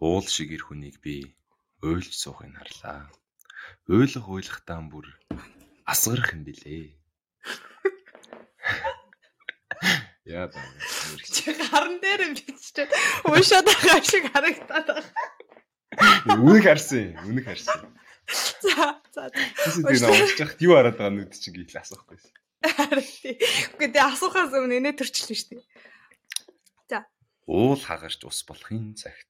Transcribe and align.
Уул 0.00 0.24
шиг 0.24 0.56
эр 0.56 0.64
хүнийг 0.64 0.96
би 1.04 1.36
уйлж 1.84 2.16
суухыг 2.16 2.56
харлаа. 2.56 3.12
Уйлах 3.84 4.32
уйлахтаа 4.32 4.80
бүр 4.88 5.12
асгарах 5.84 6.32
юм 6.32 6.48
билээ. 6.48 6.96
Яа 10.24 10.48
ба. 10.48 10.56
Чи 11.20 11.52
гарн 11.52 12.00
дээр 12.00 12.32
юм 12.32 12.32
биччихээд 12.32 12.96
уушаад 13.28 13.68
байгаа 13.68 14.00
шиг 14.00 14.24
харагдаад 14.32 14.88
байгаа. 14.88 15.04
Үнэг 16.48 16.64
харсан. 16.64 17.20
Үнэг 17.28 17.44
харсан. 17.44 17.92
За 18.64 18.96
за. 19.12 19.28
Тэсээ 19.28 19.84
тийм 19.84 20.16
уушчих 20.16 20.50
юу 20.64 20.80
хараад 20.80 20.96
байгаа 20.96 21.12
нүд 21.12 21.36
чинь 21.36 21.60
гээл 21.60 21.76
асуухгүй. 21.76 22.16
Үгүй 23.76 23.88
дээ 23.92 24.08
асуухаас 24.08 24.56
өмнө 24.56 24.80
инээ 24.80 24.96
төрчлөө 24.96 25.36
шүү 25.36 25.60
дээ. 25.60 25.64
За. 26.88 27.04
Уул 27.44 27.76
хагарч 27.76 28.24
ус 28.24 28.40
болохын 28.48 28.96
цагт 28.96 29.29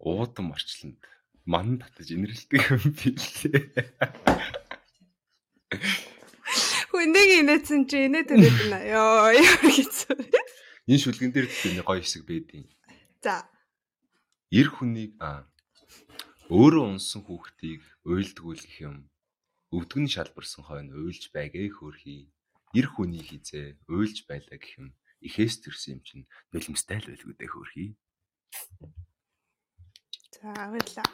уудам 0.00 0.52
орчлонд 0.56 0.98
ман 1.44 1.78
татаж 1.78 2.08
инэрлдэг 2.10 2.62
юм 2.72 2.84
билээ. 2.96 3.64
Хүнийг 6.90 7.30
инээсэн 7.44 7.86
чи 7.86 8.08
инээ 8.08 8.24
төрөөд 8.26 8.56
байна. 8.66 8.80
Йоо 8.82 9.30
хэцүү. 9.62 10.16
Энэ 10.90 11.02
шүлгэн 11.04 11.30
дээр 11.30 11.46
тийм 11.46 11.84
гоё 11.86 12.02
хэсэг 12.02 12.26
байдیں۔ 12.26 12.66
За. 13.22 13.46
Эр 14.50 14.68
хүнийг 14.74 15.14
аа 15.22 15.46
өөрөө 16.50 16.98
унсан 16.98 17.22
хүүхдийг 17.22 17.84
уйлдгүүлэх 18.02 18.74
юм. 18.82 19.06
Өвдгөн 19.70 20.10
шалбарсан 20.10 20.66
хойно 20.66 20.98
уйлж 20.98 21.30
байгээ 21.30 21.70
хөөрхий. 21.78 22.34
Эр 22.74 22.86
хүний 22.90 23.22
хизээ 23.22 23.78
уйлж 23.86 24.26
байлаа 24.26 24.58
гэх 24.58 24.82
юм. 24.82 24.98
Ихээс 25.22 25.62
төрсэн 25.62 25.94
юм 25.94 26.00
чинь 26.02 26.24
нулимстай 26.50 26.98
л 26.98 27.06
байлгүй 27.06 27.34
дээ 27.38 27.50
хөөрхий. 27.54 27.88
За 30.42 30.48
баярлаа. 30.48 31.04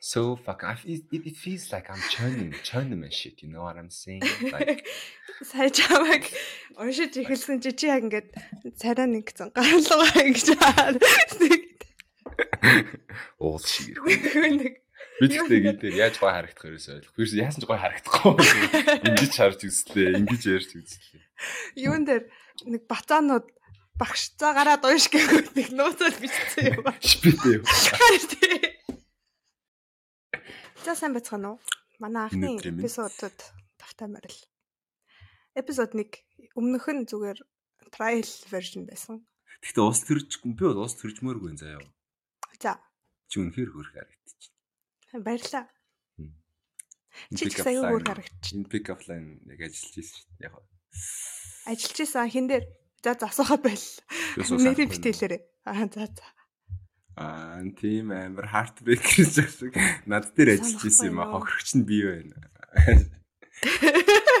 So 0.00 0.34
fuck 0.34 0.64
I 0.64 0.76
it, 0.84 1.04
it 1.12 1.36
feels 1.36 1.70
like 1.70 1.88
I'm 1.88 2.02
churning 2.10 2.52
churning 2.64 3.00
my 3.00 3.10
shit 3.10 3.40
you 3.44 3.48
know 3.48 3.62
what 3.62 3.76
I'm 3.76 3.90
saying 3.90 4.22
like 4.50 4.84
сая 5.50 5.70
чамайг 5.70 6.26
уншиж 6.74 7.14
эхэлсэн 7.14 7.62
чи 7.62 7.70
чи 7.70 7.86
яг 7.86 8.02
ингээд 8.02 8.34
царай 8.74 9.06
нэг 9.06 9.30
зэн 9.30 9.54
гарлгаа 9.54 10.10
гэж 10.26 10.58
нэг 10.58 11.62
уул 13.42 13.62
шиг 13.64 13.98
ирэх. 13.98 14.80
Би 15.20 15.28
тэгтээ 15.28 15.60
гэдэг 15.76 15.92
яаж 16.00 16.16
гой 16.16 16.32
харагдах 16.32 16.64
вэ 16.64 16.80
ойлгох. 16.80 17.12
Би 17.12 17.24
яасан 17.36 17.60
ч 17.60 17.66
гой 17.68 17.76
харагдахгүй. 17.76 18.34
Ингиж 19.08 19.32
харж 19.36 19.60
үзлээ, 19.68 20.16
ингиж 20.16 20.42
ярьж 20.48 20.70
үзлээ. 20.80 21.24
Юун 21.76 22.08
дээр 22.08 22.24
нэг 22.64 22.88
бацаанууд 22.88 23.44
багшцаа 24.00 24.56
гараад 24.56 24.88
унш 24.88 25.12
гэхүү 25.12 25.52
нэг 25.52 25.68
нууцаар 25.76 26.16
бичсэн 26.16 26.72
юм 26.72 26.88
ба. 26.88 26.96
Шпитээ. 27.04 27.60
За 30.84 30.96
сайн 30.96 31.12
байцгаана 31.12 31.56
уу? 31.56 31.60
Манай 32.00 32.24
анхны 32.32 32.56
эпизодод 32.56 33.36
тавтай 33.76 34.08
морил. 34.08 34.40
Эпизод 35.52 35.92
1 35.92 36.56
өмнөх 36.56 36.88
нь 36.88 37.04
зүгээр 37.04 37.44
trial 37.92 38.24
version 38.48 38.88
байсан. 38.88 39.20
Гэхдээ 39.60 39.84
уус 39.84 40.00
төрж 40.08 40.40
би 40.40 40.64
бол 40.64 40.80
уус 40.80 40.96
төржмөөргүй 40.96 41.60
заяа. 41.60 41.84
За. 42.60 42.76
Чи 43.32 43.40
үнэхээр 43.40 43.70
хөрх 43.72 43.92
харагдчих. 43.96 44.52
Баярлаа. 45.16 45.64
Чи 47.32 47.48
ч 47.48 47.56
сая 47.56 47.80
хөрх 47.88 48.04
харагдчих. 48.04 48.52
Энэ 48.52 48.68
pick 48.68 48.92
up 48.92 49.00
line 49.08 49.40
яг 49.48 49.64
ажиллаж 49.64 49.96
ирсэн 49.96 50.20
шүү 50.20 50.28
дээ. 50.36 50.44
Яг. 50.44 50.60
Ажиллаж 51.64 51.98
ирсэн 52.04 52.28
хин 52.28 52.46
дээр 52.52 52.64
за 53.00 53.16
засуухаа 53.16 53.56
байл. 53.64 53.88
Нэрийн 54.36 54.92
битээлээрээ. 54.92 55.40
Аа 55.64 55.88
за 55.88 56.04
за. 56.12 56.26
Аа 57.16 57.64
тийм 57.80 58.12
амар 58.12 58.44
heartbreaker 58.52 59.24
шиг 59.24 59.72
над 60.04 60.28
дээр 60.36 60.60
ажиллаж 60.60 60.84
ирсэн 60.84 61.16
юм 61.16 61.24
а 61.24 61.32
хохирогч 61.32 61.80
нь 61.80 61.88
бий 61.88 62.04
байна. 62.04 62.36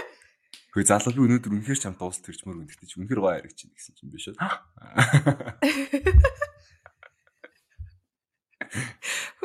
Хөөе 0.70 0.86
залуу 0.86 1.10
би 1.18 1.26
өнөөдөр 1.26 1.50
үнэхээр 1.50 1.82
чамд 1.82 1.98
дуус 1.98 2.22
төрчмөр 2.22 2.62
үнэхтэй 2.62 2.86
чи 2.86 3.02
үнэхээр 3.02 3.18
гоё 3.18 3.42
харагч 3.42 3.66
гэсэн 3.74 3.94
чинь 3.98 4.14
биш 4.14 4.30
үү? 4.30 4.38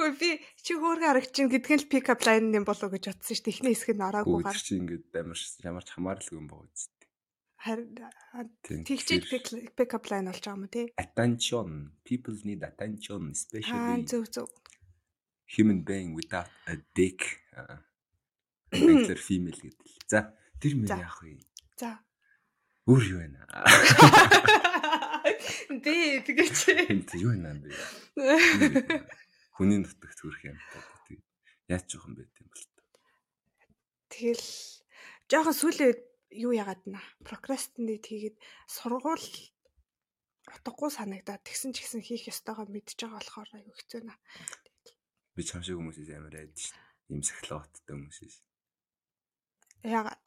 Хөө 0.06 0.20
би 0.22 0.38
чи 0.62 0.78
хөөргө 0.78 1.08
харагчин 1.10 1.50
гэдгэн 1.50 1.82
л 1.82 1.90
pick 1.90 2.14
up 2.14 2.22
line 2.30 2.54
юм 2.54 2.62
болоо 2.62 2.94
гэж 2.94 3.10
бодсон 3.10 3.34
ш. 3.34 3.42
Техний 3.42 3.74
хэсэг 3.74 3.98
нь 3.98 4.06
ороогүй 4.06 4.46
гар. 4.46 4.54
Чи 4.54 4.78
ингээд 4.78 5.10
амар 5.18 5.40
ямарч 5.66 5.90
хамааралгүй 5.98 6.38
юм 6.38 6.46
боо 6.46 6.62
үст. 6.62 6.94
Харин 7.58 7.98
тэгчээд 8.62 9.74
pick 9.74 9.98
up 9.98 10.06
line 10.14 10.30
болж 10.30 10.46
байгаа 10.46 10.62
юм 10.62 10.70
тий. 10.70 10.94
Attention. 11.02 11.98
People 12.06 12.38
need 12.46 12.62
attention 12.62 13.34
especially. 13.34 13.74
Аа 13.74 14.06
зөв 14.06 14.30
зөв. 14.30 14.46
Human 15.58 15.82
being 15.82 16.14
without 16.14 16.54
a 16.70 16.78
dick. 16.94 17.42
Regular 18.70 19.18
female 19.18 19.58
гэдэг. 19.58 19.90
За 20.06 20.38
тэр 20.62 20.86
мөр 20.86 21.02
яах 21.02 21.18
вэ? 21.26 21.42
За. 21.82 21.98
Өөр 22.86 23.04
юу 23.10 23.26
вэ? 23.26 23.42
Бэ 25.82 26.22
тэгэж. 26.30 26.58
Юу 27.18 27.34
вэ 27.34 27.42
наа 27.42 27.58
бэ? 27.58 27.74
Хүний 29.56 29.80
нутагт 29.80 30.20
хүрэх 30.20 30.44
юм 30.52 30.60
байна. 30.60 30.92
Тэг. 31.08 31.20
Яаж 31.72 31.88
жоох 31.88 32.12
юм 32.12 32.20
бэ 32.20 32.28
тийм 32.36 32.48
бол. 32.52 32.68
Тэгэл 34.12 34.48
жоохон 35.32 35.56
сүлээ 35.56 35.92
юу 36.44 36.52
яагаад 36.52 36.84
наа 36.92 37.06
procrastinate 37.24 38.06
хийгээд 38.12 38.38
сургуул 38.68 39.26
утгагүй 40.52 40.92
санагдаад 40.92 41.42
тэгсэн 41.48 41.72
ч 41.72 41.88
гэсэн 41.88 42.04
хийх 42.04 42.28
ёстойгоо 42.30 42.68
мэдж 42.68 43.00
байгаа 43.00 43.18
болохоор 43.24 43.50
аюу 43.56 43.74
хэцүү 43.80 44.02
наа. 44.04 44.20
Би 45.34 45.42
чам 45.48 45.64
шиг 45.64 45.80
хүмүүсээс 45.80 46.12
амар 46.14 46.36
айд 46.36 46.54
шин. 46.60 46.76
Ийм 47.10 47.22
сахилгааттай 47.24 47.96
хүмүүсээс. 47.96 48.36
Яагаад? 49.88 50.26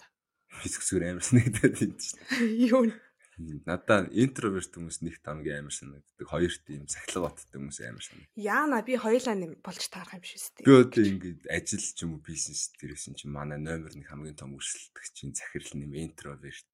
Физиксээр 0.65 1.05
амар 1.13 1.25
санагдаад 1.25 1.77
юм 1.85 1.95
шин. 2.01 2.19
Юу 2.73 2.83
нэ? 2.89 2.97
Надаа 3.39 4.11
интроверт 4.11 4.75
хүмүүс 4.75 4.99
нэг 5.07 5.23
тамгийн 5.23 5.63
амар 5.63 5.71
санагддаг. 5.71 6.27
Хоёр 6.27 6.51
тийм 6.67 6.91
сахилга 6.91 7.31
баттай 7.31 7.55
хүмүүс 7.55 7.79
амар 7.87 8.03
санагддаг. 8.03 8.35
Яана 8.35 8.83
би 8.83 8.99
хоёулаа 8.99 9.37
нэм 9.39 9.53
болж 9.63 9.83
таарах 9.87 10.19
юм 10.19 10.27
шиг 10.27 10.43
үстэй. 10.43 10.67
Би 10.67 10.75
одоо 10.75 11.03
ингээд 11.07 11.47
ажил 11.47 11.87
ч 11.87 11.99
юм 12.03 12.19
уу 12.19 12.23
бизнес 12.27 12.75
дээрсэн 12.83 13.15
чинь 13.15 13.31
манай 13.31 13.63
номер 13.63 13.95
нэг 13.95 14.11
хамгийн 14.11 14.35
том 14.35 14.59
өрсөлдөх 14.59 15.07
чинь 15.15 15.39
захирал 15.39 15.71
нэм 15.79 15.95
интроверт. 15.95 16.67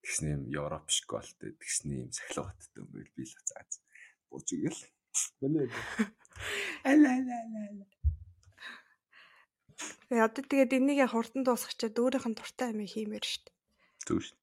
Тэгснэ 0.00 0.40
юм 0.40 0.42
Европ 0.48 0.88
школтой 0.88 1.52
тэгснэ 1.60 2.08
юм 2.08 2.10
сахилга 2.16 2.48
баттай 2.48 2.80
юм 2.80 2.88
би 2.96 3.24
л 3.28 3.36
зааз. 3.44 3.84
Бууж 4.32 4.48
игэл. 4.56 4.80
Манай. 5.44 5.68
Ала 6.88 7.10
ала 7.12 7.36
ала. 7.44 7.86
Яа 10.08 10.32
тэгээд 10.32 10.80
энийг 10.80 11.04
хурдан 11.12 11.44
дуусгачаад 11.44 12.00
өөрийнх 12.00 12.26
нь 12.32 12.38
дуртай 12.40 12.72
юм 12.72 12.88
хиймээр 12.88 13.26
штт. 13.28 13.52
Зөв 14.08 14.24
штт. 14.24 14.39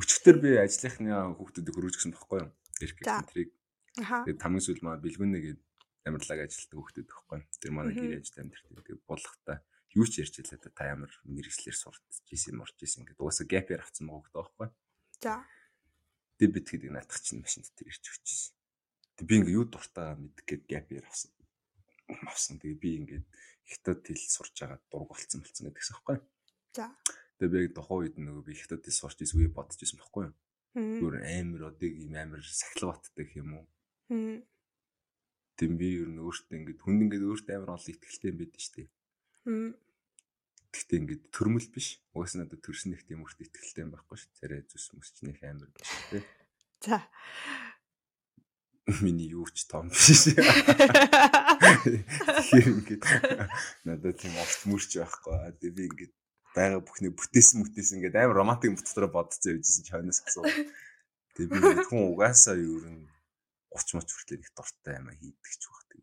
Өчигдөр 0.00 0.36
би 0.40 0.50
ажлынхны 0.60 1.12
хүүхдүүдийг 1.36 1.74
хөрвүүлж 1.74 1.96
гисэн 1.96 2.14
баггүй 2.14 2.38
юу? 2.44 2.50
Эрх 2.80 2.96
центрийг. 3.00 3.50
Тэгээд 3.96 4.42
хамгийн 4.42 4.64
сүүл 4.64 4.82
маа 4.84 4.96
бэлгүүнэ 5.00 5.38
гээд 5.40 5.60
амарлаг 6.06 6.40
ажилтдаг 6.46 6.78
хүүхдүүд 6.78 7.08
баггүй. 7.10 7.40
Тэр 7.60 7.72
манай 7.74 7.94
гэр 7.94 8.20
ажил 8.20 8.40
амьдрт. 8.40 8.66
Тэгээд 8.70 9.04
булахтаа 9.04 9.58
юу 9.94 10.06
ч 10.06 10.22
ярьж 10.22 10.34
илээ 10.38 10.70
та 10.70 10.84
ямар 10.86 11.10
мэрэгчлэр 11.26 11.74
суртаж 11.74 12.22
исэн 12.30 12.54
морч 12.56 12.78
исэн 12.78 13.04
гэдэг. 13.04 13.20
Уусаа 13.20 13.46
гэпээр 13.46 13.82
авсан 13.82 14.06
байгаа 14.06 14.22
хөөхтэй 14.22 14.38
байхгүй. 14.38 14.68
За. 15.20 15.34
Тэг 16.38 16.48
бит 16.54 16.66
гэдэг 16.70 16.90
наадах 16.94 17.18
чинь 17.20 17.42
машин 17.42 17.66
дээр 17.66 17.90
ирж 17.90 18.04
өчсөн. 18.06 18.54
Тэг 19.18 19.24
би 19.26 19.34
ингээ 19.42 19.58
юу 19.58 19.66
дуртаа 19.66 20.14
мэдэх 20.14 20.46
гээд 20.46 20.62
гэпээр 20.70 21.04
авсан. 21.10 21.30
Авсан. 22.24 22.56
Тэгээ 22.62 22.78
би 22.78 22.90
ингээ 23.02 23.22
хятад 23.66 24.06
хэл 24.06 24.24
сурж 24.30 24.54
байгаа 24.54 24.78
дург 24.88 25.10
болцсон 25.10 25.42
болцсон 25.42 25.66
гэдэгс 25.66 25.90
байхгүй. 25.90 26.16
За. 26.72 26.86
Тэгээ 27.40 27.72
би 27.72 27.72
тухайн 27.72 28.04
үед 28.04 28.16
нөгөө 28.20 28.44
би 28.44 28.52
хятадд 28.52 28.84
сурч 28.92 29.24
ирсэн 29.24 29.40
үе 29.40 29.48
бодож 29.48 29.80
ирсэн 29.80 29.96
байхгүй 29.96 30.28
юу? 30.28 30.36
Гүр 30.76 31.24
амар 31.24 31.72
одыг 31.72 31.96
юм 31.96 32.12
амар 32.20 32.44
сахилга 32.44 33.00
батдаг 33.00 33.28
юм 33.32 33.64
уу? 33.64 33.66
Тэм 35.56 35.72
би 35.80 35.88
ер 36.04 36.12
нь 36.12 36.20
өөртөө 36.20 36.52
ингээд 36.60 36.84
хүнд 36.84 37.00
ингээд 37.08 37.24
өөртөө 37.24 37.56
амар 37.56 37.80
олон 37.80 37.92
ихтгэлтэй 37.96 38.28
юм 38.28 38.38
байдаг 38.44 38.60
шүү 38.60 38.74
дээ. 38.76 38.88
Гэхдээ 40.68 41.00
ингээд 41.00 41.22
төрмөл 41.32 41.68
биш. 41.72 41.88
Угаас 42.12 42.36
надад 42.36 42.60
төрсөн 42.60 42.92
их 42.92 43.08
тийм 43.08 43.24
өөртөө 43.24 43.48
ихтгэлтэй 43.48 43.88
юм 43.88 43.92
байхгүй 43.96 44.16
шүү. 44.20 44.36
Царай 44.36 44.60
зүс 44.68 44.92
мөсчнийх 44.92 45.40
амар 45.40 45.72
биш 45.72 45.90
тий. 46.12 46.22
За. 46.84 47.08
Миний 49.00 49.32
юу 49.32 49.48
ч 49.48 49.64
том 49.64 49.88
биш. 49.88 50.28
Тэгэхээр 51.88 52.68
ингээд 52.68 53.02
надад 53.88 54.16
тийм 54.20 54.36
огт 54.36 54.60
мөрч 54.68 55.00
байхгүй. 55.00 55.56
Тэгээ 55.56 55.74
би 55.74 55.84
ингээд 55.88 56.14
байгаа 56.54 56.82
бүхний 56.82 57.12
бүтээсэн 57.14 57.62
мүтээсэн 57.62 57.96
ингээд 58.02 58.18
амар 58.18 58.42
романтик 58.42 58.74
мөт 58.74 58.86
дотор 58.86 59.06
бодцоо 59.10 59.54
явжсэн 59.54 59.84
чи 59.86 59.92
хойноос 59.94 60.20
асуу. 60.26 60.44
Тэгээ 61.38 61.50
би 61.50 61.86
хүн 61.86 62.02
угаасаа 62.10 62.56
юу 62.58 62.82
юм 62.82 63.06
30 63.70 63.96
моч 63.96 64.08
хүртэл 64.10 64.42
их 64.42 64.50
дуртай 64.58 64.98
юм 64.98 65.06
а 65.10 65.14
хийдэг 65.14 65.54
ч 65.54 65.62
баг 65.70 65.82
тэг. 65.86 66.02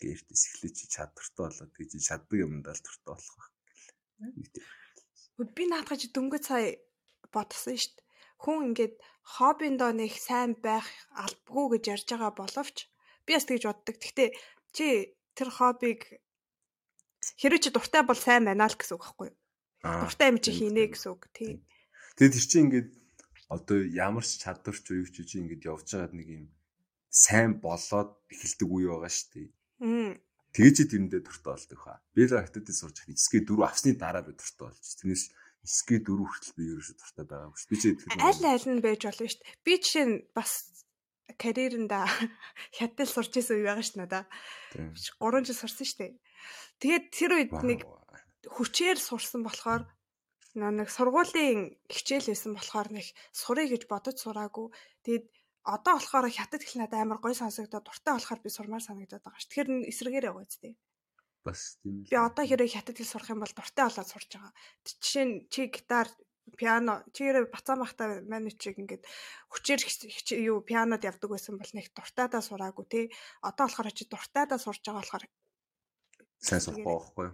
Гэртээс 0.00 0.42
эхлээ 0.48 0.72
чи 0.72 0.84
чадвартай 0.88 1.44
болоод 1.44 1.72
тэг 1.76 1.86
чи 1.92 1.98
чаддаг 2.00 2.38
юмдаа 2.40 2.72
л 2.72 2.84
дуртай 2.84 3.12
болох 3.12 3.36
байх. 3.36 3.52
Би 5.56 5.64
наадах 5.68 6.00
чи 6.00 6.08
дөнгөж 6.08 6.42
сая 6.48 6.80
бодсон 7.28 7.76
дээ. 7.76 8.04
Хүн 8.40 8.72
ингээд 8.72 8.94
хоббиндоо 9.36 9.92
нэг 9.92 10.12
сайн 10.16 10.56
байх 10.56 10.88
албагүй 11.12 11.76
гэж 11.76 11.84
ярьж 11.92 12.08
байгаа 12.08 12.32
боловч 12.32 12.76
би 13.28 13.32
бас 13.36 13.44
тэгж 13.44 13.64
боддог. 13.68 13.96
Гэхдээ 14.00 14.30
чи 14.72 14.86
тэр 15.36 15.48
хоббиг 15.52 16.00
хэрэв 17.40 17.60
чи 17.60 17.70
дуртай 17.72 18.02
бол 18.08 18.16
сайн 18.16 18.48
байна 18.48 18.68
л 18.68 18.76
гэсэн 18.76 18.96
үг 18.96 19.04
байхгүй 19.04 19.28
юу? 19.28 19.36
Дуртай 20.06 20.28
юм 20.32 20.38
чи 20.42 20.50
хийнэ 20.52 20.92
гэсэн 20.92 21.10
үг. 21.12 21.22
Тийм. 21.32 21.62
Тэгээд 22.16 22.34
тэр 22.34 22.46
чинь 22.46 22.64
ингээд 22.66 22.90
одоо 23.52 23.78
ямар 23.86 24.24
ч 24.26 24.42
чадварч 24.42 24.84
юу 24.90 25.06
ч 25.06 25.22
чи 25.22 25.38
ингээд 25.38 25.66
явж 25.68 25.86
байгаад 25.94 26.14
нэг 26.16 26.28
юм 26.28 26.44
сайн 27.10 27.62
болоод 27.62 28.10
эхэлдэг 28.32 28.68
үе 28.68 28.88
байгаа 28.90 29.12
шүү 29.12 29.28
дээ. 29.32 29.48
Тэгэж 30.56 30.76
тэрэндээ 30.88 31.20
дуртай 31.20 31.52
болдог 31.52 31.80
хаа. 31.84 32.00
Би 32.16 32.24
л 32.24 32.32
хатад 32.32 32.64
сурч 32.72 33.04
хад 33.04 33.12
эсгээ 33.12 33.44
дөрөв 33.44 33.68
авсны 33.68 33.92
дараа 33.92 34.24
би 34.24 34.32
дуртай 34.32 34.72
болж. 34.72 34.80
Тэрнээс 34.80 35.24
эсгээ 35.68 36.00
дөрөв 36.00 36.28
хүртэл 36.32 36.56
би 36.56 36.64
ерөөсө 36.72 36.94
дуртай 36.96 37.24
байгаагүй 37.28 37.58
шүү. 37.60 37.70
Би 37.70 37.76
ч 37.76 37.82
тэгэхээр 37.92 38.24
аль 38.24 38.46
аль 38.48 38.68
нь 38.72 38.80
байж 38.80 39.00
болно 39.04 39.28
шүү 39.28 39.40
дээ. 39.44 39.60
Би 39.68 39.72
жишээ 39.76 40.06
нь 40.08 40.16
бас 40.32 40.52
карьерэнда 41.36 41.98
хятад 42.76 43.08
сурч 43.08 43.32
исэн 43.36 43.60
үе 43.60 43.68
байгаа 43.68 43.84
шүү 43.84 44.00
надаа. 44.00 44.24
3 44.72 45.44
жил 45.44 45.60
сурсан 45.60 45.84
шүү 45.84 46.00
дээ. 46.00 46.12
Тэгээд 46.80 47.04
тэр 47.12 47.30
үед 47.36 47.52
нэг 47.60 47.80
хүчээр 48.46 48.98
сурсан 48.98 49.42
болохоор 49.42 49.82
нэг 50.56 50.88
сургуулийн 50.88 51.76
хичээл 51.90 52.32
байсан 52.32 52.52
болохоор 52.56 52.88
нэг 52.94 53.06
сурыг 53.34 53.68
гэж 53.74 53.82
бодож 53.90 54.16
сураагүй. 54.22 54.72
Тэгээд 55.04 55.26
одоо 55.66 55.94
болохоор 55.98 56.26
хятад 56.32 56.62
хэл 56.64 56.80
надад 56.80 57.02
амар 57.02 57.20
гоё 57.20 57.36
сонсогдоод 57.36 57.84
дуртай 57.84 58.14
болохоор 58.16 58.40
би 58.40 58.48
сурмаар 58.48 58.84
санагдаад 58.84 59.22
байгаа 59.24 59.40
ш. 59.42 59.50
Тэгэхээр 59.50 59.68
эсрэгээр 59.92 60.28
яваа 60.32 60.46
үстэй. 60.46 60.72
Бас 61.44 61.76
тийм. 61.82 62.08
Би 62.08 62.16
одоо 62.16 62.44
хэрэг 62.46 62.72
хятад 62.72 62.96
хэл 62.96 63.12
сурах 63.12 63.30
юм 63.34 63.44
бол 63.44 63.52
дуртай 63.52 63.84
болоод 63.84 64.08
сурж 64.08 64.30
байгаа. 64.32 64.52
Жишээ 64.86 65.24
нь 65.28 65.34
чи 65.52 65.68
гитар 65.68 66.08
пиано 66.54 67.02
чигээр 67.10 67.50
бацаан 67.50 67.82
бахта 67.82 68.22
манай 68.30 68.54
чиг 68.54 68.78
ингээд 68.78 69.02
хүчээр 69.50 69.82
юу 70.46 70.62
пианод 70.62 71.02
явдаг 71.02 71.30
байсан 71.34 71.58
бол 71.58 71.72
нэг 71.74 71.90
дуртайдаа 71.90 72.38
сураагүй 72.38 72.86
те 72.86 73.00
одоо 73.42 73.66
болохоор 73.66 73.90
чи 73.90 74.06
дуртайдаа 74.06 74.58
сурж 74.62 74.86
байгаа 74.86 75.02
болохоор 75.02 75.24
сайн 76.38 76.62
сурах 76.62 76.86
байхгүй 76.86 77.28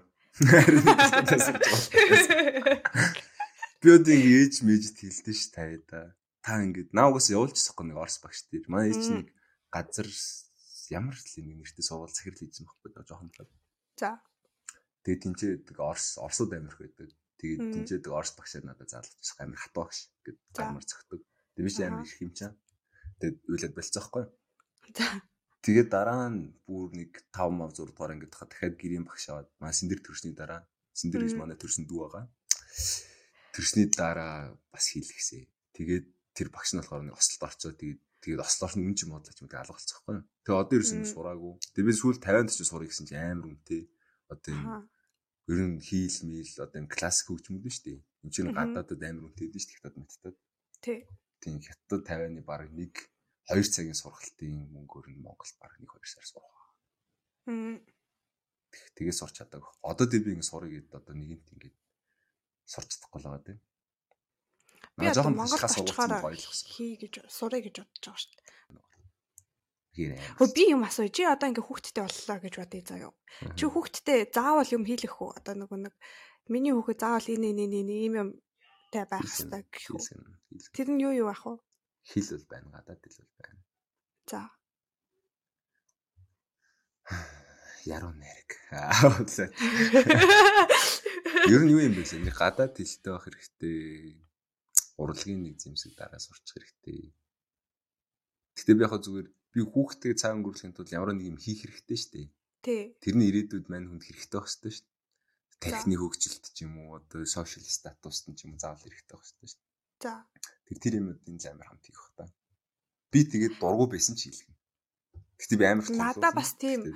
би 3.82 3.88
одоо 3.92 4.16
ээж 4.16 4.64
мэжд 4.64 4.96
хэлдэж 4.96 5.36
ш 5.36 5.52
тавида 5.52 6.16
та 6.40 6.64
ингээд 6.64 6.96
наагаас 6.96 7.28
явуулчихсахгүй 7.28 7.92
нэг 7.92 8.00
орс 8.00 8.16
багш 8.24 8.48
тийм. 8.48 8.64
Манай 8.72 8.96
ээж 8.96 9.12
нэг 9.12 9.28
газар 9.68 10.08
ямар 10.88 11.12
л 11.12 11.36
нэг 11.36 11.56
нэртэй 11.60 11.84
сургууль 11.84 12.16
захирал 12.16 12.40
хийсэн 12.40 12.64
байхгүй 12.64 12.90
даа 12.96 13.04
жоохон 13.04 13.28
л. 13.28 13.44
За. 14.00 14.24
Тэгээд 15.04 15.22
тэнцээ 15.36 15.52
орс 15.76 16.16
орсууд 16.16 16.56
амирх 16.56 16.80
байдаг. 16.80 17.12
Тэгээд 17.36 17.92
тэнцээ 17.92 18.08
орс 18.08 18.32
багшаар 18.32 18.64
надад 18.72 18.88
заалгаж 18.88 19.28
амир 19.36 19.60
хатуу 19.60 19.84
багш 19.84 20.08
гэд 20.24 20.38
амир 20.56 20.84
цогтөг. 20.88 21.20
Тэгээд 21.52 21.66
би 21.68 21.72
ч 21.74 21.78
амир 21.84 22.08
их 22.08 22.22
юм 22.24 22.32
чам. 22.32 22.56
Тэгээд 23.20 23.36
үйлээд 23.52 23.74
болцоохгүй. 23.76 24.24
За. 24.96 25.06
Тэгээд 25.62 25.88
дараа 25.94 26.26
нь 26.26 26.58
бүр 26.66 26.90
нэг 26.90 27.22
5 27.30 27.54
мав 27.54 27.70
6 27.70 27.94
дугаар 27.94 28.18
ингээд 28.18 28.34
хахад 28.34 28.50
дахиад 28.50 28.74
гэрийн 28.74 29.06
багш 29.06 29.30
аваад 29.30 29.48
маа 29.62 29.70
сэндэр 29.70 30.02
төрсний 30.02 30.34
дараа 30.34 30.66
сэндэр 30.90 31.22
гэж 31.22 31.34
манай 31.38 31.54
төрсөн 31.54 31.86
дүү 31.86 31.98
байгаа. 32.02 32.26
Төрсний 33.54 33.86
дараа 33.86 34.58
бас 34.74 34.84
хийлгэсэ. 34.90 35.46
Тэгээд 35.78 36.06
тэр 36.34 36.48
багш 36.50 36.74
нь 36.74 36.82
болохоор 36.82 37.06
нэг 37.06 37.14
ослолт 37.14 37.46
орцоо 37.46 37.72
тэгээд 37.78 38.00
тэгээд 38.26 38.42
ослоор 38.42 38.74
нь 38.74 38.86
үн 38.90 38.96
чим 38.98 39.14
бодлоо 39.14 39.30
ч 39.30 39.38
юм 39.38 39.46
тэгээд 39.46 39.62
алга 39.62 39.76
болцсохгүй. 39.78 40.16
Тэгээд 40.42 40.60
одоо 40.66 40.74
ерөөсөн 40.82 41.06
сураагүй. 41.06 41.52
Тэгээд 41.78 41.88
би 41.88 41.94
сүүл 41.94 42.18
50-нд 42.18 42.50
ч 42.50 42.58
сурах 42.66 42.90
гэсэн 42.90 43.06
чинь 43.06 43.22
амар 43.22 43.46
үнэтэй. 43.54 43.82
Одоо 44.34 44.50
юм 44.50 44.66
ер 45.46 45.60
нь 45.62 45.78
хийл 45.78 46.18
мэл 46.26 46.54
одоо 46.58 46.78
юм 46.82 46.88
классик 46.90 47.26
хөгжмөд 47.30 47.62
нь 47.66 47.74
шүү 47.74 47.84
дээ. 47.86 48.00
Энд 48.26 48.32
чинь 48.34 48.50
гадаадад 48.50 49.02
амар 49.02 49.30
үнэтэй 49.30 49.46
дээ 49.50 49.62
шүү 49.62 49.70
дээ 49.70 49.78
хятад 49.78 49.96
мэттад. 49.98 50.36
Тий. 50.82 50.98
Тийм 51.42 51.56
хятад 51.62 52.02
50-ны 52.06 52.42
баг 52.46 52.70
нэг 52.70 52.94
2 53.50 53.62
цагийн 53.74 53.98
сургалтын 53.98 54.70
мөнгөөр 54.74 55.06
нь 55.10 55.22
Монголд 55.24 55.56
баг 55.58 55.72
нэг 55.80 55.90
2 55.90 56.06
сар 56.06 56.26
сурах. 56.26 56.62
Тэгээд 58.94 59.18
сурч 59.18 59.34
чадаагүй. 59.42 59.72
Одоо 59.82 60.06
тэр 60.06 60.22
би 60.22 60.30
ингэ 60.38 60.46
сурыг 60.46 60.70
гээд 60.72 60.94
одоо 60.94 61.14
нэгэнт 61.16 61.46
ингэ 61.58 61.70
сурч 62.64 62.88
чадахгүй 62.94 63.20
л 63.20 63.26
байгаа 63.26 63.44
тийм. 63.46 63.60
Би 64.96 65.06
жоохон 65.10 65.36
Монгол 65.36 65.58
очихоор 65.58 66.36
хий 66.38 66.94
гэж 67.00 67.14
сурыг 67.28 67.66
гэж 67.66 67.76
бодож 67.82 68.04
байгаа 68.06 68.22
шүү 68.22 68.32
дээ. 68.38 70.16
Хөө 70.40 70.48
би 70.56 70.64
юм 70.72 70.88
асуу. 70.88 71.08
Чи 71.12 71.28
одоо 71.28 71.52
ингээ 71.52 71.68
хүүхдтэй 71.68 72.00
боллоо 72.00 72.38
гэж 72.40 72.54
бодъё 72.56 72.82
заяа. 72.88 73.12
Чи 73.58 73.64
хүүхдтэй 73.68 74.18
заавал 74.32 74.70
юм 74.72 74.88
хийлэх 74.88 75.20
үү? 75.20 75.36
Одоо 75.36 75.54
нөгөө 75.60 75.78
нэг 75.84 75.94
миний 76.48 76.72
хүүхэд 76.72 77.02
заавал 77.04 77.28
энэ 77.28 77.52
энэ 77.52 77.64
энэ 77.84 77.94
ийм 78.08 78.14
юм 78.16 78.28
тай 78.88 79.04
байх 79.04 79.20
хэрэгтэй 79.20 79.62
гэх 79.68 79.92
үү? 79.92 80.00
Тэр 80.72 80.88
нь 80.96 81.04
юу 81.04 81.12
юу 81.12 81.28
ах 81.28 81.44
вэ? 81.44 81.60
Хил 82.02 82.26
бол 82.34 82.46
байна, 82.50 82.68
гадаад 82.76 83.00
хэл 83.02 83.18
бол 83.22 83.34
байна. 83.38 83.62
За. 84.26 84.40
Яруу 87.84 88.12
нэрэг. 88.14 88.50
Ер 91.50 91.62
нь 91.66 91.72
юу 91.74 91.82
юм 91.82 91.94
бэ? 91.98 92.06
Ингээ 92.06 92.36
гадаад 92.38 92.78
хэлтэй 92.78 93.10
байх 93.12 93.26
хэрэгтэй 93.26 94.22
урлагийн 95.02 95.42
нэг 95.42 95.58
зэмсэг 95.58 95.98
дараа 95.98 96.22
сурчих 96.22 96.62
хэрэгтэй. 96.62 97.10
Гэтэ 98.54 98.72
би 98.76 98.82
яг 98.86 98.94
зүгээр 99.02 99.28
би 99.52 99.60
хүүхдээ 99.66 100.14
цаа 100.20 100.36
өнгөрүүлэхийн 100.38 100.74
тулд 100.76 100.94
ямар 100.94 101.10
нэг 101.16 101.26
юм 101.32 101.38
хийх 101.42 101.66
хэрэгтэй 101.66 101.98
шүү 101.98 102.12
дээ. 102.14 102.28
Тий. 102.62 102.82
Тэрний 103.02 103.28
ирээдүйд 103.34 103.66
мань 103.66 103.88
хүнд 103.90 104.04
хэрэгтэй 104.06 104.38
байх 104.38 104.46
хэрэгтэй 104.46 104.72
шүү 104.78 104.86
дээ. 104.86 104.90
Техник 105.62 106.00
хөгжилт 106.02 106.44
ч 106.54 106.58
юм 106.66 106.74
уу 106.78 106.98
одоо 106.98 107.22
сошиал 107.26 107.66
статуст 107.66 108.30
нь 108.30 108.36
ч 108.38 108.46
юм 108.46 108.54
уу 108.54 108.62
заавал 108.62 108.82
хэрэгтэй 108.82 109.16
байх 109.16 109.24
хэрэгтэй 109.26 109.48
шүү 109.50 109.58
дээ. 109.58 109.61
За. 110.02 110.26
Тэр 110.66 110.78
тэр 110.82 110.94
юмудын 110.98 111.38
л 111.38 111.46
амар 111.54 111.66
хамт 111.70 111.86
хийх 111.86 112.02
бах 112.02 112.12
та. 112.18 112.24
Би 113.14 113.22
тэгээд 113.22 113.62
дургу 113.62 113.86
байсан 113.86 114.18
ч 114.18 114.26
хийлгэн. 114.26 114.54
Гэтэ 115.38 115.54
би 115.54 115.64
амар 115.70 115.86
Надаа 115.94 116.32
бас 116.34 116.50
тийм 116.58 116.90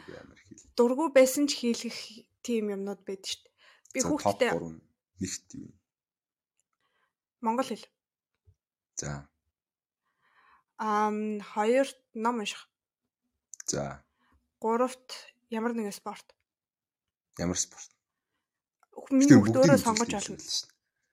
дургу 0.74 1.14
байсан 1.14 1.46
ч 1.46 1.62
хийлгэх 1.62 1.98
тийм 2.42 2.74
юмнууд 2.74 3.06
байдаг 3.06 3.30
шүү 3.30 3.42
дээ. 3.46 3.54
Би 3.94 4.00
хүүхдээ 4.02 4.50
нэгт 5.22 5.48
юм 5.54 5.70
Монгол 7.46 7.68
хэл. 7.68 7.86
За. 8.96 9.28
Ам 10.78 11.40
хоёрт 11.40 11.98
ном 12.14 12.42
унших. 12.42 12.68
За. 13.66 14.02
Гуравт 14.58 15.30
ямар 15.50 15.72
нэгэн 15.76 15.92
спорт. 15.92 16.34
Ямар 17.38 17.58
спорт? 17.60 17.90
Миний 19.12 19.36
хөлт 19.36 19.56
өөрөө 19.56 19.78
сонгож 19.78 20.10
олно. 20.16 20.40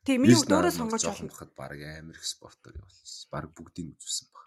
Тийм, 0.03 0.21
миний 0.23 0.35
өөрөө 0.35 0.73
сонгож 0.75 1.03
олно. 1.07 1.31
Хахад 1.31 1.51
баг 1.55 1.79
амар 1.79 2.19
их 2.19 2.27
спортоор 2.27 2.75
явуулсан. 2.75 3.31
Баг 3.31 3.51
бүгдийг 3.55 3.95
үзүүлсэн 3.95 4.27
баг. 4.35 4.45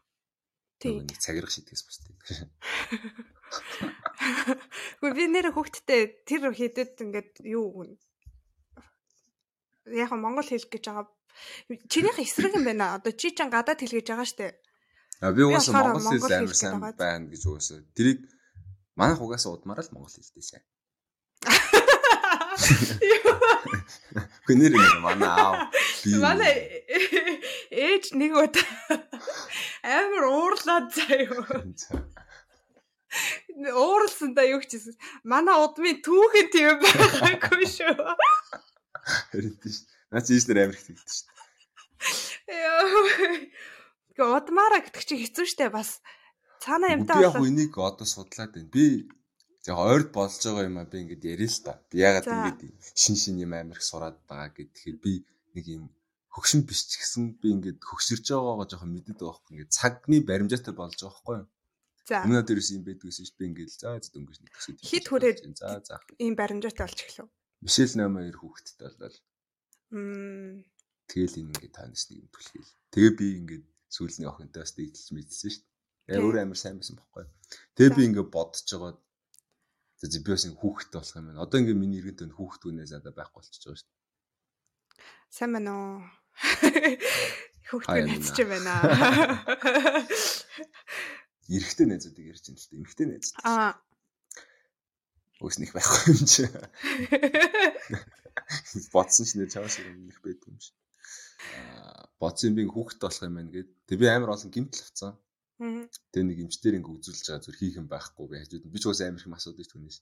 Тийм. 0.80 1.08
Нэг 1.08 1.16
цагирах 1.16 1.52
шитгэс 1.52 1.82
бусдыг. 1.88 2.20
Гэхдээ 5.00 5.16
би 5.16 5.24
нэр 5.32 5.56
хөлттэй 5.56 6.28
тэр 6.28 6.52
хийдэд 6.52 7.00
ингээд 7.00 7.40
юу 7.48 7.72
гүн. 7.72 7.90
Яг 9.96 10.12
Монгол 10.12 10.44
хэл 10.44 10.68
гэж 10.68 10.84
байгаа 10.92 11.08
Чинийх 11.88 12.18
эсрэг 12.18 12.56
юм 12.56 12.64
байна. 12.64 12.94
Одоо 12.96 13.12
чи 13.12 13.30
ч 13.32 13.38
гадаад 13.44 13.80
хэлгэж 13.80 14.06
байгаа 14.08 14.28
штэ. 14.28 14.56
А 15.20 15.32
би 15.32 15.42
угаасаа 15.44 15.96
монгол 15.96 16.20
хэл 16.20 16.32
амар 16.32 16.56
сайн 16.56 16.80
байна 16.80 17.26
гэж 17.32 17.42
угаасаа. 17.48 17.80
Тэрийг 17.96 18.28
манайх 18.96 19.20
угаасаа 19.20 19.52
удмаар 19.56 19.84
л 19.84 19.92
монгол 19.92 20.12
хэлтэй 20.12 20.44
сайн. 20.44 20.64
Гэнэр 24.46 24.72
юм 24.72 25.00
манай 25.04 25.28
аав. 25.28 25.68
Манай 26.22 26.54
ээж 27.70 28.14
нэг 28.16 28.32
удаа 28.32 28.64
амар 29.82 30.24
уурлаад 30.30 30.94
заяа. 30.94 31.64
Ууралсан 33.56 34.34
да 34.36 34.42
юу 34.44 34.60
ч 34.64 34.76
гэсэн. 34.76 34.96
Манай 35.24 35.56
удмын 35.56 36.00
түүхэн 36.04 36.48
тийм 36.52 36.78
байгаагүй 36.84 37.64
шүү. 37.64 37.96
Тийм 39.32 39.56
шүү. 39.62 39.84
Наач 40.12 40.26
ийш 40.30 40.44
нэр 40.48 40.68
амир 40.68 40.76
хэлдэг 40.76 41.08
шүү 41.10 41.26
дээ. 42.46 42.60
Яа. 44.16 44.36
Удмаараа 44.36 44.80
гэдэг 44.84 45.04
чи 45.04 45.16
хэцүү 45.20 45.46
штэ 45.48 45.68
бас. 45.72 46.00
Цаана 46.62 46.92
юмтай 46.92 47.20
болоо. 47.20 47.42
Яг 47.42 47.48
энийг 47.48 47.74
одоо 47.76 48.06
судлаад 48.06 48.52
байна. 48.54 48.70
Би 48.72 49.08
яг 49.66 49.78
ойрд 49.78 50.08
болж 50.14 50.38
байгаа 50.42 50.64
юм 50.68 50.78
а 50.78 50.84
би 50.86 51.02
ингэж 51.02 51.22
ярил 51.26 51.50
л 51.50 51.64
та. 51.66 51.72
Би 51.90 51.96
ягаад 52.02 52.26
ингэж 52.26 52.58
шин 52.94 53.16
шин 53.18 53.36
юм 53.42 53.52
амир 53.52 53.78
их 53.78 53.84
сураад 53.84 54.16
байгаа 54.30 54.50
гэхээр 54.54 54.96
би 55.02 55.12
нэг 55.54 55.66
юм 55.66 55.84
хөгшин 56.34 56.62
биш 56.68 56.86
ч 56.90 57.00
гэсэн 57.00 57.40
би 57.40 57.48
ингэж 57.56 57.76
хөгшөрж 57.82 58.26
байгаагаа 58.30 58.66
жоохон 58.70 58.92
мэддэг 58.94 59.16
байгаа 59.16 59.34
байхгүй. 59.34 59.52
Ингэ 59.56 59.74
цагны 59.74 60.16
баримжаатай 60.22 60.74
болж 60.76 60.96
байгаа 61.00 61.14
байхгүй 61.16 61.36
юу? 61.40 61.48
За. 62.06 62.22
Өмнө 62.22 62.46
дээрээс 62.46 62.70
юм 62.76 62.84
байдгүй 62.86 63.10
шүү 63.10 63.26
дээ. 63.26 63.38
Би 63.38 63.44
ингэж 63.50 63.70
за 63.82 63.88
дөнгөж 63.98 64.38
нэг 64.44 64.52
төсөд. 64.54 64.78
Хит 64.84 65.06
хүрээд 65.10 65.38
за 65.58 65.82
за. 65.82 65.96
Ийм 66.22 66.34
баримжаатай 66.38 66.84
болж 66.86 67.00
эхлэв. 67.02 67.26
Мишель 67.64 67.96
82 67.98 68.36
хүүхэдтэй 68.38 68.76
болол 68.78 69.18
Тэгэл 71.06 71.38
энэ 71.38 71.50
ингээд 71.54 71.74
танаас 71.74 72.04
нэг 72.10 72.18
юм 72.26 72.28
түлхийл. 72.34 72.70
Тэгээ 72.90 73.12
би 73.18 73.26
ингээд 73.40 73.64
сүүлний 73.88 74.28
охинтой 74.28 74.60
бас 74.66 74.74
дийдэлж 74.74 75.08
мэдсэн 75.14 75.50
шүү 75.54 75.62
дээ. 75.62 76.14
Яг 76.18 76.22
өөр 76.26 76.36
амар 76.42 76.58
сайн 76.58 76.76
байсан 76.82 76.98
байхгүй. 76.98 77.24
Тэгээ 77.78 77.94
би 77.94 78.02
ингээ 78.10 78.26
бодож 78.26 78.66
байгаа. 78.66 78.92
За 79.96 80.06
би 80.12 80.28
бас 80.28 80.44
хүүхэдтэй 80.44 81.00
болох 81.00 81.16
юм 81.16 81.26
байна. 81.32 81.40
Одоо 81.40 81.58
ингээ 81.60 81.76
миний 81.76 82.00
иргэнтэй 82.04 82.28
хүүхдгүүнээс 82.36 82.92
надад 82.92 83.16
байхгүй 83.16 83.40
болчихж 83.40 83.64
байгаа 83.64 83.80
шүү 83.80 83.88
дээ. 83.88 84.04
Сайн 85.32 85.50
байна 85.56 85.72
уу? 85.72 86.04
Найзч 87.88 88.36
юм 88.44 88.50
байна. 88.52 88.74
Эрэгтэй 91.48 91.86
найзуудыг 91.88 92.26
ярьж 92.28 92.44
байна 92.44 92.60
л 92.60 92.68
дээ. 92.68 92.78
Эмэгтэй 92.78 93.06
найз. 93.08 93.32
Аа. 93.40 93.72
Өснөх 95.40 95.72
байхгүй 95.72 96.12
юм 96.12 96.22
чи. 96.28 96.44
Бодсон 98.94 99.24
ч 99.24 99.40
нэр 99.40 99.48
чаваас 99.48 99.80
юм 99.80 100.12
их 100.12 100.20
байдаг 100.20 100.48
юм 100.52 100.60
шиг. 100.60 100.76
Аа, 101.56 102.06
бодсон 102.20 102.52
би 102.52 102.68
хүүхдтэй 102.68 103.06
болох 103.08 103.24
юм 103.24 103.36
байна 103.40 103.50
гэд. 103.52 103.68
Тэг 103.88 103.96
би 104.00 104.06
амар 104.12 104.36
олон 104.36 104.50
гимтэл 104.52 104.84
авцсан. 104.84 105.16
Тэгээ 105.56 106.26
нэг 106.28 106.38
эмчтэр 106.44 106.76
ингээ 106.78 106.94
үзүүлж 107.00 107.24
байгаа 107.24 107.44
зүр 107.44 107.56
хийх 107.56 107.76
юм 107.80 107.88
байхгүй 107.88 108.24
би 108.28 108.36
хажууд 108.40 108.64
би 108.68 108.78
ч 108.80 108.84
бас 108.88 109.00
амар 109.00 109.24
их 109.24 109.36
асуудаг 109.36 109.66
түүнээс. 109.72 109.98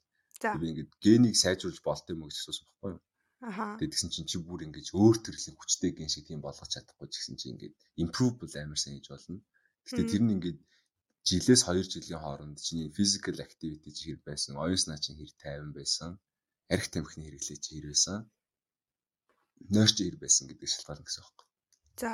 Би 0.58 0.66
ингээд 0.70 0.90
генийг 1.04 1.36
сайжруулж 1.38 1.78
болт 1.86 2.06
юм 2.10 2.26
уу 2.26 2.28
гэж 2.28 2.38
асуусан 2.42 2.66
байхгүй 2.66 2.90
юу? 2.94 3.02
Аха. 3.44 3.76
Тэгээд 3.78 3.92
тэгсэн 3.94 4.10
чинь 4.10 4.30
чи 4.30 4.36
бүр 4.42 4.66
ингэж 4.66 4.86
өөр 4.98 5.16
төрлийн 5.22 5.56
хүчтэй 5.58 5.92
ген 5.94 6.10
шиг 6.10 6.24
тийм 6.26 6.40
болгож 6.42 6.70
чадахгүй 6.74 7.06
ч 7.12 7.14
гэсэн 7.20 7.36
чи 7.38 7.46
ингээд 7.52 7.74
improve 8.02 8.40
амар 8.58 8.80
сайн 8.80 8.96
хийж 8.98 9.08
болно. 9.12 9.38
Гэтэ 9.86 10.02
тэр 10.10 10.22
нь 10.24 10.34
ингээд 10.34 10.58
жилээс 11.28 11.62
2 11.68 11.92
жилийн 11.92 12.20
хооронд 12.20 12.56
чиний 12.66 12.88
physical 12.96 13.36
activity 13.46 13.90
чи 13.96 14.02
хэр 14.08 14.20
байсан, 14.28 14.56
оюуснаа 14.64 14.98
чи 15.04 15.10
хэр 15.16 15.30
тайван 15.42 15.72
байсан, 15.76 16.10
арх 16.74 16.86
тамхины 16.92 17.24
хэрэглээ 17.24 17.58
чи 17.64 17.70
хэр 17.76 17.86
байсан, 17.92 18.16
нойрч 19.74 19.96
хэр 20.00 20.16
байсан 20.20 20.44
гэдэг 20.48 20.68
шалтгаална 20.68 21.04
гэсэн 21.06 21.24
үг. 21.24 21.38
За. 22.00 22.12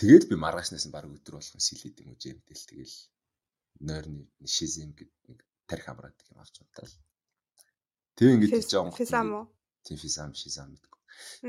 Тэгээд 0.00 0.32
би 0.32 0.36
маргаашнаас 0.40 0.88
нь 0.88 0.94
баг 0.96 1.04
өдөр 1.04 1.36
болгон 1.36 1.60
сэлээд 1.60 2.00
юм 2.00 2.16
уу 2.16 2.16
жимтэл 2.16 2.64
тэгэл 2.72 2.96
нойрны 3.84 4.24
шизм 4.48 4.96
гэдэг 4.96 5.20
нэг 5.28 5.38
тарих 5.68 5.86
амраад 5.92 6.16
юм 6.32 6.40
авч 6.40 6.56
удаа. 6.64 6.88
Тэг 8.16 8.32
ингээд 8.32 8.64
хийж 8.64 8.72
байгаа 8.72 8.88
юм. 8.88 8.96
Физам 8.96 9.28
уу? 9.36 9.44
Тийм 9.84 9.98
физам 10.00 10.32
шизам 10.32 10.72
гэдэг. 10.72 10.92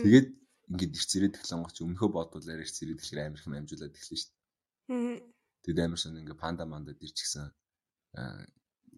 Тэгээд 0.04 0.28
ингээд 0.68 0.96
ирц 1.00 1.12
ирээд 1.16 1.40
эхлэн 1.40 1.64
гоч 1.64 1.78
өмнөхөө 1.80 2.10
бодвол 2.12 2.44
ирц 2.44 2.76
ирээд 2.84 3.00
ихлээр 3.00 3.28
амар 3.32 3.40
хэм 3.40 3.56
амжуулаад 3.56 3.96
эхлэн 3.96 4.20
шүү 4.20 4.32
дээ. 4.36 5.24
Тэгээд 5.64 5.84
амар 5.88 6.00
сон 6.04 6.20
ингээд 6.20 6.44
панда 6.44 6.68
мандад 6.68 7.00
ирчихсэн. 7.00 7.48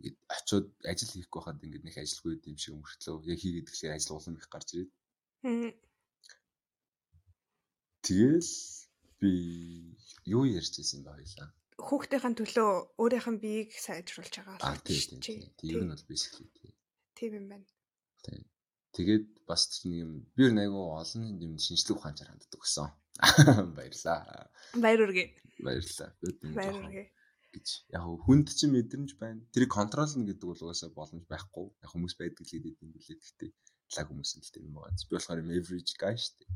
Ингээд 0.02 0.18
очиод 0.34 0.68
ажил 0.82 1.14
хийхгүй 1.14 1.42
хахад 1.46 1.62
ингээд 1.62 1.86
нэг 1.86 1.96
ажилгүй 2.02 2.42
юм 2.50 2.58
шиг 2.58 2.74
өмөртлөө. 2.74 3.22
Яг 3.30 3.38
хийгээд 3.38 3.70
ихлээр 3.70 3.96
ажил 3.98 4.18
улам 4.18 4.38
их 4.42 4.50
гарч 4.50 4.70
ирээд. 4.74 4.92
Тэгэл 8.02 8.54
би 9.24 9.32
юу 10.28 10.44
ярьж 10.44 10.74
байсан 10.78 11.04
бэ 11.04 11.12
хоёлаа? 11.16 11.50
Хүүхдийн 11.88 12.36
төлөө 12.38 12.70
өөрийнх 13.02 13.30
нь 13.32 13.42
биеийг 13.44 13.72
сайжруулж 13.86 14.34
байгаа. 14.36 14.58
Аа 14.62 14.78
тийм 14.84 15.20
тийм. 15.24 15.40
Тэр 15.60 15.84
нь 15.84 15.92
бол 15.92 16.06
basically 16.12 16.48
тийм 17.18 17.32
юм 17.40 17.48
байна. 17.52 17.68
Тийм. 18.28 18.44
Тэгээд 18.94 19.26
бас 19.50 19.62
нэг 19.88 19.96
юм 20.04 20.12
би 20.36 20.44
айгу 20.52 20.82
олон 21.02 21.24
юм 21.40 21.54
шинжлэх 21.58 21.98
ухаанчаар 21.98 22.30
ханддаг 22.36 22.62
гэсэн. 22.62 22.88
Баярлаа. 23.78 24.52
Баяр 24.78 25.02
үргээ. 25.08 25.28
Баярлаа. 25.66 26.10
Баяр 26.54 26.78
үргээ. 26.84 27.08
гэж 27.54 27.68
яг 27.94 28.06
хүнд 28.26 28.48
чинь 28.58 28.74
мэдрэмж 28.74 29.12
байна. 29.22 29.46
Тэрийг 29.54 29.72
контролно 29.78 30.26
гэдэг 30.26 30.48
бол 30.50 30.64
угаасаа 30.66 30.90
боломж 30.90 31.26
байхгүй. 31.30 31.66
Яг 31.86 31.90
хүмүүс 31.94 32.16
байдаг 32.18 32.42
л 32.42 32.50
гэдэг 32.50 32.82
юм 32.82 32.90
билээ. 32.98 33.18
Гэхдээ 33.22 33.50
лаг 33.94 34.08
хүмүүс 34.10 34.32
л 34.42 34.54
тийм 34.54 34.74
байгаа. 34.74 34.98
Би 35.06 35.14
болохоор 35.14 35.42
юм 35.46 35.54
average 35.54 35.94
guy 36.02 36.16
шүү 36.18 36.34
дээ. 36.42 36.50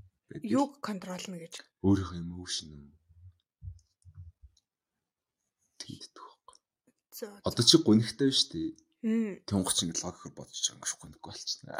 Юг 0.44 0.80
контролно 0.84 1.40
гэж. 1.40 1.64
Өөрийнхөө 1.84 2.20
emotion 2.20 2.68
юм. 2.74 2.92
Тэгдэг 5.80 6.20
байхгүй. 6.20 6.58
Одоо 7.48 7.64
чи 7.64 7.78
гонхтой 7.80 8.32
шүү 8.36 8.52
дээ 8.52 8.88
Тэнгуч 9.08 9.88
ингэ 9.88 10.04
логикоор 10.04 10.34
бодож 10.36 10.58
байгаа 10.58 10.76
юм 10.76 10.84
шиг 10.84 11.00
гонхгүй 11.00 11.32
болчихно. 11.32 11.78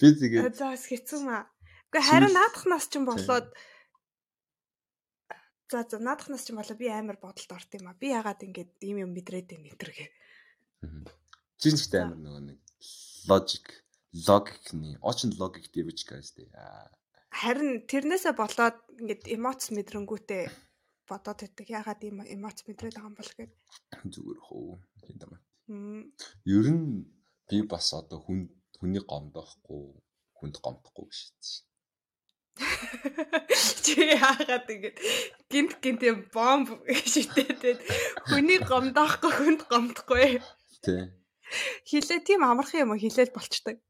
Би 0.00 0.08
тэгээд 0.14 0.56
За 0.56 0.72
бас 0.72 0.88
хэцүү 0.88 1.20
маа. 1.20 1.44
Гэхдээ 1.92 2.08
харин 2.08 2.32
наадахнаас 2.32 2.88
ч 2.88 2.96
юм 2.96 3.04
болоод 3.04 3.52
За 5.68 5.84
за 5.84 6.00
наадахнаас 6.00 6.48
ч 6.48 6.54
юм 6.54 6.64
болоо 6.64 6.76
би 6.80 6.88
амар 6.88 7.20
бодолд 7.20 7.52
орд 7.52 7.76
юм 7.76 7.92
а. 7.92 7.98
Би 7.98 8.16
ягаад 8.16 8.40
ингэж 8.40 8.80
ийм 8.80 9.04
юм 9.04 9.12
мэдрээд 9.12 9.52
байна 9.52 9.68
нэтэргээ. 9.68 10.08
Жинчтэй 11.60 12.00
амар 12.08 12.16
нөгөө 12.24 12.42
нэг 12.54 12.58
логик 13.28 13.83
логикны 14.14 14.98
очин 15.02 15.34
логик 15.38 15.66
дэвж 15.74 16.06
гэжтэй. 16.06 16.46
Харин 17.34 17.82
тэрнээсээ 17.90 18.34
болоод 18.38 18.78
ингэж 19.02 19.26
эмоц 19.34 19.74
мэдрэнгүүтээ 19.74 20.44
бодоод 21.10 21.38
байдаг. 21.42 21.66
Ягаад 21.66 22.00
ийм 22.06 22.22
эмоц 22.22 22.62
мэдрээд 22.62 22.94
байгаа 22.94 23.10
юм 23.10 23.18
бол 23.18 23.32
гэд. 23.34 23.52
Зүгээр 24.06 24.40
хөө 24.46 24.70
тийм 25.02 25.16
даа. 25.18 25.38
Ер 26.46 26.66
нь 26.70 27.10
би 27.50 27.56
бас 27.66 27.90
одоо 27.90 28.22
хүн 28.22 28.54
хүний 28.78 29.02
гомдохгүй 29.02 29.84
хүнд 30.38 30.56
гомдохгүй 30.62 31.08
шийдсэн. 31.10 31.66
Чи 33.82 34.14
яагаад 34.14 34.70
ингэж 34.70 34.96
гинт 35.50 35.74
гинт 35.82 36.02
юм 36.06 36.18
бомб 36.30 36.70
шитэдэд 36.86 37.82
хүний 38.30 38.62
гомдохгүй 38.62 39.32
хүнд 39.34 39.62
гомдохгүй. 39.66 40.38
Тий. 40.86 41.02
Хилээ 41.88 42.20
тийм 42.22 42.46
амархан 42.46 42.86
юм 42.86 42.94
хилээл 42.94 43.34
болчтой. 43.34 43.82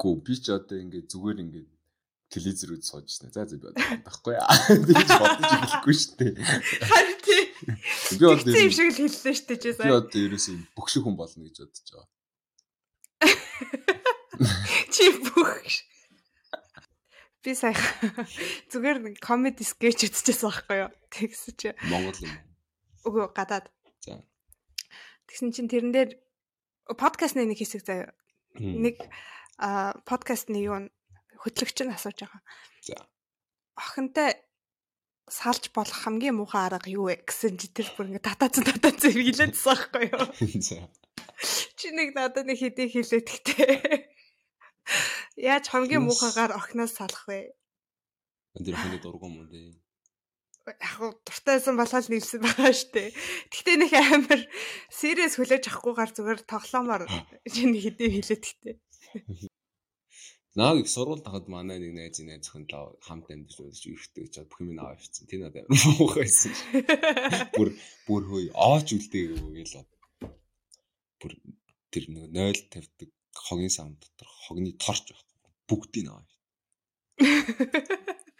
Гүү 0.00 0.14
би 0.24 0.34
ч 0.40 0.48
одоо 0.56 0.80
ингэ 0.80 1.04
зүгээр 1.12 1.38
ингэ 1.44 1.60
телевизэр 2.32 2.72
үз 2.78 2.88
сууж 2.88 3.06
шнэ. 3.12 3.28
За 3.36 3.44
за 3.44 3.60
би 3.60 3.68
байхгүй 3.76 4.34
яа. 4.38 4.48
Тэгж 4.88 5.10
бодож 5.20 5.52
эхлэхгүй 5.60 5.94
шүү 6.00 6.14
дээ. 6.16 6.32
Харин 6.88 7.18
тий. 7.20 7.42
Би 8.16 8.24
одоо 8.24 8.54
юм 8.56 8.72
шиг 8.72 8.88
л 8.88 8.96
хэллээ 8.96 9.34
шүү 9.36 9.46
дээ. 9.60 9.76
Би 9.84 9.92
одоо 9.92 10.20
ерөөсөө 10.24 10.56
бүх 10.72 10.88
шиг 10.88 11.04
хүн 11.04 11.20
болно 11.20 11.44
гэж 11.44 11.56
бодож 11.60 11.88
байгаа. 11.92 12.08
Чи 14.94 15.04
бүх 15.20 15.50
Би 17.40 17.54
сая 17.56 17.72
зүгээр 18.70 18.98
нэг 19.00 19.14
комеди 19.24 19.64
скетч 19.64 20.04
үзчихсэн 20.04 20.52
байхгүй 20.52 20.76
юу? 20.84 20.92
Тэгсэн 21.08 21.56
чи 21.56 21.72
Монгол 21.88 22.20
юм. 22.20 22.36
Үгүй 23.08 23.32
гадаад. 23.32 23.72
За. 24.04 24.20
Тэгсэн 25.24 25.48
чин 25.56 25.72
тэрэн 25.72 25.88
дээр 25.88 26.10
подкастны 27.00 27.48
нэг 27.48 27.56
хэсэг 27.56 27.80
заяа. 27.88 28.12
Нэг 28.60 29.00
подкастны 30.08 30.58
юу 30.64 30.88
хөтлөгч 31.40 31.84
нь 31.84 31.92
асууж 31.92 32.24
байгаа. 32.24 32.42
За. 32.80 32.96
Охинтой 33.76 34.40
салж 35.28 35.70
болох 35.76 35.94
хамгийн 36.04 36.36
муухай 36.36 36.66
арга 36.66 36.88
юу 36.88 37.12
вэ 37.12 37.22
гэсэн 37.28 37.60
чи 37.60 37.68
тэр 37.68 37.88
бүр 37.94 38.10
ингээ 38.10 38.24
татаацсан 38.24 38.64
татаацсан 38.64 39.12
хэлээдсэн 39.12 39.52
байхгүй 39.52 40.04
юу? 40.10 40.26
За. 40.68 40.88
Чи 41.76 41.92
нэг 41.92 42.16
надад 42.16 42.48
нэг 42.48 42.58
хэдий 42.60 42.88
хэлээд 42.88 43.26
гэхдээ. 43.28 43.72
Яаж 45.40 45.64
хамгийн 45.70 46.04
муухайгаар 46.04 46.56
охиноос 46.56 46.96
салах 46.98 47.24
вэ? 47.28 47.54
Тэр 48.58 48.76
хүний 48.76 49.00
дургуун 49.00 49.44
мөн 49.44 49.48
дээ. 49.48 49.72
Яг 50.68 50.98
дуртайсан 51.24 51.78
болоод 51.78 52.06
нэлсэн 52.10 52.42
байгаа 52.44 52.74
штэ. 52.74 53.14
Гэхдээ 53.48 53.76
нэг 53.80 53.92
амар 53.96 54.40
serious 54.92 55.38
хүлээж 55.40 55.70
авахгүйгээр 55.70 56.10
зүгээр 56.12 56.40
тоглоомоор 56.44 57.02
чинь 57.48 57.74
хэдий 57.78 58.08
хэлээд 58.20 58.42
гэхдээ. 58.44 58.76
Нааг 60.58 60.82
их 60.82 60.88
сурвалд 60.90 61.22
тахад 61.22 61.46
манай 61.46 61.78
нэг 61.78 61.94
найз 61.94 62.18
найз 62.26 62.42
зөвхөн 62.42 62.66
хамт 63.06 63.30
амьдж 63.30 63.54
үзэж 63.62 63.84
ирэхтэй 63.86 64.26
гэж 64.26 64.50
бүх 64.50 64.58
юм 64.66 64.82
аваа 64.82 64.98
авчихсан. 64.98 65.30
Тэр 65.30 65.46
надад 65.46 65.70
муухайсэн. 65.70 66.50
Бүр 67.54 67.68
бүр 68.10 68.22
хөөе 68.26 68.50
ооч 68.58 68.90
үлдээ 68.90 69.38
гээл 69.38 69.86
бүр 71.22 71.32
тэр 71.94 72.04
нэг 72.10 72.34
0 72.34 72.66
тавьдаг 72.66 73.10
хогийн 73.46 73.70
сам 73.70 73.94
дотор 74.02 74.26
хогны 74.26 74.74
торч 74.74 75.14
байхгүй 75.14 75.38
бүгдийг 75.70 76.06
аваа. 76.10 76.26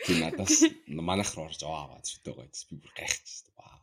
Тэр 0.03 0.17
надаас 0.19 0.67
манайх 0.91 1.31
руу 1.39 1.47
орж 1.47 1.63
аваа 1.63 1.95
аваад 1.95 2.11
шүтээ 2.11 2.35
гойдс 2.35 2.67
би 2.67 2.75
бүр 2.83 2.93
гайхчихсан. 2.99 3.55
Вау. 3.55 3.81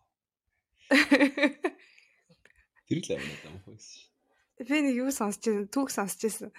Тэр 2.91 2.99
л 2.99 3.11
амин 3.15 3.29
надад 3.31 3.55
муухайсэн. 3.55 4.16
Би 4.57 4.81
нэг 4.81 4.97
юу 4.97 5.13
сонсч 5.13 5.45
байсан, 5.45 5.69
түүх 5.69 5.93
сонсч 5.93 6.19
байсан 6.25 6.49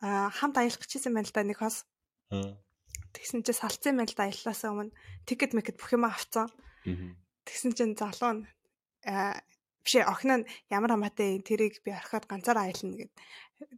хамт 0.00 0.56
аялах 0.62 0.78
гэжсэн 0.78 1.10
байна 1.10 1.26
л 1.26 1.34
да 1.34 1.42
нэг 1.42 1.58
хос. 1.58 1.82
Тэгсэн 2.30 3.42
чинь 3.42 3.58
салцсан 3.58 3.98
байна 3.98 4.06
л 4.06 4.14
да 4.14 4.30
аяллаасаа 4.30 4.70
өмнө 4.70 4.94
тикет 5.26 5.58
мэкет 5.58 5.74
бүх 5.74 5.90
юм 5.90 6.06
авцсан. 6.06 6.46
Тэгсэн 7.42 7.74
чинь 7.74 7.98
залуу 7.98 8.46
нь 8.46 8.46
бишээ 9.82 10.06
охин 10.06 10.46
нь 10.46 10.48
ямар 10.70 10.94
хамаатай 10.94 11.42
тэрийг 11.42 11.82
би 11.82 11.90
орхиод 11.90 12.30
ганцаараа 12.30 12.70
аялна 12.70 12.94
гэд 12.94 13.10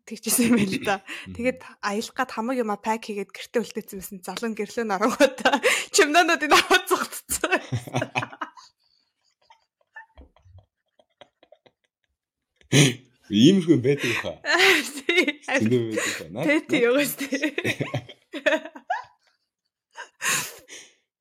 тэгчихсэн 0.05 0.53
юм 0.53 0.61
байна 0.61 0.77
л 0.77 0.85
да. 0.85 0.97
Тэгээд 1.33 1.65
аялах 1.81 2.17
гад 2.21 2.31
хамаг 2.37 2.61
юма 2.61 2.77
пак 2.77 3.09
хийгээд 3.09 3.33
гэртээ 3.33 3.65
үлдээсэн 3.65 3.97
байсан 3.97 4.21
залуу 4.21 4.53
гэрлөө 4.53 4.85
нь 4.85 4.93
оронготой 4.93 5.57
чимнаануудыг 5.97 6.53
аваад 6.53 6.85
зогтцсон. 6.85 7.57
Иймэрхүү 13.31 13.79
байдаг 13.79 14.15
хаа. 14.19 14.37
Зөндөө 15.61 15.81
байдаг 15.87 16.15
байна. 16.19 16.43
Тэ 16.47 16.55
тий 16.67 16.85
угаас 16.91 17.13
тий. 17.15 17.39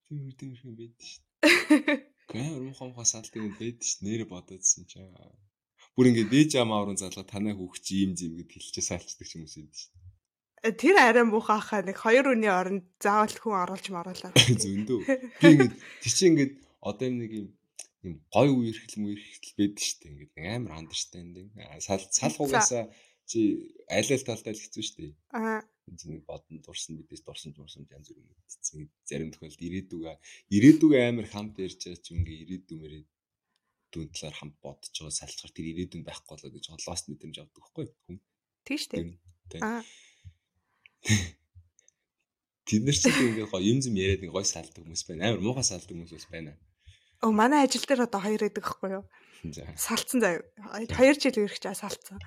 Тийм 0.10 0.34
тийм 0.34 0.52
юм 0.66 0.74
байд 0.74 0.98
шүү. 0.98 1.22
Гэмээр 2.34 2.64
муухай 2.66 2.88
муухай 2.90 3.06
салдаг 3.06 3.38
юм 3.38 3.54
байд 3.62 3.78
шүү. 3.86 4.10
Нэрэ 4.10 4.26
бодоодсэн 4.26 4.90
чи. 4.90 5.06
Бүр 5.94 6.10
ингээд 6.10 6.34
дээж 6.34 6.52
амаа 6.58 6.82
уран 6.82 6.98
залга 6.98 7.22
танаа 7.22 7.54
хүүхч 7.54 7.86
ийм 7.94 8.18
зэм 8.18 8.34
гэд 8.42 8.50
хэлчихээ 8.58 8.90
саалцдаг 8.90 9.28
ч 9.30 9.38
юм 9.38 9.46
юм 9.46 9.70
шүү. 9.70 9.94
Э, 10.66 10.74
тэр 10.74 10.98
арай 10.98 11.24
муухайхаа 11.30 11.86
нэг 11.86 12.02
хоёр 12.02 12.34
үний 12.34 12.50
оронд 12.50 12.90
заавал 12.98 13.38
хүн 13.38 13.56
оруулж 13.64 13.86
маруулаа. 13.94 14.34
Зөндөө. 14.66 15.00
Би 15.40 15.46
ингээд 15.56 15.74
тий 16.02 16.12
чи 16.12 16.24
ингээд 16.28 16.54
одоо 16.82 17.06
юм 17.06 17.16
нэг 17.22 17.32
юм 17.32 17.48
юм 18.06 18.16
гой 18.32 18.50
үерхэл 18.50 19.02
мүерхэл 19.04 19.58
байдаг 19.60 19.84
шүү 19.84 19.98
дээ. 20.00 20.12
Ингээд 20.14 20.34
амар 20.56 20.74
андерстандинг. 20.80 21.52
Сал 21.84 22.04
салхуугаасаа 22.10 22.84
чи 23.30 23.40
аль 23.92 24.12
аль 24.14 24.26
талдаа 24.28 24.54
л 24.56 24.64
хэцүү 24.64 24.84
шүү 24.84 24.98
дээ. 25.00 25.14
Аа. 25.36 25.62
Энд 25.90 26.02
нэг 26.06 26.24
бодон 26.26 26.62
дурсан 26.64 26.98
бидээс 26.98 27.24
дурсан 27.26 27.52
дурсан 27.54 27.86
янз 27.92 28.10
бүр 28.10 28.24
юм 28.24 28.30
мэдсэн. 28.34 28.90
Зарим 29.10 29.32
тохиолдолд 29.34 29.68
ирээдүгэ 29.68 30.14
ирээдүгэ 30.56 30.98
амар 31.10 31.28
хамт 31.28 31.60
ярьж 31.60 31.82
байгаа 31.86 32.04
ч 32.04 32.08
ингээ 32.14 32.38
ирээдү 32.46 32.74
мэрээ 32.78 33.04
дүүн 33.92 34.10
талаар 34.14 34.38
хамт 34.38 34.56
бодож 34.62 34.94
байгаа 34.94 35.20
салцгаар 35.20 35.54
тэр 35.54 35.68
ирээдүйн 35.74 36.04
байхгүй 36.06 36.30
болоо 36.30 36.52
гэж 36.54 36.66
холоос 36.70 37.04
мэдрэмж 37.10 37.38
авдаг 37.42 37.62
байхгүй 37.62 37.86
хүн. 38.06 38.18
Тийм 38.66 38.78
шүү 38.78 38.92
дээ. 39.50 39.62
Аа 39.66 39.82
Тэд 42.70 42.86
нар 42.86 42.94
чинь 42.94 43.18
ингээд 43.18 43.50
гоё 43.50 43.66
юм 43.66 43.80
зэм 43.82 43.98
яриад 43.98 44.22
нэг 44.22 44.30
гоё 44.30 44.46
салдаг 44.46 44.86
хүмүүс 44.86 45.04
байна. 45.10 45.34
Амар 45.34 45.42
муухай 45.42 45.66
салдаг 45.66 45.90
хүмүүс 45.90 46.30
байна. 46.30 46.54
Оо 47.20 47.32
манай 47.36 47.68
ажил 47.68 47.84
дээр 47.84 48.08
одоо 48.08 48.22
хоёр 48.24 48.42
байдаг 48.48 48.64
байхгүй 48.64 48.90
юу? 48.96 49.06
Салцсан 49.76 50.20
заяа. 50.20 50.44
Хоёр 50.92 51.16
жил 51.20 51.36
ирэх 51.36 51.60
чаа 51.60 51.76
салцсан. 51.76 52.20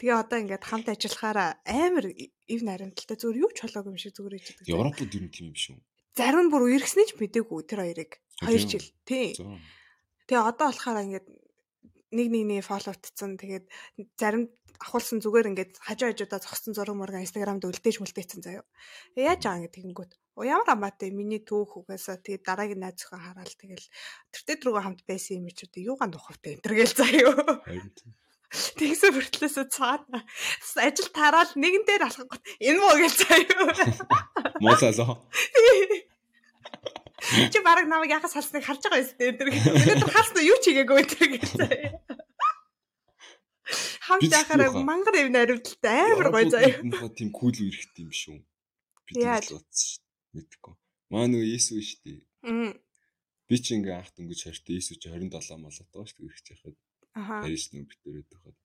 Тэгээ 0.00 0.20
одоо 0.20 0.38
ингээд 0.40 0.64
хамт 0.64 0.88
ажиллахаараа 0.88 1.60
амар 1.64 2.12
ив 2.12 2.60
наримталтай 2.64 3.16
зүгээр 3.20 3.40
юу 3.40 3.50
ч 3.52 3.68
болоогүй 3.68 3.92
юм 3.92 4.00
шиг 4.00 4.12
зүгээр 4.16 4.36
иждэг. 4.40 4.68
Европод 4.68 5.12
юу 5.12 5.28
юм 5.28 5.52
биш 5.52 5.72
үү? 5.72 5.80
Зарим 6.16 6.48
нь 6.48 6.52
бүр 6.52 6.72
иргэснээ 6.72 7.06
ч 7.08 7.12
мдээгүй 7.20 7.60
тэр 7.68 7.80
хоёрыг. 7.84 8.12
Хоёр 8.40 8.62
жил. 8.64 8.86
Тий. 9.08 9.36
Тэгээ 10.28 10.40
одоо 10.40 10.72
болохоор 10.72 11.04
ингээд 11.04 11.26
нэг 12.14 12.28
нэг 12.30 12.44
нэг 12.46 12.62
фолловтцсан. 12.64 13.36
Тэгээд 13.36 13.66
зарим 14.16 14.48
ахуулсан 14.80 15.18
зүгээр 15.22 15.50
ингээд 15.50 15.72
хажуу 15.82 16.10
хажуудаа 16.10 16.40
зогссон 16.42 16.74
зураг 16.74 16.96
мурга 16.96 17.22
инстаграмд 17.22 17.62
үлдээж 17.66 17.98
мүлдээсэн 18.02 18.40
заяа. 18.42 18.64
Яаж 19.18 19.42
аа 19.46 19.58
гэдэг 19.62 19.74
тэгэнгүүт. 19.74 20.12
Оо 20.34 20.42
ямар 20.42 20.68
амаатай 20.74 21.14
миний 21.14 21.38
түүх 21.38 21.78
угаасаа 21.78 22.18
тэгээд 22.18 22.42
дараагийн 22.42 22.82
найз 22.82 22.98
зөхөн 22.98 23.22
хараад 23.22 23.54
тэгэл 23.54 23.86
тэртээ 24.34 24.56
дөрөв 24.58 24.82
хамт 24.82 25.02
байсан 25.06 25.38
юм 25.38 25.48
чүүд 25.54 25.78
юугаан 25.78 26.10
тухавтай 26.10 26.58
энэ 26.58 26.74
гэл 26.74 26.98
заяа. 26.98 27.62
Тэгсэн 28.54 29.10
бүртлээсээ 29.14 29.66
цаана 29.70 30.22
ажил 30.78 31.10
тараал 31.14 31.50
нэгэн 31.54 31.86
дээр 31.86 32.06
алхах 32.06 32.38
энэ 32.58 32.78
муу 32.82 32.98
гэж 32.98 33.14
заяа. 33.26 33.66
Муулаа. 34.62 35.18
Чи 37.52 37.58
бараг 37.64 37.88
намайг 37.88 38.12
яхас 38.12 38.36
салсныг 38.36 38.64
харж 38.64 38.84
байгаа 38.84 39.00
юм 39.00 39.08
тест 39.08 39.20
энэ. 39.20 39.48
Өнөөдөр 39.48 40.12
харсан 40.16 40.44
юу 40.44 40.58
ч 40.60 40.64
хийгээгүй 40.70 40.98
энэ 41.02 41.12
заяа 41.56 42.04
хамт 44.04 44.30
байхаараа 44.30 44.70
мангар 44.84 45.16
эв 45.22 45.28
наривдaltaй 45.32 46.00
амар 46.12 46.28
гоё 46.34 46.48
заяа. 46.52 46.82
Мохо 46.84 47.08
тийм 47.16 47.30
кул 47.32 47.56
үерхт 47.56 47.96
юм 48.04 48.10
шүү. 48.12 48.38
Би 49.08 49.12
тийм 49.16 49.28
бодсон 49.32 49.62
шүү. 49.72 50.00
Мэдгүй. 50.36 50.74
Маа 51.12 51.26
нөгөө 51.30 51.48
Иесүү 51.48 51.80
шүү 51.88 52.00
дээ. 52.04 52.20
Би 53.48 53.56
ч 53.60 53.66
ингээ 53.76 53.96
анх 53.96 54.10
дөнгөж 54.16 54.40
хортой 54.44 54.76
Иесүү 54.76 54.96
чи 55.00 55.08
27 55.08 55.56
молот 55.64 55.88
байгаа 55.88 56.08
шүү 56.08 56.18
дээ 56.20 56.28
ирэх 56.28 56.52
яхад. 56.52 56.76
Аа. 57.16 57.40
Парис 57.44 57.66
нүг 57.72 57.86
битүүрээд 57.88 58.28
байхад. 58.28 58.56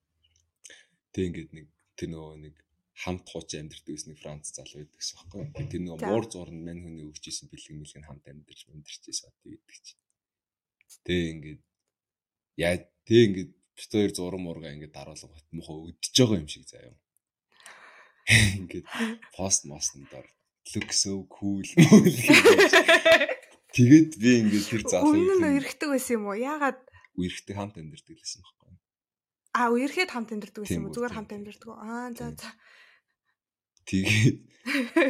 Тэг 1.15 1.23
ингээд 1.29 1.51
нэг 1.55 1.67
тэр 1.95 2.09
нөгөө 2.11 2.35
нэг 2.43 2.55
хамт 2.99 3.25
хууч 3.31 3.55
амьдэрдэг 3.55 3.95
гэсэн 3.95 4.11
нэг 4.11 4.19
Франц 4.19 4.51
залуу 4.51 4.83
байдаг 4.83 4.99
гэсэн 4.99 5.15
юм 5.23 5.29
байна. 5.55 5.71
Тэр 5.71 5.81
нөгөө 5.87 6.03
муур 6.03 6.25
зурнд 6.27 6.59
мань 6.67 6.83
хүний 6.83 7.07
өгчээсэн 7.07 7.47
бэлэг 7.47 7.75
мэлэг 7.79 8.03
хамт 8.03 8.25
амьдэрч 8.27 8.61
амьдэрчээс 8.67 9.21
одоо 9.23 9.47
гэдэг 9.55 9.79
чинь. 9.79 10.03
Тэг 11.07 11.19
ингээд 11.31 11.61
яа 12.59 12.75
тэг 13.07 13.19
ингээд 13.31 13.51
бит 13.55 13.91
хоёр 13.95 14.11
зураг 14.11 14.41
мурга 14.43 14.75
ингээд 14.75 14.91
даруулга 14.91 15.31
бат 15.31 15.47
мохоо 15.55 15.87
өдөж 15.87 16.11
байгаа 16.11 16.43
юм 16.43 16.51
шиг 16.51 16.67
заяа. 16.67 16.95
Ингээд 18.59 18.85
пост 19.31 19.63
мостноор 19.63 20.27
look 20.75 20.91
so 20.91 21.23
cool. 21.31 21.63
Тэгээд 23.69 24.11
би 24.19 24.29
ингээд 24.43 24.65
тэр 24.69 24.83
залуу 24.83 25.13
өмнө 25.15 25.39
нь 25.39 25.57
эргэдэг 25.61 25.89
байсан 25.93 26.19
юм 26.19 26.25
уу? 26.27 26.35
Яагаад 26.35 26.83
үерхдэг 27.15 27.55
хамт 27.55 27.79
амьдэрдэг 27.79 28.17
гэсэн 28.17 28.41
юм 28.43 28.49
байна. 28.59 28.77
Аа 29.55 29.69
үерхэд 29.71 30.09
хамт 30.11 30.33
амьдэрдэг 30.33 30.61
байсан 30.65 30.83
юм? 30.83 30.91
Зүгээр 30.93 31.15
хамт 31.15 31.31
амьдэрдэг. 31.31 31.69
Аа 31.69 32.09
за 32.17 32.33
за. 32.33 32.49
Тэгээд 33.89 34.37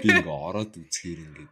би 0.04 0.08
ингээ 0.16 0.40
ороод 0.48 0.72
үзэхээр 0.80 1.20
ингээд 1.28 1.52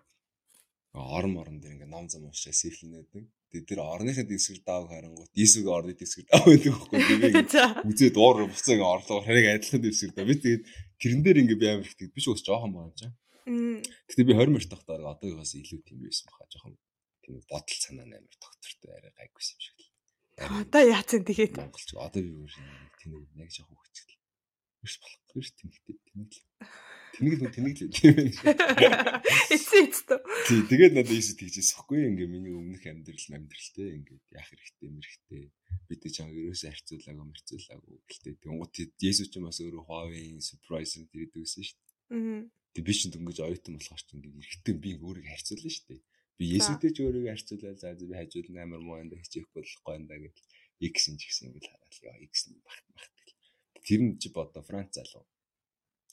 орон 0.96 1.32
морон 1.36 1.58
дээр 1.60 1.76
ингээ 1.76 1.92
ном 1.92 2.08
зам 2.08 2.26
уушаа 2.26 2.56
сэлнэдэг. 2.56 3.26
Тэгээд 3.52 3.68
тэр 3.68 3.80
орныхын 3.84 4.28
дэсгэр 4.28 4.60
даав 4.64 4.88
харангуут 4.92 5.32
Иесүг 5.36 5.68
орны 5.68 5.94
дэсгэр 5.96 6.26
даав 6.28 6.46
байдаг 6.48 6.72
байхгүй 6.72 7.00
тэгээд 7.00 7.52
үзээ 7.88 8.12
дуур 8.12 8.48
буцаа 8.48 8.76
ингээ 8.76 8.94
орлоо 8.96 9.20
харийг 9.24 9.48
адилхан 9.56 9.84
дэсгэр 9.84 10.12
даа. 10.16 10.28
Би 10.28 10.36
тэгээд 10.36 10.64
тэрэн 11.00 11.22
дээр 11.24 11.38
ингээ 11.44 11.60
би 11.60 11.68
амар 11.68 11.88
ихтэй 11.88 12.08
би 12.12 12.20
ч 12.20 12.26
ус 12.28 12.44
жоохон 12.44 12.76
юм 12.76 12.92
чам. 12.96 13.12
Гэтэ 13.48 14.28
би 14.28 14.36
20 14.36 14.52
мөрт 14.52 14.68
тахтаар 14.68 15.04
одоогоос 15.08 15.52
илүү 15.56 15.80
тийм 15.88 16.04
байсан 16.04 16.28
баха 16.28 16.52
жоохон 16.52 16.76
тийм 17.24 17.40
бодол 17.48 17.80
санаа 17.80 18.04
амар 18.04 18.36
доктортой 18.36 18.92
арай 19.00 19.14
гайгүйс 19.16 19.50
юм 19.56 19.60
шиг 19.64 19.78
л. 19.80 19.88
Одоо 20.38 20.84
яатсан 20.84 21.24
тэгээд 21.24 21.56
Монголч 21.56 21.90
одоо 21.96 22.20
би 22.20 22.32
өөр 22.36 22.54
тийм 23.00 23.12
нэг 23.40 23.50
жоохон 23.56 23.80
хөвчтэй. 23.80 24.20
Биш 24.84 25.00
болохгүй 25.00 25.42
ш 25.48 25.50
тэнэгтэй 25.56 25.96
тэнэг 26.04 26.32
л. 26.36 26.44
Тэнэг 27.18 27.42
л 27.42 27.50
тэнэг 27.50 27.74
л 27.82 27.90
тийм 27.90 28.14
ээ. 28.14 28.30
Эцээ 29.58 29.90
эцтэй. 29.90 30.22
Тий, 30.46 30.62
тэгээд 30.70 30.94
надад 30.94 31.18
ийс 31.18 31.34
тэгжээс 31.34 31.74
хэвгүй 31.74 32.14
ингээ 32.14 32.30
миний 32.30 32.54
өмнөх 32.54 32.86
амьдрал 32.86 33.34
амьдралтэй 33.34 33.90
ингээд 33.98 34.26
яах 34.38 34.50
хэрэгтэй 34.54 34.90
мэрхтэй. 34.94 35.44
Бид 35.90 36.02
ч 36.06 36.14
чам 36.14 36.30
ерөөсөө 36.30 36.70
харьцуулаагүй 36.70 37.26
мэрцүүлаагүй. 37.26 37.98
Гэхдээ 38.06 38.34
тэнгуут 38.38 38.76
Есүс 39.02 39.34
ч 39.34 39.42
бас 39.42 39.58
өөрөө 39.66 39.84
Huawei 39.90 40.38
surprise 40.46 40.94
гэдэг 41.10 41.42
байсан 41.42 41.64
шүү 41.66 41.78
дээ. 41.82 42.46
Тэг 42.78 42.84
би 42.86 42.94
чинь 42.94 43.14
дөнгөж 43.18 43.38
оюутан 43.42 43.74
болохоор 43.82 44.04
ч 44.06 44.10
ингээ 44.14 44.38
эргэтэй 44.38 44.76
би 44.78 44.90
өөрийгөө 45.02 45.34
харьцуулна 45.34 45.72
шүү 45.74 45.86
дээ. 45.90 46.02
Би 46.38 46.46
Есүстэй 46.54 46.92
ч 46.94 46.98
өөрийгөө 47.02 47.34
харьцуулаад 47.34 47.78
за 47.82 47.98
би 47.98 48.14
хажууд 48.14 48.48
амар 48.54 48.82
муу 48.86 49.02
энэ 49.02 49.18
хичээхгүй 49.26 49.66
болохгүй 49.66 49.94
энэ 49.98 50.22
гэж 50.22 50.38
X 50.86 50.96
нь 51.10 51.18
ч 51.18 51.34
гэсэн 51.34 51.50
ингээ 51.50 51.66
хараад 51.66 51.98
яа 52.06 52.18
X 52.30 52.54
нь 52.54 52.62
багт 52.62 52.86
багт. 52.94 53.16
Тэр 53.82 54.02
нь 54.06 54.22
чи 54.22 54.30
бодо 54.30 54.62
Франц 54.62 54.94
залуу. 54.94 55.26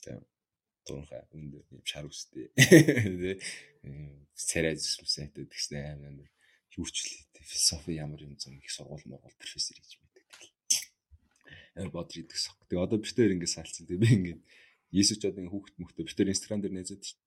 Тийм 0.01 0.25
туурхай 0.85 1.25
өндөр 1.33 1.65
юм 1.73 1.83
шар 1.83 2.05
үстэй. 2.05 2.53
Тэ 2.55 3.41
царай 4.37 4.77
зүсмсэт 4.77 5.35
гэсэн 5.35 5.75
аим 5.81 6.01
амар 6.05 6.29
юучлээ 6.77 7.25
философи 7.45 7.91
ямар 7.91 8.21
юм 8.23 8.37
зам 8.37 8.57
их 8.57 8.71
сургууль 8.71 9.05
мургуул 9.05 9.37
профессор 9.37 9.77
гэж 9.77 9.99
мэддэг. 10.01 10.25
Амар 11.75 11.91
бодож 11.91 12.17
идэх 12.17 12.37
сох. 12.37 12.57
Тэгээ 12.67 12.83
одоо 12.83 12.99
битээр 12.99 13.37
ингэ 13.37 13.47
салцсан. 13.47 13.85
Тэгээ 13.85 14.01
би 14.01 14.09
ингэ 14.15 14.33
Есүс 14.91 15.19
ч 15.21 15.29
одоо 15.29 15.45
хүүхд 15.45 15.77
мөхтө 15.77 16.07
битээр 16.07 16.33
инстаграм 16.33 16.61
дээр 16.61 16.73
нээзэд 16.73 17.01
шүү. 17.05 17.19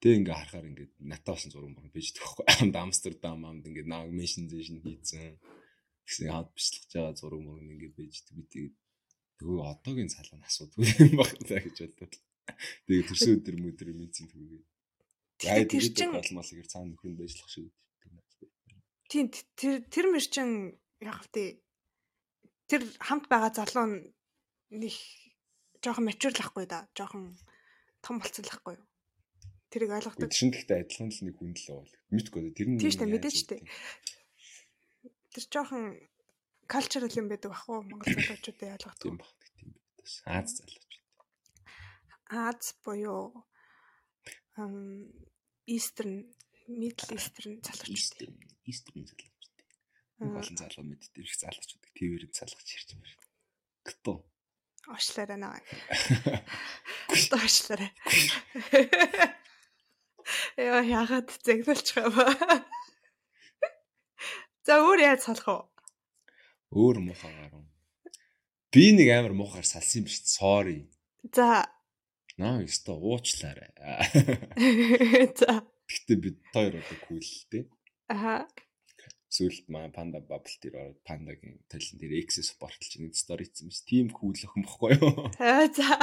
Тэгээ 0.00 0.18
ингээ 0.20 0.36
харахаар 0.36 0.68
ингээ 0.68 0.88
натаа 1.08 1.32
болсон 1.34 1.50
зураг 1.52 1.72
мөрөн 1.72 1.94
бийж 1.94 2.12
төгөхгүй. 2.12 2.44
Амд 2.60 2.76
Амстердам 2.76 3.46
амд 3.48 3.64
ингээ 3.64 3.86
наг 3.88 4.12
мишн 4.12 4.44
зэшн 4.50 4.84
хийцэн. 4.84 5.40
Тэгсэн 6.04 6.28
хаад 6.30 6.52
бичлэж 6.52 6.84
байгаа 6.92 7.14
зураг 7.16 7.40
мөрөн 7.40 7.72
ингээ 7.74 7.96
бийж 7.96 8.28
би 8.36 8.44
тэгээд 8.44 8.74
Тэгвэл 9.36 9.68
одоогийн 9.68 10.08
цалан 10.08 10.40
асуудгүй 10.48 10.84
юм 10.96 11.20
байна 11.20 11.60
гэж 11.60 11.76
боддог. 12.00 12.12
Тэгээ 12.86 13.06
төрсөн 13.10 13.36
өдөр 13.36 13.56
мөдөр 13.60 13.88
мэдсэн 13.92 14.26
түүгээ. 14.32 14.62
Яа 15.44 15.64
тэр 15.68 15.84
чин 15.92 16.10
болмолыг 16.16 16.66
цаана 16.70 16.96
нөхрөнд 16.96 17.18
байжлах 17.20 17.50
шиг. 17.52 17.68
Тийм 19.12 19.28
тэр 19.28 19.84
тэр 19.92 20.06
мэр 20.08 20.24
чин 20.24 20.78
яг 21.04 21.20
тий 21.30 21.60
тэр 22.70 22.82
хамт 22.98 23.28
байгаа 23.28 23.52
залуу 23.52 24.08
нэг 24.72 24.94
жоохон 25.84 26.08
мачуурлахгүй 26.08 26.66
да. 26.66 26.88
Жоохон 26.96 27.36
том 28.02 28.18
болцолохгүй 28.18 28.74
юу? 28.80 28.86
Тэрийг 29.70 29.92
ойлгодог. 29.94 30.32
Шин 30.32 30.50
гэхдээ 30.50 30.82
адилхан 30.82 31.10
л 31.12 31.22
нэг 31.26 31.36
хүн 31.38 31.52
л 31.54 31.66
бол. 31.76 31.94
Мэдгүй 32.10 32.40
тэр 32.56 32.68
нь. 32.72 32.78
Дээ 32.80 33.06
мэдээж 33.06 33.36
шүү 33.36 33.48
дээ. 33.52 33.62
Тэр 35.36 35.44
жоохон 35.52 35.84
cultural 36.72 37.12
юм 37.20 37.26
байдаг 37.30 37.50
бах 37.52 37.64
уу 37.68 37.82
Монгол 37.82 38.12
залуучуудын 38.16 38.74
ялгах 38.76 38.96
тийм 38.98 39.16
баг 39.18 39.30
тийм 39.56 39.70
байдаг. 39.72 40.06
Аз 40.26 40.48
залуучууд. 40.58 41.12
Аз 42.30 42.74
буюу 42.84 43.46
ам 44.60 45.06
Eastern 45.66 46.14
Middle 46.68 47.14
Eastern 47.16 47.54
залуучууд. 47.66 48.34
Eastern 48.70 49.02
залуучууд. 49.10 49.58
Олон 50.18 50.56
залуу 50.56 50.84
мэддэг 50.86 51.22
их 51.22 51.36
залуучууд 51.36 51.84
твэрийн 51.94 52.32
залгаж 52.32 52.68
ирж 52.72 52.88
байгаа 52.94 53.10
шүү. 53.12 53.24
Кто? 53.86 54.12
Ошлаарай 54.86 55.38
наа. 55.38 55.58
Кто 57.10 57.36
ошлаарай. 57.36 57.90
Яа 60.56 60.82
яагаад 60.82 61.30
зэгнүүлчих 61.46 62.02
юм 62.02 62.14
ба. 62.14 62.26
За 64.66 64.82
өөр 64.82 64.98
яаж 65.02 65.20
салах 65.26 65.46
вэ? 65.46 65.75
Өөр 66.74 66.98
муухагаар. 67.02 67.62
Би 68.74 68.92
нэг 68.92 69.08
амар 69.14 69.34
муухаар 69.36 69.66
салсан 69.66 70.02
юм 70.02 70.06
биш. 70.10 70.22
Sorry. 70.26 70.90
За. 71.32 71.66
Наа 72.36 72.60
ёстой 72.66 72.98
уучлаарай. 72.98 73.70
За. 75.38 75.62
Гэхдээ 75.86 76.18
бид 76.18 76.36
хоёр 76.50 76.74
одоо 76.82 77.20
те. 77.50 77.70
Аха. 78.10 78.46
Сүүлд 79.30 79.66
маа 79.70 79.88
панда 79.94 80.20
бабл 80.20 80.54
дээр 80.62 80.74
ороод 80.80 81.00
пандагийн 81.06 81.62
талын 81.70 81.98
дээр 82.00 82.26
X 82.26 82.42
спортлж 82.50 82.98
нэг 82.98 83.14
стори 83.14 83.46
хийсэн 83.46 83.70
мэс. 83.70 83.82
Тим 83.86 84.10
кул 84.10 84.34
охин 84.34 84.62
бохгүй 84.66 84.98
юу? 84.98 85.30
За. 85.76 85.96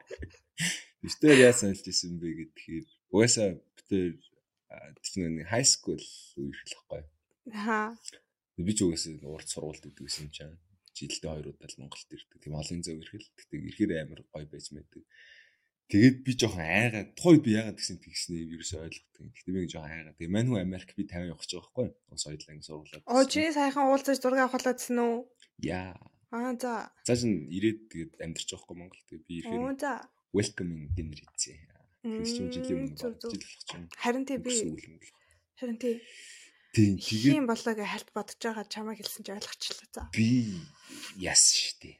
Бистер 1.02 1.36
яасан 1.40 1.72
л 1.72 1.80
жисэн 1.80 2.20
бэ 2.20 2.28
гэдгээр 2.36 2.86
угаасаа 3.12 3.56
битэр 3.56 4.20
тийм 5.00 5.40
нэг 5.40 5.48
high 5.48 5.64
school 5.64 6.00
үеэр 6.36 6.58
л 6.60 6.74
байхгүй. 6.76 7.02
Аа. 7.56 7.96
Би 8.66 8.72
ч 8.74 8.80
угаасаа 8.84 9.20
урд 9.26 9.48
сургуульд 9.48 9.84
идэв 9.90 10.04
гэсэн 10.06 10.28
юм 10.28 10.32
чам. 10.32 10.52
Жилдээ 10.96 11.30
хоёр 11.30 11.46
удаа 11.54 11.68
л 11.70 11.80
Монголд 11.80 12.10
ирдэг. 12.10 12.38
Тийм 12.42 12.54
олон 12.58 12.80
зөв 12.82 12.96
ирхэл. 12.98 13.28
Тэгтээ 13.38 13.60
ирэхээр 13.70 13.92
амар 14.04 14.20
гоё 14.28 14.46
байж 14.50 14.66
мэддэг. 14.74 15.04
Тэгээд 15.90 16.16
би 16.22 16.32
жоохон 16.38 16.62
айгаа 16.62 17.04
тухайд 17.18 17.42
би 17.42 17.50
яагаад 17.58 17.78
гэсэн 17.78 17.98
тэгснээ 17.98 18.42
ерөөсөй 18.54 18.78
ойлгохгүй. 18.78 19.26
Гэхдээ 19.34 19.54
би 19.58 19.70
жоохон 19.70 19.90
айгаа. 19.90 20.14
Тэгээ 20.14 20.34
мань 20.34 20.48
хүн 20.50 20.62
Америк 20.62 20.90
би 20.94 21.02
50 21.02 21.34
явах 21.34 21.42
гэж 21.42 21.50
байгаа 21.50 21.66
байхгүй? 21.66 21.88
Ус 22.14 22.22
соёлын 22.22 22.62
сургуулаад. 22.62 23.02
Оо 23.10 23.22
чи 23.26 23.42
сайхан 23.50 23.90
уулзаж 23.90 24.18
зураг 24.22 24.40
авах 24.46 24.54
болоодсэн 24.54 24.98
үү? 25.02 25.16
Яа. 25.66 25.98
Аа 26.30 26.54
за. 26.54 26.94
Цааш 27.02 27.26
нь 27.26 27.50
ирээд 27.50 27.78
тэгээд 27.90 28.12
амьдарч 28.22 28.48
байгаа 28.54 28.62
байхгүй 28.62 28.76
Монгол. 28.78 29.02
Тэгээд 29.10 29.26
би 29.26 29.34
ирэхээр 29.42 29.62
Оо 29.66 29.74
за. 29.74 29.92
welcoming 30.30 30.84
dinner 30.94 31.18
хийцээ. 31.18 31.58
Тэгс 32.06 32.32
чинь 32.38 32.50
жилийн 32.54 32.78
өмнө 32.86 32.94
жил 32.94 33.14
болох 33.18 33.50
чинь. 33.66 33.90
Харин 33.98 34.24
тий 34.30 34.38
би 34.38 34.54
харин 35.58 35.78
тий 35.82 35.98
Тийм 36.70 37.02
тэгээд 37.02 37.34
юм 37.34 37.46
болоо 37.50 37.74
гэж 37.74 37.88
хальт 37.90 38.10
бодож 38.14 38.38
байгаа 38.38 38.66
чамайг 38.70 39.02
хэлсэн 39.02 39.26
чи 39.26 39.34
ойлгочлаа 39.34 39.90
за. 39.90 40.06
Би 40.14 40.54
шүү 41.18 41.74
дээ. 41.82 41.96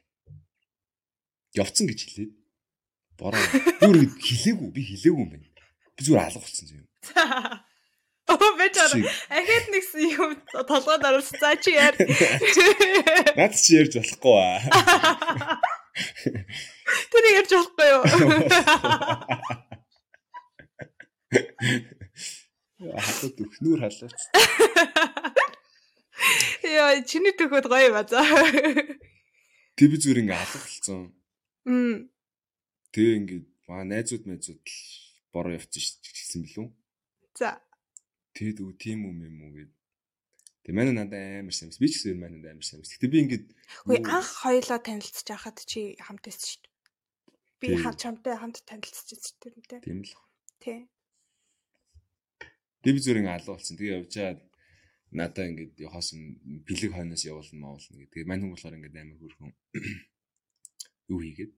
Явцсан 1.59 1.91
гэж 1.91 1.99
хэлээд 2.07 2.31
бороо 3.19 3.43
бүр 3.83 4.07
хилээгүй 4.15 4.69
би 4.71 4.81
хилээгүй 4.87 5.23
юм 5.27 5.31
байна. 5.35 5.51
Би 5.95 6.01
зүгээр 6.07 6.23
алга 6.23 6.39
болсон 6.39 6.71
юм. 6.71 6.87
Оо 8.31 8.49
бечара 8.55 8.95
ахад 9.27 9.65
нэг 9.75 9.83
юм 10.07 10.39
толгойд 10.55 11.03
оруулсан 11.03 11.35
за 11.35 11.51
чи 11.59 11.75
яар. 11.75 11.95
Наад 13.37 13.53
чи 13.59 13.75
ярьж 13.75 13.99
болохгүй 13.99 14.35
аа. 14.39 15.59
Тэр 17.11 17.23
ярьж 17.43 17.51
болохгүй 17.59 17.87
юу? 17.91 18.03
Хатад 22.81 23.37
өхнөр 23.37 23.79
халууч. 23.85 24.21
Яа, 26.65 26.97
чиний 27.05 27.33
төгөөд 27.37 27.67
гоё 27.69 27.89
ба 27.93 28.01
за. 28.09 28.25
Тэг 29.77 29.87
би 29.93 29.97
зүгээр 30.01 30.21
ингээ 30.25 30.37
алга 30.41 30.57
болсон. 30.57 31.13
Мм. 31.69 32.09
Тэгээ 32.89 33.17
ингээд 33.21 33.45
маа 33.69 33.85
найзууд 33.85 34.25
найзууд 34.25 34.61
л 34.65 34.77
бороо 35.29 35.53
явчихсан 35.53 36.01
гэсэн 36.01 36.41
билүү. 36.41 36.67
За. 37.37 37.61
Тэгэд 38.33 38.65
үу 38.65 38.73
тийм 38.73 39.05
юм 39.05 39.21
юм 39.29 39.37
уу 39.45 39.53
гэд. 39.53 39.71
Тэг 40.65 40.73
манай 40.73 40.93
надад 40.97 41.21
амар 41.21 41.53
сайн. 41.53 41.69
Би 41.77 41.85
ч 41.85 42.01
гэсэн 42.01 42.17
манай 42.17 42.41
надад 42.41 42.57
амар 42.57 42.65
сайн. 42.65 42.81
Гэтэ 42.81 43.13
би 43.13 43.17
ингээд 43.29 43.45
Хөөе 43.85 44.01
анх 44.09 44.29
хоёлоо 44.41 44.79
танилцж 44.81 45.27
байхад 45.29 45.57
чи 45.69 45.93
хамт 46.01 46.25
байсан 46.25 46.45
шүү 46.49 46.61
дээ. 46.65 46.73
Би 47.61 47.67
хамт 47.77 47.99
чамтай 48.01 48.35
хамт 48.41 48.57
танилцж 48.65 49.05
байсан 49.05 49.21
шүү 49.21 49.69
дээ. 49.69 49.85
Тийм 49.85 50.01
л. 50.01 50.13
Тий. 50.61 50.89
Алга 53.29 53.53
болсон. 53.53 53.77
Тэгээ 53.77 53.97
явжаад 54.01 54.39
надаа 55.11 55.45
ингээд 55.49 55.75
хоосон 55.91 56.19
бэлэг 56.67 56.91
хойноос 56.95 57.23
явуулна 57.27 57.59
маавуулна 57.61 57.97
гэдэг. 58.01 58.27
Мань 58.27 58.41
хүн 58.41 58.53
болохоор 58.55 58.77
ингээд 58.77 59.01
амар 59.01 59.19
хөрхөн 59.21 59.51
юу 61.11 61.19
хийгээд 61.21 61.53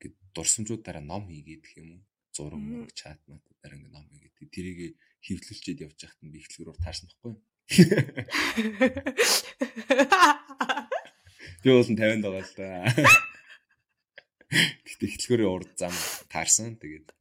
гэд 0.00 0.14
дурсамжуудаараа 0.34 1.04
ном 1.04 1.28
хийгээд 1.28 1.62
гэх 1.62 1.76
юм 1.78 1.88
уу? 2.00 2.02
Зураг 2.34 2.62
мөрөг 2.62 2.92
чат 2.96 3.20
матуудаар 3.28 3.76
ингээд 3.76 3.94
ном 3.94 4.06
хийгээд. 4.08 4.50
Тэрийг 4.50 4.96
хөвлөлчээд 5.22 5.82
явж 5.84 5.98
байхад 6.00 6.20
би 6.24 6.38
ихлгүүрээр 6.40 6.80
таарсан 6.80 7.06
байхгүй 7.12 7.34
би 11.62 11.70
бол 11.70 11.86
50-нд 11.86 12.26
байгаа 12.26 12.42
л 12.42 12.54
да. 12.58 12.90
Гэхдээ 14.50 15.14
ихлгүүрийн 15.14 15.54
урд 15.54 15.70
зам 15.78 15.94
таарсан. 16.26 16.74
Тэгээд 16.82 17.14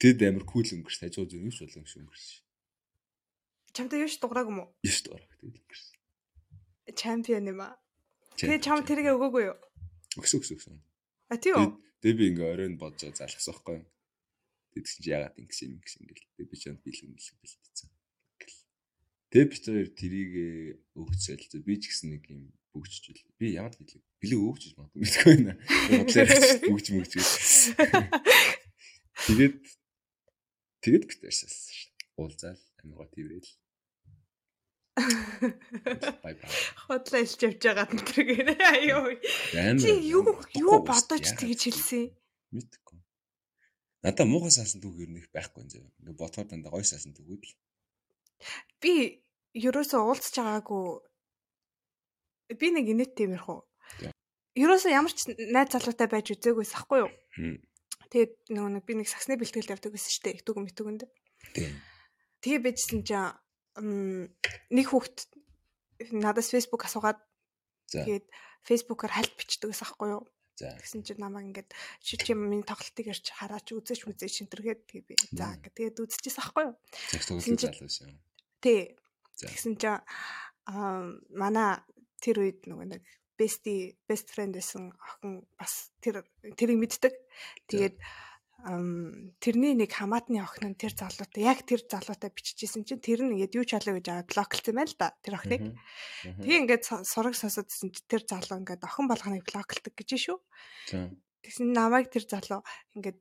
тэд 0.00 0.18
амар 0.26 0.44
кул 0.44 0.66
өнгөрч 0.66 0.96
тажуу 1.02 1.26
зүг 1.28 1.40
юм 1.44 1.52
шиг 1.52 1.68
болон 1.70 1.86
шиг 1.86 2.00
өнгөрч 2.02 2.26
чамтай 3.76 4.00
юу 4.04 4.10
ч 4.10 4.16
дуграаг 4.20 4.48
юм 4.50 4.58
уу 4.64 4.68
юу 4.82 4.94
ч 4.94 5.00
дуграаг 5.04 5.32
тэгээд 5.40 5.60
өнгөрч 5.60 5.84
чемпион 6.96 7.50
юм 7.52 7.60
аа 7.64 7.74
тэгээ 8.36 8.60
чам 8.64 8.80
тэргээ 8.84 9.16
өгөөгүй 9.16 9.42
юу 9.50 9.56
өгсөн 10.20 10.40
өгсөн 10.40 10.56
өгсөн 10.56 10.76
А 11.26 11.36
тийм 11.42 11.58
үү? 11.58 11.70
Тэгээ 12.06 12.18
би 12.18 12.24
ингээ 12.30 12.52
оройн 12.54 12.74
бодож 12.78 13.10
залхсан 13.18 13.50
байхгүй 13.50 13.82
юу? 13.82 13.86
Тэгсэн 14.78 15.00
чи 15.02 15.10
ягаад 15.10 15.34
ингэс 15.42 15.60
юм 15.66 15.82
гэсэн 15.82 16.00
ингээл. 16.06 16.30
Тэгээ 16.38 16.50
би 16.50 16.56
чанд 16.62 16.80
бэлэн 16.86 17.10
бэлэн 17.18 17.38
бэлтсэн. 17.42 17.90
Тэгээ 19.34 19.50
би 19.50 19.56
тэр 19.58 19.78
тэрийг 19.90 20.32
өгцөл 20.94 21.42
би 21.66 21.74
ч 21.82 21.90
гэсэн 21.90 22.08
нэг 22.14 22.22
юм 22.30 22.54
бүгжчихвэл 22.70 23.26
би 23.42 23.46
ямар 23.58 23.74
л 23.74 23.80
хэлээ. 23.82 24.06
Бэлэг 24.22 24.38
өгчөж 24.38 24.72
магадгүй 24.78 25.00
мэдгүй 25.02 25.26
байна. 25.34 25.54
Бодлоор 25.98 26.30
бүгж 26.70 26.86
мөгж. 26.94 27.12
Тэгээд 29.26 29.54
тэгээд 30.86 31.04
би 31.10 31.14
тэрсэлсэн 31.18 31.74
шүү. 31.74 31.90
Уулзаал 32.22 32.62
амар 32.80 32.96
гоо 33.02 33.08
тийвэрэл. 33.10 33.50
Бай 36.22 36.34
бай. 36.38 36.48
Хотлоо 36.86 37.20
илж 37.20 37.40
явж 37.42 37.60
байгаа 37.60 37.90
энэ 37.90 38.06
төргээр. 38.06 38.48
Аюу. 38.56 39.12
Чи 39.82 39.90
юу 40.08 40.40
юу 40.56 40.80
бодож 40.86 41.26
тэгж 41.36 41.60
хэлсэн? 41.68 42.14
Мэдгүй. 42.54 42.98
Надаа 44.06 44.26
муухай 44.30 44.54
саасан 44.54 44.80
түүх 44.80 44.96
ер 45.02 45.10
нь 45.12 45.20
их 45.20 45.28
байхгүй 45.34 45.66
юм 45.66 45.68
зав. 45.68 45.84
Ингээ 46.00 46.16
бодохоор 46.16 46.48
дандаа 46.48 46.72
гоё 46.72 46.86
саасан 46.86 47.12
түүгүүд 47.12 47.42
л. 47.44 47.52
Би 48.80 49.20
ерөөсөө 49.52 50.00
уулзч 50.00 50.34
байгаагүй. 50.40 50.84
Би 52.56 52.66
нэг 52.72 52.86
инэт 52.88 53.12
тиймэрхүү. 53.18 53.58
Ерөөсөө 54.56 54.92
ямар 54.96 55.12
ч 55.12 55.28
найз 55.36 55.68
залуутай 55.74 56.08
байж 56.08 56.32
үзээгүйс 56.32 56.72
ахгүй 56.78 57.04
юу? 57.04 57.12
Тэгээд 58.10 58.32
нөгөө 58.54 58.70
нэг 58.78 58.84
би 58.86 58.92
нэг 59.02 59.08
саксны 59.10 59.34
бэлтгэл 59.36 59.72
явдаг 59.74 59.92
гэсэн 59.92 60.12
шүү 60.12 60.24
дээ. 60.24 60.36
Их 60.38 60.44
дүгэн 60.46 60.66
мэтүгэнд. 60.66 61.02
Тэгээ 62.42 62.60
байжсэн 62.62 63.00
чинь 63.02 64.30
нэг 64.70 64.86
хүүхд 64.88 65.16
надаас 66.14 66.52
Facebook 66.52 66.86
асуугаад 66.86 67.20
тэгээд 67.90 68.26
фейсбુકаар 68.64 69.12
хальт 69.12 69.34
бичдэг 69.36 69.72
гэсэн 69.72 69.84
аахгүй 69.84 70.08
юу. 70.16 70.24
Тэгсэн 70.56 71.04
чинь 71.04 71.20
намайг 71.20 71.52
ингээд 71.52 71.70
чи 72.00 72.16
чи 72.16 72.32
миний 72.32 72.64
тоглолтыг 72.64 73.12
ирж 73.12 73.28
хараач 73.28 73.76
үзээч 73.76 74.08
мүзээч 74.08 74.32
шинтергээд 74.40 74.80
тэгээ 74.88 75.04
би 75.04 75.14
за 75.36 75.52
тэгээд 75.60 76.00
үзчихсэн 76.00 76.40
аахгүй 76.40 76.64
юу. 76.72 76.74
Тэгсэн 77.12 77.60
чинь 77.60 78.16
тий. 78.64 78.96
Тэгсэн 79.36 79.76
чинь 79.76 80.00
аа 80.64 81.12
манай 81.36 81.84
тэр 82.24 82.40
үед 82.40 82.64
нөгөө 82.64 82.88
нэг 82.88 83.04
бести 83.38 83.96
best 84.08 84.32
friend 84.32 84.56
гэсэн 84.56 84.92
охин 84.96 85.46
бас 85.60 85.92
тэр 86.00 86.24
тэрийг 86.56 86.80
мэддэг. 86.80 87.14
Тэгээд 87.68 87.96
тэрний 89.38 89.76
нэг 89.76 89.92
хамаатны 89.92 90.40
охин 90.42 90.74
нь 90.74 90.80
тэр 90.80 90.96
залуутай 90.96 91.44
яг 91.44 91.62
тэр 91.68 91.84
залуутай 91.84 92.32
биччихсэн 92.32 92.82
чинь 92.88 93.04
тэр 93.04 93.22
нь 93.22 93.36
ингээд 93.36 93.54
юу 93.54 93.68
чалаа 93.68 94.00
гэж 94.00 94.06
аваад 94.10 94.32
блоклцсан 94.32 94.74
байл 94.74 94.94
да 94.96 95.12
тэр 95.22 95.36
охиныг. 95.38 95.76
Тэгээ 96.24 96.60
ингээд 96.64 96.84
сураг 97.04 97.36
сонсоодсэн 97.36 97.92
чинь 97.92 98.08
тэр 98.08 98.24
залуу 98.24 98.64
ингээд 98.64 98.82
охин 98.82 99.06
болгоныг 99.06 99.44
блоклдог 99.44 99.92
гэж 99.92 100.10
шүү. 100.18 100.38
Тэгсэн 101.44 101.68
намайг 101.70 102.10
тэр 102.10 102.24
залуу 102.26 102.64
ингээд 102.96 103.20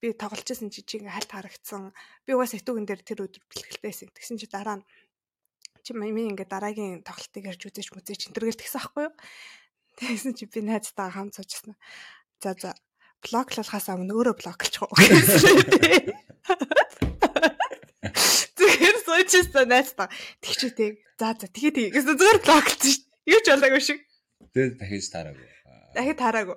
би 0.00 0.08
тоглож 0.16 0.48
исэн 0.50 0.72
чи 0.72 0.82
чи 0.82 0.98
ингээд 0.98 1.14
хальт 1.14 1.30
харагдсан. 1.30 1.92
Би 2.26 2.32
угаас 2.34 2.56
этүүгэн 2.56 2.86
дээр 2.88 3.02
тэр 3.04 3.22
өдөр 3.22 3.44
бэлгэлтэйсэн. 3.44 4.10
Тэгсэн 4.14 4.40
чи 4.40 4.46
дараа 4.48 4.82
нь 4.82 4.86
чи 5.88 5.96
минь 5.96 6.36
ингээд 6.36 6.52
дараагийн 6.52 7.00
тоглолтыг 7.00 7.48
ярьж 7.48 7.64
үзээч 7.64 7.88
мүзээч 7.96 8.28
энэ 8.28 8.36
төргээл 8.36 8.60
тэгсэн 8.60 8.76
аахгүй 8.76 9.08
юу. 9.08 9.14
Тэгсэн 9.96 10.36
чи 10.36 10.44
би 10.44 10.60
найзтайгаа 10.60 11.16
хамт 11.16 11.40
суужсан. 11.40 11.80
За 12.44 12.52
за 12.52 12.76
блоклуулахаас 13.24 13.88
өмнө 13.88 14.12
өөрөө 14.12 14.36
блоклчих 14.36 14.84
уу 14.84 14.92
гэсэн. 14.92 16.12
Зүгээр 18.52 18.98
суучсан 19.00 19.64
найстаа. 19.72 20.12
Тэгчээ 20.44 20.72
тэг. 20.76 20.92
За 21.16 21.32
за 21.32 21.48
тэгээ 21.48 21.72
тэг. 21.72 21.88
Гэсэн 21.96 22.20
зүгээр 22.20 22.38
блоклсон 22.44 22.92
шүү. 22.92 23.08
Юу 23.32 23.40
ч 23.40 23.46
болоогүй 23.48 23.80
шиг. 23.80 23.98
Тэгээд 24.52 24.76
дахиж 24.76 25.08
таараагүй. 25.08 25.48
Дахиж 25.96 26.16
таараагүй. 26.20 26.56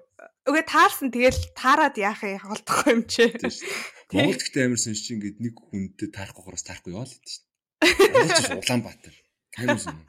Үгүй 0.52 0.64
таарсан 0.68 1.10
тэгэл 1.14 1.42
таарад 1.56 1.96
яах 1.96 2.22
юм 2.28 2.44
холдохгүй 2.44 2.92
юм 3.00 3.04
чи. 3.08 3.30
Монголд 4.12 4.44
ихтэй 4.44 4.68
амарсан 4.68 4.98
чи 4.98 5.16
ингээд 5.16 5.38
нэг 5.40 5.56
хүнтэй 5.56 6.10
таарахгүй 6.12 6.44
хороос 6.44 6.66
таарахгүй 6.68 6.92
яваа 6.92 7.08
л 7.08 7.16
гэдэг. 7.16 7.52
Монголч 7.82 8.50
Улаанбаатар. 8.62 9.16
Амарсан 9.60 10.00
юм. 10.00 10.08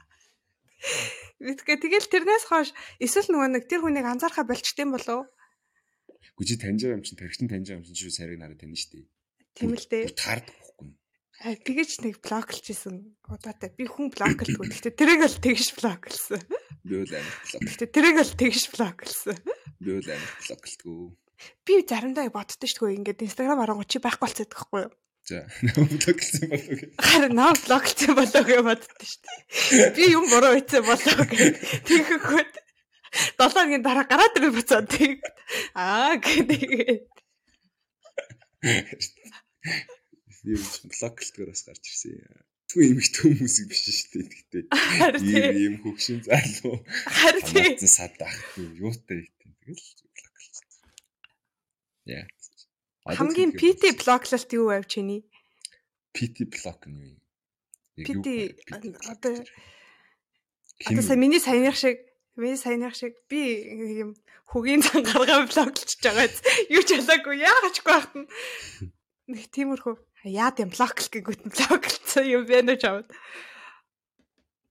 Мэдгээ 1.43 1.77
тэгэл 1.83 2.07
тэрнээс 2.07 2.45
хойш 2.47 2.69
эсвэл 3.03 3.31
нөгөө 3.31 3.49
нэг 3.51 3.63
тэр 3.67 3.83
хүнийг 3.83 4.07
анзаархаа 4.07 4.47
болчтой 4.47 4.87
юм 4.87 4.95
болов 4.95 5.27
Гүжи 6.37 6.57
таньж 6.57 6.81
байгаа 6.81 6.97
юм 6.97 7.05
чинь 7.05 7.19
тархитын 7.19 7.49
таньж 7.51 7.67
байгаа 7.69 7.81
юм 7.81 7.85
чинь 7.85 7.99
шүү 7.99 8.13
сарыг 8.17 8.39
нараа 8.41 8.57
тань 8.57 8.73
штий. 8.73 9.05
Тийм 9.53 9.77
л 9.77 9.85
дээ. 9.85 10.17
Таардаг 10.17 10.55
байхгүй. 10.57 10.89
Аа 11.45 11.55
тэгэж 11.61 11.91
нэг 12.01 12.15
блоклжсэн 12.25 12.95
удаатай. 13.29 13.69
Би 13.69 13.85
хүн 13.85 14.09
блоклдгүй. 14.09 14.65
Гэхдээ 14.65 14.97
тэрийг 14.97 15.21
л 15.29 15.37
тэгж 15.37 15.67
блоклсон. 15.77 16.41
Би 16.81 16.93
бол 17.05 17.13
амар 17.13 17.37
блок. 17.37 17.61
Гэхдээ 17.69 17.89
тэрийг 17.93 18.17
л 18.17 18.33
тэгж 18.33 18.63
блоклсон. 18.73 19.37
Би 19.77 19.89
бол 19.93 20.09
амар 20.09 20.33
блоклдгүй. 20.41 21.01
Би 21.67 21.73
заримдаа 21.85 22.33
боддоо 22.33 22.69
шүү 22.71 22.97
ингээд 22.97 23.25
Instagram 23.29 23.61
харангуй 23.61 23.85
чи 23.85 24.01
байхгүй 24.01 24.25
болцоод 24.25 24.49
байхгүй 24.49 24.81
юу? 24.89 24.91
За, 25.33 25.49
блоглсон 25.65 26.49
болов 26.49 26.69
уу? 26.69 26.93
Харин 27.01 27.33
наа 27.33 27.53
блоглсон 27.57 28.13
болов 28.13 28.45
гэж 28.45 28.61
боддоо 28.69 29.05
шүү 29.09 29.21
дээ. 29.25 29.89
Би 29.97 30.03
юм 30.13 30.25
буруу 30.29 30.53
хийсэн 30.53 30.85
болов 30.85 31.19
гэж 31.25 31.57
тэгэхгүй. 31.89 32.45
7 33.41 33.53
хоногийн 33.53 33.81
дараа 33.81 34.05
гараад 34.05 34.37
ирэх 34.37 34.53
буцаад 34.53 34.85
тэг. 34.93 35.25
Аа 35.73 36.21
гэдэг. 36.21 37.01
Би 40.45 40.53
блог 40.53 41.13
гэлтгээр 41.17 41.49
бас 41.49 41.63
гарч 41.65 41.81
ирсэн. 41.81 42.13
Тэгвэл 42.69 42.93
эмэгтэй 42.93 43.21
хүмүүсийг 43.25 43.67
биш 43.73 43.81
шүү 43.89 44.29
дээ. 44.29 44.69
Тэгтээ 44.69 45.57
ийм 45.65 45.81
хөгшин 45.81 46.21
залуу. 46.29 46.85
Харин 47.09 47.45
тийм. 47.49 47.73
Садах 47.89 48.37
юутай 48.57 49.25
гэдэг. 49.25 49.49
Тэгэл 49.65 49.89
блог 50.13 50.33
гэлсэн. 50.37 50.69
Яа. 52.05 52.25
Хамгийн 53.03 53.51
PT 53.51 53.99
блоглалт 53.99 54.49
юу 54.55 54.71
байв 54.71 54.87
чиний? 54.87 55.27
PT 56.15 56.47
блог 56.47 56.79
нь 56.87 57.03
юу? 57.03 57.19
PT 57.99 58.55
одоо 58.71 59.43
одоо 60.87 61.03
сая 61.03 61.19
миний 61.19 61.43
саяных 61.43 61.75
шиг 61.75 61.99
миний 62.39 62.55
саяных 62.55 62.95
шиг 62.95 63.13
би 63.27 63.99
юм 63.99 64.15
хөгийн 64.47 64.81
цан 64.81 65.03
гаргаа 65.03 65.43
блоглож 65.51 65.91
байгаа. 65.99 66.31
Юу 66.71 66.83
ч 66.87 66.95
ялаагүй 66.95 67.43
яагачгүй 67.43 67.91
байхад 67.91 68.15
нь 68.15 68.27
нэг 69.27 69.51
тиймэрхүү 69.51 69.95
яад 70.31 70.63
юм 70.63 70.71
блоглох 70.71 71.11
гээгүүт 71.11 71.43
блоглцсон 71.43 72.23
юм 72.23 72.47
байна 72.47 72.79
ч 72.79 72.87
аваад. 72.87 73.11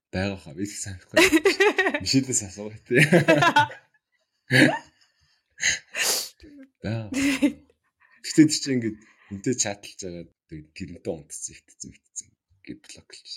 Бага 0.08 0.40
хаа 0.40 0.56
би 0.56 0.64
санахгүй. 0.64 1.20
Мишэлээс 2.00 2.48
асуух 2.48 2.80
тий. 2.88 3.04
Бага. 6.82 7.12
Гэтэ 8.22 8.42
тийч 8.48 8.64
ингээд 8.70 8.98
үнтэй 9.34 9.54
чаталж 9.58 9.98
байгаа 10.02 10.24
тэрнтэй 10.74 11.12
унтцсан 11.12 11.52
ихтсэн 11.58 11.90
ихтсэн 11.90 12.28
гэд 12.62 12.80
блоклж 12.86 13.28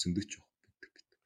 зөндөөч 0.00 0.30
явах 0.38 0.52
байдаг 0.72 0.92
байдаг. 0.96 1.24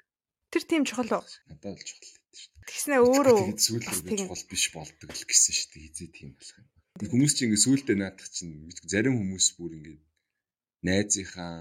Тэр 0.50 0.64
тийм 0.66 0.82
чухал 0.88 1.12
уу? 1.12 1.24
Надад 1.46 1.78
л 1.78 1.86
чухал 1.86 2.10
гэдэг 2.10 2.36
шүү 2.42 2.50
дээ. 2.52 2.66
Тэгснэ 2.68 2.96
өөрөө 2.98 3.38
сүүлдээ 3.62 4.18
чухал 4.26 4.44
биш 4.50 4.64
болдог 4.74 5.10
л 5.12 5.28
гэсэн 5.28 5.52
шүү 5.54 5.68
дээ. 5.72 5.84
Хизээ 5.86 6.10
тийм 6.10 6.30
болох 6.34 6.56
юм. 6.58 6.66
Хүмүүс 7.12 7.32
чинь 7.36 7.46
ингээд 7.52 7.64
сүүлдээ 7.66 7.96
наадах 8.00 8.28
чинь 8.32 8.54
зарим 8.88 9.14
хүмүүс 9.20 9.46
бүр 9.56 9.72
ингээд 9.78 10.02
найзынхаа 10.82 11.54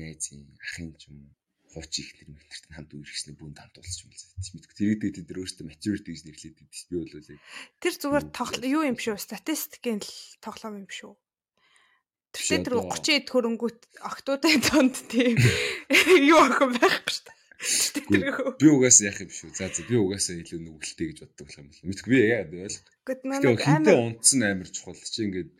найзын 0.00 0.42
ахын 0.66 0.90
ч 0.98 1.12
юм 1.12 1.30
хууч 1.74 1.94
ихлэр 1.98 2.30
мэтэрт 2.30 2.64
хамт 2.70 2.90
үргэснээ 2.94 3.36
бүнд 3.36 3.58
хамт 3.58 3.76
уулзч 3.82 3.98
юм 4.06 4.14
л 4.14 4.54
мэдгүй. 4.54 4.74
Тэр 4.78 4.88
гэдэг 4.94 5.12
тэд 5.18 5.30
өөрөөсөө 5.34 5.66
maturity 5.66 6.10
гэж 6.14 6.22
нэрлээд 6.24 6.56
байдаг. 6.62 6.80
Би 6.88 6.96
бол 7.02 7.12
яг 7.18 7.40
Тэр 7.82 7.94
зүгээр 7.98 8.26
тоглоо 8.30 8.68
юу 8.70 8.82
юм 8.86 8.98
шүү? 8.98 9.18
Статистикийн 9.18 10.00
л 10.00 10.12
тоглоом 10.38 10.86
юм 10.86 10.90
шүү. 10.90 11.12
Тэр 12.34 12.66
тэр 12.66 12.74
30 12.82 13.18
эд 13.18 13.28
хөрөнгөт 13.30 13.80
октоудын 14.02 14.62
донд 14.66 14.96
тийм 15.06 15.38
юу 16.30 16.40
охин 16.42 16.74
байхгүй 16.78 17.14
шүү. 17.14 17.34
Би 18.58 18.68
угаасаа 18.68 19.08
яах 19.08 19.20
юм 19.22 19.30
шүү. 19.30 19.50
За 19.54 19.70
за 19.70 19.86
би 19.86 19.94
угаасаа 19.96 20.36
илүү 20.42 20.60
нүгэлтэй 20.66 21.06
гэж 21.14 21.18
боддог 21.22 21.48
юм 21.54 21.70
байна. 21.70 21.86
Мэдгүй 21.88 22.10
би 22.10 22.18
яа 22.26 22.42
ойлгох. 22.42 22.82
Гэхдээ 23.06 23.54
хинтээ 23.64 23.96
унтсан 24.02 24.40
амар 24.42 24.68
чухал 24.68 24.98
чи 24.98 25.20
ингээд 25.24 25.50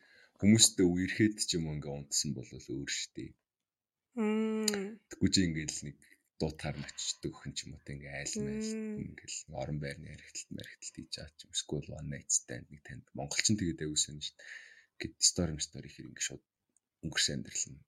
хүмүүстэй 0.43 0.85
үерхэд 0.85 1.37
ч 1.47 1.51
юм 1.57 1.71
ингээ 1.73 1.95
унтсан 1.95 2.31
бол 2.37 2.51
өөр 2.51 2.91
штий. 2.91 3.33
Тэггүй 4.15 5.31
чи 5.35 5.41
ингээл 5.43 5.91
нэг 5.91 5.97
дуутаар 6.39 6.77
очдог 6.87 7.35
өхөн 7.35 7.51
ч 7.51 7.67
юм 7.67 7.75
уу 7.75 7.83
ингээ 7.83 8.15
айл 8.15 8.35
мэйл 8.47 8.71
ингээл 9.11 9.39
орон 9.59 9.79
байрны 9.83 10.07
харигталт 10.07 10.51
маригталт 10.55 10.95
хийж 10.95 11.11
байгаа 11.19 11.35
ч 11.35 11.41
юм 11.43 11.51
эсвэл 11.51 11.91
one 11.99 12.09
night 12.15 12.31
stand 12.31 12.67
нэг 12.71 12.83
танд 12.87 13.05
монголчин 13.19 13.59
тэгээд 13.59 13.83
сонь 13.99 14.23
шүү 14.23 14.39
дээ. 14.39 14.47
Гэт 15.03 15.15
стори 15.19 15.59
стори 15.59 15.91
хэр 15.91 16.07
ингээ 16.15 16.27
шууд 16.31 16.43
өнгөрсөн 17.03 17.35
амьдрал 17.43 17.67
нь 17.75 17.83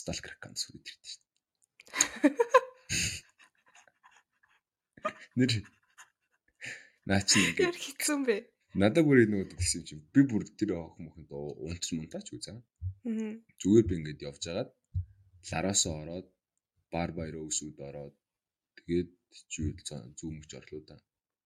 сталкер 0.00 0.32
аккаунт 0.32 0.56
сүрээд 0.60 0.88
ирдэ 0.88 1.08
шүү 1.12 1.20
дээ. 1.20 1.28
Нэр 5.36 5.52
наа 7.04 7.20
чи 7.28 7.36
ингээ 7.36 7.68
хэцүү 7.68 8.18
бэ. 8.24 8.36
Надад 8.80 9.04
бүр 9.04 9.28
энэ 9.28 9.44
нэг 9.44 9.60
гэсэн 9.60 9.84
чинь 9.84 10.04
би 10.14 10.24
бүр 10.24 10.48
тэр 10.56 10.72
охин 10.80 11.04
мохинд 11.04 11.28
унтч 11.36 11.92
мунтаач 11.92 12.32
үзээ. 12.32 12.56
Зүгээр 13.60 13.86
би 13.88 13.94
ингээд 14.00 14.24
явж 14.24 14.44
агаад 14.48 14.70
лараасаа 15.50 15.94
ороод 16.02 16.28
бар 16.92 17.10
баяраа 17.18 17.48
өсвөд 17.50 17.78
ороод 17.88 18.14
тэгээд 18.78 19.10
чивэл 19.52 19.82
зүүмгч 20.18 20.50
орлоо 20.58 20.82
да. 20.90 20.96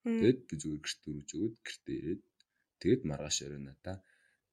Тэгээд 0.05 0.39
би 0.49 0.55
зүгээр 0.61 0.83
гэрт 0.85 1.01
дөрөж 1.05 1.29
өгöd 1.37 1.57
гэртээ 1.67 1.97
ирээд 2.01 2.23
тэгээд 2.81 3.03
маргааш 3.09 3.39
өрөө 3.47 3.63
надаа 3.65 3.97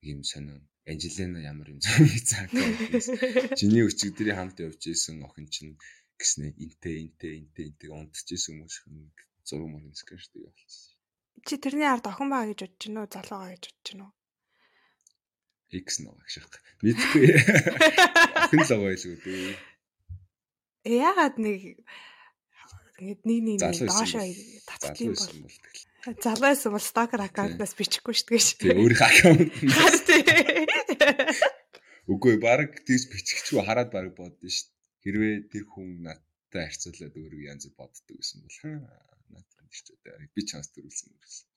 ийм 0.07 0.19
сонин 0.31 0.61
Анжелина 0.91 1.39
ямар 1.51 1.67
юм 1.73 1.79
зургийг 1.85 2.25
цаагаа. 2.31 2.69
Чиний 3.59 3.85
өчигдрийн 3.85 4.37
хамт 4.37 4.57
явж 4.65 4.81
исэн 4.89 5.21
охин 5.27 5.47
чинь 5.53 5.77
гэснэ 6.19 6.45
интэ 6.65 6.91
интэ 7.05 7.27
интэ 7.41 7.61
интэ 7.69 7.85
унтчихсэн 7.93 8.53
хүмүүс 8.57 8.77
хүн 8.81 8.95
зураг 9.47 9.69
мөрөн 9.69 9.93
скэштэй 10.01 10.41
явуулчихсан. 10.41 10.97
Чи 11.45 11.53
тэрний 11.61 11.89
ард 11.89 12.05
охин 12.09 12.29
баа 12.33 12.49
гэж 12.49 12.59
бодож 12.65 12.81
гинөө 12.81 13.05
залуу 13.13 13.37
байгаа 13.37 13.53
гэж 13.53 13.63
бодож 13.69 13.85
гинөө. 13.85 14.09
X 15.71 16.03
нэг 16.03 16.11
байна. 16.11 16.27
Мэдгүй. 16.83 17.25
Охин 18.45 18.59
л 18.61 18.71
байгаа 18.71 18.91
илүү 18.95 19.15
дээ. 19.23 19.55
Яагаад 20.91 21.35
нэг 21.37 21.61
ингээд 23.01 23.21
нэг 23.25 23.39
нэг 23.45 23.59
доошоо 23.61 24.25
татсан 24.69 24.95
юм 25.01 25.13
бол 25.17 26.21
залуу 26.21 26.45
байсан 26.45 26.69
бол 26.73 26.81
стокер 26.81 27.21
аккаунтаас 27.25 27.73
бичихгүй 27.77 28.13
шүү 28.13 28.29
дээ. 28.29 28.41
Тэгээ 28.61 28.81
өөрийнхөө 28.81 29.09
аккаунт. 29.09 29.49
Үгүй 32.09 32.35
баг 32.41 32.81
тийс 32.85 33.05
бичихчгүй 33.09 33.61
хараад 33.65 33.89
баг 33.93 34.13
боддоо 34.17 34.49
шүү. 34.49 34.69
Хэрвээ 35.01 35.49
тэр 35.49 35.65
хүн 35.65 36.05
надтай 36.05 36.69
харьцуулаад 36.69 37.15
өөрөө 37.17 37.41
янз 37.49 37.65
бүр 37.69 37.89
боддог 37.89 38.17
гэсэн 38.17 38.41
бол 38.45 38.57
надад 39.33 39.69
тийч 39.73 39.87
одоо 39.97 40.13
би 40.33 40.41
чанс 40.45 40.69
төрүүлсэн 40.73 41.09
мөрсөн. 41.09 41.47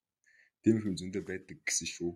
Тиймэрхүү 0.65 0.97
зөндөө 1.01 1.23
байдаг 1.29 1.59
гэсэн 1.65 1.89
шүү. 1.93 2.13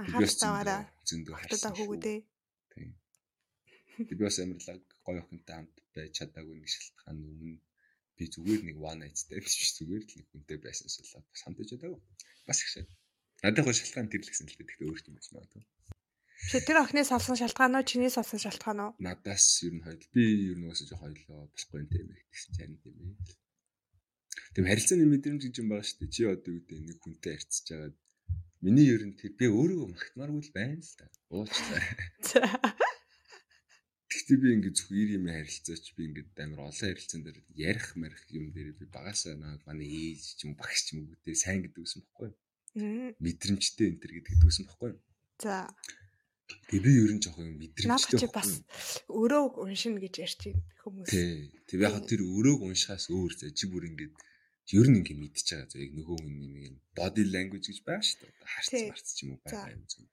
Анхаарал 0.00 0.88
зөндөө 1.08 1.36
харсан. 1.36 1.72
Хүүгүүдээ. 1.76 2.18
Тийм. 2.72 2.90
Би 4.08 4.14
бас 4.16 4.38
амарлаг 4.40 4.80
гоё 5.04 5.20
охинтой 5.20 5.54
хамт 5.56 5.76
байж 5.94 6.10
чадаагүй 6.16 6.56
нэг 6.56 6.70
шалтгаан 6.72 7.18
өмнө 7.20 7.60
би 8.16 8.24
зүгээр 8.34 8.62
нэг 8.68 8.76
one 8.80 8.98
night 9.04 9.16
stand 9.20 9.44
биш 9.44 9.76
зүгээр 9.76 10.02
л 10.08 10.16
нэг 10.16 10.26
хүнтэй 10.32 10.58
байсан 10.64 10.88
суулаад 10.88 11.26
бас 11.28 11.42
хамт 11.44 11.58
байж 11.58 11.68
чадаагүй. 11.72 12.00
Бас 12.48 12.58
их 12.64 12.68
шээ. 12.72 12.86
Надад 13.44 13.64
гоё 13.66 13.76
шалтгаан 13.76 14.08
тэрлэгсэн 14.08 14.48
л 14.48 14.56
дээ. 14.56 14.68
Тэгтээ 14.70 14.88
өөрт 14.88 15.08
юм 15.12 15.16
биш 15.20 15.28
магадгүй. 15.34 15.64
Чи 16.50 16.58
тэр 16.66 16.82
охины 16.82 17.04
салсан 17.06 17.36
шалтгаан 17.38 17.76
уу, 17.78 17.86
чиний 17.86 18.10
салсан 18.10 18.40
шалтгаан 18.42 18.80
уу? 18.82 18.92
Надаас 18.98 19.62
ер 19.62 19.74
нь 19.76 19.84
хоёул. 19.84 20.08
Би 20.16 20.24
ер 20.50 20.58
нь 20.58 20.66
уусаж 20.66 20.90
хоёлоо 20.90 21.46
болохгүй 21.52 21.78
юм 21.84 21.88
тийм 21.92 22.08
ээ 22.10 22.22
гэсэн 22.34 22.50
чинь 22.56 22.80
тийм 22.82 22.96
ээ. 22.98 23.14
Тэгм 24.56 24.66
харилцааны 24.66 25.06
мэдрэмж 25.06 25.42
гэж 25.46 25.54
юм 25.62 25.68
байгаа 25.70 25.86
шүү 25.86 25.98
дээ. 26.02 26.14
Чи 26.16 26.22
одоо 26.26 26.52
гэдэг 26.58 26.78
нэг 26.82 26.98
хүнтэй 26.98 27.32
харьцаж 27.38 27.66
байгаад 27.70 27.96
миний 28.62 28.86
ер 28.94 29.02
нь 29.02 29.18
тэр 29.18 29.34
би 29.34 29.50
өөрийгөө 29.50 29.88
магтмааргүй 29.90 30.42
л 30.46 30.54
байна 30.54 30.78
л 30.78 30.94
да. 30.96 31.06
Уучлаа. 31.34 31.82
Гэхдээ 34.06 34.38
би 34.38 34.48
ингээд 34.54 34.76
зөв 34.78 34.90
ир 34.94 35.10
юм 35.18 35.26
харилцаач 35.26 35.84
би 35.98 36.02
ингээд 36.06 36.38
амар 36.38 36.70
олон 36.70 36.78
харилцаан 36.78 37.22
дээр 37.26 37.38
ярих 37.58 37.88
марих 37.98 38.22
юм 38.30 38.54
дээр 38.54 38.70
би 38.78 38.86
багасаа 38.86 39.34
нэг 39.34 39.66
манай 39.66 39.88
ээж 39.90 40.38
ч 40.38 40.40
юм 40.46 40.54
багш 40.54 40.78
ч 40.86 40.94
юм 40.94 41.10
гэдэг 41.10 41.34
сайн 41.34 41.66
гэдэг 41.66 41.82
үсэн 41.82 42.06
баггүй. 42.06 42.30
Мэдрэмжтэй 43.18 43.86
энэ 43.90 44.00
төр 44.00 44.12
гэдэг 44.20 44.46
үсэн 44.46 44.64
баггүй. 44.70 44.92
За. 45.42 45.66
Тэгээ 46.70 46.84
би 46.86 46.92
ер 47.02 47.12
нь 47.16 47.22
жоох 47.24 47.40
юм 47.40 47.58
мэдрэмжтэй. 47.58 47.90
Наад 47.90 48.20
чи 48.20 48.28
бас 48.30 48.50
өрөөг 49.08 49.58
уншина 49.58 49.98
гэж 49.98 50.14
байна 50.22 50.60
хүмүүс. 50.86 51.08
Тий. 51.10 51.50
Тэг 51.66 51.78
яг 51.82 51.96
тэр 52.06 52.20
өрөөг 52.22 52.60
уншихаас 52.68 53.08
өөр 53.10 53.32
зэ 53.32 53.56
чи 53.56 53.66
бүр 53.66 53.88
ингээд 53.90 54.14
ер 54.70 54.86
нь 54.86 54.98
ингээд 55.02 55.18
мэдчихэж 55.18 55.50
байгаа. 55.50 55.82
Яг 55.82 55.92
нөгөө 55.98 56.16
хүн 56.22 56.34
нэг 56.38 56.54
юм 56.70 56.76
body 56.94 57.24
language 57.34 57.66
гэж 57.68 57.78
байгаа 57.82 58.06
шүү 58.06 58.18
дээ. 58.22 58.32
Харц 58.54 58.70
марц 58.86 59.08
ч 59.16 59.18
юм 59.26 59.30
уу 59.34 59.40
байгаа 59.42 59.74
юм 59.74 59.84
зөв. 59.90 60.06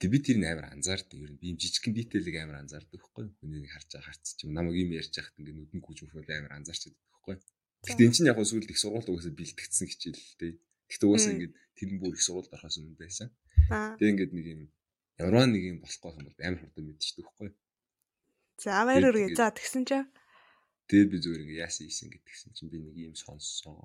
Тэг 0.00 0.08
би 0.10 0.18
тэрийг 0.24 0.46
амар 0.50 0.66
анзаардаг. 0.74 1.18
Ер 1.20 1.30
нь 1.30 1.40
би 1.40 1.46
юм 1.54 1.58
жижигхэн 1.60 1.94
дитейлийг 1.94 2.36
амар 2.40 2.58
анзаардаг 2.64 2.98
байхгүй 2.98 3.22
юу? 3.30 3.36
Хүний 3.38 3.60
нэг 3.62 3.72
харж 3.72 3.88
байгаа 3.94 4.08
харц 4.10 4.26
ч 4.34 4.38
юм 4.44 4.52
намайг 4.56 4.76
юм 4.80 4.90
ярьж 4.96 5.12
байхад 5.14 5.38
ингээд 5.38 5.58
нүдэн 5.60 5.80
гүйж 5.84 5.98
мөхөл 6.02 6.34
амар 6.34 6.52
анзаарч 6.58 6.82
байдаг 6.88 7.04
байхгүй 7.06 7.34
юу? 7.36 7.42
Гэхдээ 7.80 8.06
эн 8.08 8.14
чинь 8.16 8.30
яг 8.32 8.38
сүүлд 8.40 8.72
их 8.72 8.80
сургууль 8.80 9.08
угаасаа 9.08 9.34
бэлтгэсэн 9.38 9.88
хичээл 9.88 10.20
л 10.20 10.36
дээ. 10.40 10.52
Гэхдээ 10.88 11.08
угаасаа 11.08 11.32
ингээд 11.36 11.54
тэр 11.76 11.88
нь 11.94 12.00
бүр 12.00 12.14
их 12.16 12.24
сургуульд 12.24 12.52
орохоос 12.52 12.76
өмнө 12.80 13.00
байсан. 13.00 13.28
Тэг 13.70 14.08
ингээд 14.08 14.32
нэг 14.36 14.46
юм 14.52 14.60
ямар 15.20 15.48
нэг 15.48 15.62
юм 15.64 15.78
болохгүй 15.84 16.12
юм 16.16 16.26
бол 16.28 16.40
амар 16.44 16.60
хурдан 16.60 16.84
мэдчихдэг 16.88 17.24
байхгүй 17.24 17.46
юу? 17.48 17.56
За 18.60 18.84
баяр 18.84 19.08
үргээ. 19.08 19.36
За 19.36 19.48
тэгсэн 19.52 19.84
чинь 19.88 20.08
Тэгээд 20.90 21.10
би 21.14 21.18
зүгээр 21.22 21.42
ингээ 21.46 21.62
яасан 21.62 21.86
ийсэн 21.86 22.10
гэдгсэн 22.10 22.50
чинь 22.50 22.66
би 22.66 22.82
нэг 22.82 22.98
юм 22.98 23.14
сонссон. 23.14 23.78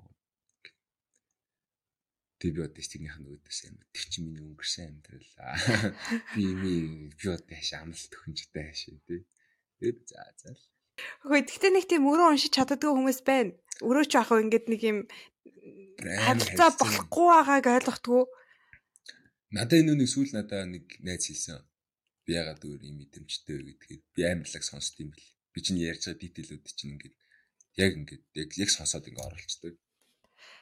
Тэг 2.42 2.58
би 2.58 2.66
одоо 2.66 2.82
стигнийх 2.82 3.14
нь 3.22 3.30
өөдөөс 3.30 3.60
амар 3.70 3.86
тэр 3.94 4.06
чинь 4.10 4.26
миний 4.26 4.42
өнгөрсөн 4.42 4.90
амьдрал. 4.90 5.30
Би 6.34 6.44
ми 6.50 6.74
би 7.14 7.26
одоо 7.30 7.46
яаш 7.54 7.70
амлалт 7.78 8.10
өхөнжтэй 8.10 8.64
хаашаа 8.66 8.98
тий. 9.06 9.22
Тэгээд 9.78 9.98
за 10.02 10.18
за 10.34 10.50
л. 10.50 10.62
Хөөе 11.30 11.46
тэгтээ 11.46 11.72
нэг 11.78 11.86
тийм 11.86 12.10
өрөө 12.10 12.34
уншиж 12.34 12.52
чаддгүй 12.58 12.90
хүмүүс 12.90 13.20
байна. 13.22 13.54
Өрөө 13.86 14.04
ч 14.10 14.12
яах 14.18 14.34
вэ 14.34 14.42
ингээд 14.42 14.66
нэг 14.66 14.82
юм 14.82 14.98
харилцаа 16.02 16.74
болохгүй 16.74 17.26
байгааг 17.30 17.66
ойлгохгүй. 17.86 18.22
Надаа 19.54 19.78
энэ 19.78 19.94
нэг 19.94 20.10
сүүл 20.10 20.34
надаа 20.34 20.66
нэг 20.66 20.84
найз 21.06 21.30
хэлсэн. 21.30 21.62
Би 22.26 22.34
ягаад 22.34 22.66
өөр 22.66 22.82
юм 22.82 22.98
мэдрэмжтэй 22.98 23.62
вэ 23.62 23.78
гэдгээр 23.78 24.02
би 24.10 24.20
амарлаг 24.26 24.64
сонсд 24.66 24.98
юм 24.98 25.14
бэл. 25.14 25.35
Би 25.56 25.64
чинь 25.64 25.80
ярьж 25.80 26.04
байгаа 26.04 26.20
дитейлүүд 26.20 26.68
чинь 26.76 26.92
ингээд 27.00 27.16
яг 27.80 27.92
ингээд 27.96 28.24
яг 28.36 28.50
яг 28.60 28.68
сонсоод 28.68 29.08
ингээд 29.08 29.24
оруулцдаг. 29.24 29.74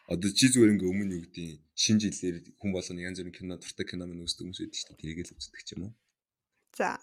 Одоо 0.07 0.31
чи 0.31 0.47
зүгээр 0.55 0.79
ингээ 0.79 0.93
өмнө 0.95 1.15
юу 1.19 1.23
гэдгийг 1.27 1.59
шинэ 1.75 2.01
жилээр 2.07 2.37
хүн 2.63 2.71
болгоны 2.71 3.03
янз 3.03 3.19
бүрийн 3.19 3.35
кино 3.35 3.59
дуртай 3.59 3.87
кино 3.91 4.07
мань 4.07 4.23
үздэг 4.23 4.47
хүмүүс 4.47 4.61
байдаг 4.63 4.79
шүү 4.79 4.89
дээ. 4.95 5.01
Тэрийг 5.03 5.19
л 5.27 5.35
үздэг 5.35 5.63
ч 5.67 5.69
юм 5.75 5.83
уу. 5.91 5.93
За. 6.79 6.95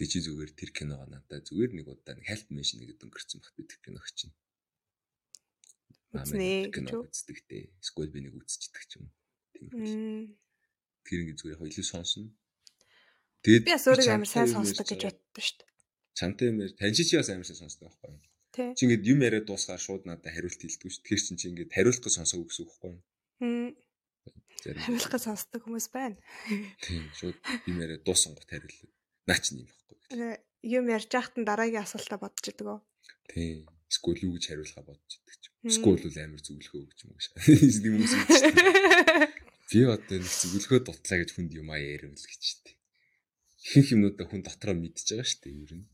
Тэг 0.00 0.08
чи 0.08 0.18
зүгээр 0.24 0.50
тэр 0.56 0.70
киногоо 0.72 1.04
надад 1.04 1.44
зүгээр 1.44 1.72
нэг 1.76 1.86
удаа 1.92 2.16
нэг 2.16 2.24
хальт 2.24 2.48
мэшин 2.48 2.80
нэгэд 2.80 3.04
өнгөрцөн 3.04 3.44
багт 3.44 3.56
би 3.60 3.62
тэр 3.68 3.80
киног 3.84 4.06
чинь. 4.16 4.32
Үзнэ. 6.16 6.72
Кино 6.72 7.04
үздэг 7.04 7.38
те. 7.44 7.68
Эсвэл 7.82 8.08
би 8.08 8.24
нэг 8.24 8.40
үзчихдэг 8.40 8.84
ч 8.88 8.92
юм. 9.02 9.12
Тийм. 9.52 10.32
Тэр 11.04 11.18
ингээ 11.28 11.36
зүгээр 11.36 11.60
яг 11.60 11.68
илүү 11.68 11.86
сонсно. 11.90 12.32
Тэгээд 13.44 13.66
би 13.66 13.72
бас 13.74 13.84
өөрөө 13.84 14.14
амар 14.16 14.30
сайн 14.30 14.48
сонсдог 14.48 14.86
гэж 14.86 15.02
боддоо 15.10 15.42
шүү 15.44 15.58
дээ. 15.60 15.75
Чамтай 16.16 16.48
юм 16.48 16.64
яар. 16.64 16.72
Таньчи 16.80 17.04
чи 17.04 17.20
бас 17.20 17.28
амар 17.28 17.44
сонсдог 17.44 17.92
байхгүй 17.92 18.08
юу? 18.08 18.72
Чи 18.72 18.88
ингээд 18.88 19.04
юм 19.04 19.20
яриад 19.20 19.44
дуусгаар 19.44 19.76
шууд 19.76 20.08
надад 20.08 20.32
хариулт 20.32 20.56
хэлдэг 20.56 20.88
шүү. 20.88 21.04
Тэгэхээр 21.04 21.22
чин 21.28 21.36
чи 21.36 21.46
ингээд 21.52 21.76
хариулт 21.76 22.00
гэж 22.00 22.14
сонсоогүй 22.16 22.48
гэсэн 22.48 22.64
үг 22.64 22.72
байхгүй 22.72 22.90
юу? 22.96 23.02
Хариулт 24.64 25.12
гэж 25.12 25.22
сонсдог 25.28 25.60
хүмүүс 25.60 25.86
байна. 25.92 26.16
Тийм 26.80 27.04
шууд 27.12 27.36
юм 27.68 27.76
яриад 27.84 28.02
дууссан 28.08 28.32
гот 28.32 28.48
хариулт. 28.48 28.80
Наа 29.28 29.36
чи 29.44 29.60
юм 29.60 29.68
байхгүй. 29.68 30.40
Юм 30.64 30.84
ярьж 30.88 31.12
байхад 31.12 31.36
нь 31.36 31.44
дараагийн 31.44 31.84
асуултаа 31.84 32.16
бодож 32.16 32.48
идэг 32.48 32.64
үү? 32.64 32.80
Тийм. 33.28 33.68
Скул 33.92 34.16
юу 34.16 34.40
гэж 34.40 34.44
хариулахаа 34.48 34.88
бодож 34.88 35.12
идэг 35.20 35.36
ч. 35.36 35.44
Скул 35.68 36.00
бол 36.00 36.16
амар 36.16 36.40
зөвлөхөө 36.40 36.80
гэж 36.90 36.98
юм 37.04 37.20
шиг. 37.20 37.36
Нэг 37.84 37.92
хүмүүс 37.92 38.14
хэлдэг. 38.16 39.36
Би 39.68 39.82
одоо 39.82 40.16
нэг 40.22 40.30
зөвлөхөө 40.32 40.80
дутлаа 40.80 41.18
гэж 41.20 41.30
хүнд 41.34 41.52
юм 41.58 41.70
аа 41.74 41.82
ярил 41.82 42.14
гэж 42.14 42.42
штэ. 42.42 42.72
Ихэнх 43.66 43.92
юмнуудаа 43.98 44.26
хүн 44.30 44.42
дотроо 44.46 44.74
мэдчихэж 44.78 45.18
байгаа 45.18 45.26
штэ 45.26 45.50
ер 45.50 45.72
нь. 45.74 45.86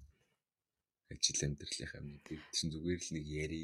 Ажил 1.12 1.42
амьдралынхаа 1.44 2.02
мэдээ 2.02 2.38
чинь 2.56 2.72
зүгээр 2.72 3.00
л 3.04 3.10
нэг 3.12 3.26
яри 3.28 3.62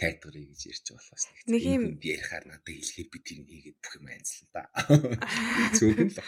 тайтгарыг 0.00 0.48
гэж 0.50 0.60
ярьж 0.72 0.86
байгаа 0.90 1.06
болохоос 1.12 1.24
нэг 1.50 1.62
юм 1.66 1.84
ярихаар 2.00 2.44
надад 2.48 2.68
хэлэхээр 2.68 3.08
би 3.12 3.18
тэрийг 3.20 3.48
хийгээд 3.50 3.78
бүх 3.80 3.94
юм 4.00 4.06
анзлаа 4.10 4.48
да. 4.54 4.62
Зөвхөн 5.76 6.08
л. 6.10 6.18